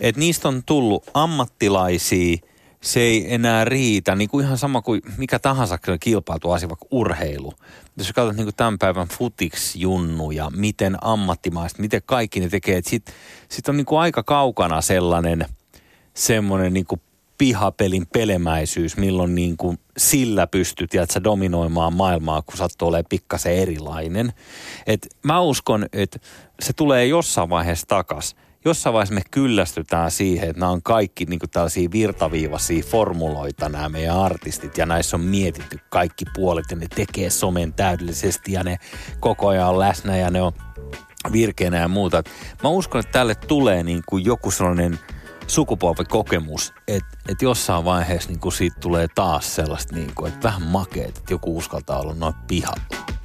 että 0.00 0.18
niistä 0.18 0.48
on 0.48 0.62
tullut 0.66 1.10
ammattilaisia, 1.14 2.36
se 2.80 3.00
ei 3.00 3.34
enää 3.34 3.64
riitä, 3.64 4.14
niin 4.14 4.28
kuin 4.28 4.44
ihan 4.44 4.58
sama 4.58 4.82
kuin 4.82 5.02
mikä 5.16 5.38
tahansa 5.38 5.78
kilpailu 6.00 6.52
asia, 6.52 6.68
vaikka 6.68 6.86
urheilu. 6.90 7.52
Jos 7.96 8.12
katsot 8.12 8.36
niin 8.36 8.46
kuin 8.46 8.56
tämän 8.56 8.78
päivän 8.78 9.08
futiksjunnu 9.08 10.30
ja 10.30 10.50
miten 10.56 10.96
ammattimaista, 11.00 11.82
miten 11.82 12.02
kaikki 12.06 12.40
ne 12.40 12.48
tekee, 12.48 12.76
että 12.76 12.90
sit, 12.90 13.12
sit 13.48 13.68
on 13.68 13.76
niin 13.76 13.86
kuin 13.86 14.00
aika 14.00 14.22
kaukana 14.22 14.80
sellainen 14.80 15.46
semmoinen 16.14 16.72
niin 16.72 16.86
kuin 16.86 17.00
pihapelin 17.38 18.06
pelemäisyys, 18.06 18.96
milloin 18.96 19.34
niin 19.34 19.56
kuin 19.56 19.78
sillä 19.96 20.46
pystyt 20.46 20.94
ja 20.94 21.06
dominoimaan 21.24 21.92
maailmaa, 21.92 22.42
kun 22.42 22.56
sattuu 22.56 22.88
olemaan 22.88 23.04
pikkasen 23.08 23.52
erilainen. 23.52 24.32
Et 24.86 25.06
mä 25.22 25.40
uskon, 25.40 25.86
että 25.92 26.18
se 26.60 26.72
tulee 26.72 27.06
jossain 27.06 27.48
vaiheessa 27.48 27.86
takas 27.86 28.36
jossain 28.66 28.92
vaiheessa 28.92 29.14
me 29.14 29.22
kyllästytään 29.30 30.10
siihen, 30.10 30.48
että 30.48 30.60
nämä 30.60 30.72
on 30.72 30.82
kaikki 30.82 31.24
niin 31.24 31.38
kuin 31.38 31.50
tällaisia 31.50 31.88
virtaviivaisia 31.92 32.82
formuloita 32.82 33.68
nämä 33.68 33.88
meidän 33.88 34.16
artistit 34.16 34.78
ja 34.78 34.86
näissä 34.86 35.16
on 35.16 35.20
mietitty 35.20 35.78
kaikki 35.88 36.24
puolet 36.34 36.64
ja 36.70 36.76
ne 36.76 36.86
tekee 36.94 37.30
somen 37.30 37.72
täydellisesti 37.72 38.52
ja 38.52 38.64
ne 38.64 38.76
koko 39.20 39.48
ajan 39.48 39.68
on 39.68 39.78
läsnä 39.78 40.16
ja 40.16 40.30
ne 40.30 40.42
on 40.42 40.52
virkeänä 41.32 41.78
ja 41.78 41.88
muuta. 41.88 42.22
Mä 42.62 42.68
uskon, 42.68 42.98
että 42.98 43.12
tälle 43.12 43.34
tulee 43.34 43.82
niin 43.82 44.02
kuin 44.08 44.24
joku 44.24 44.50
sellainen 44.50 44.98
sukupolvikokemus, 45.46 46.74
että, 46.88 47.18
että 47.28 47.44
jossain 47.44 47.84
vaiheessa 47.84 48.30
niin 48.30 48.52
siitä 48.52 48.80
tulee 48.80 49.08
taas 49.14 49.54
sellaista, 49.54 49.96
niin 49.96 50.12
että 50.26 50.42
vähän 50.42 50.62
makeet, 50.62 51.18
että 51.18 51.34
joku 51.34 51.56
uskaltaa 51.56 52.00
olla 52.00 52.14
noin 52.14 52.34
pihalla. 52.46 53.15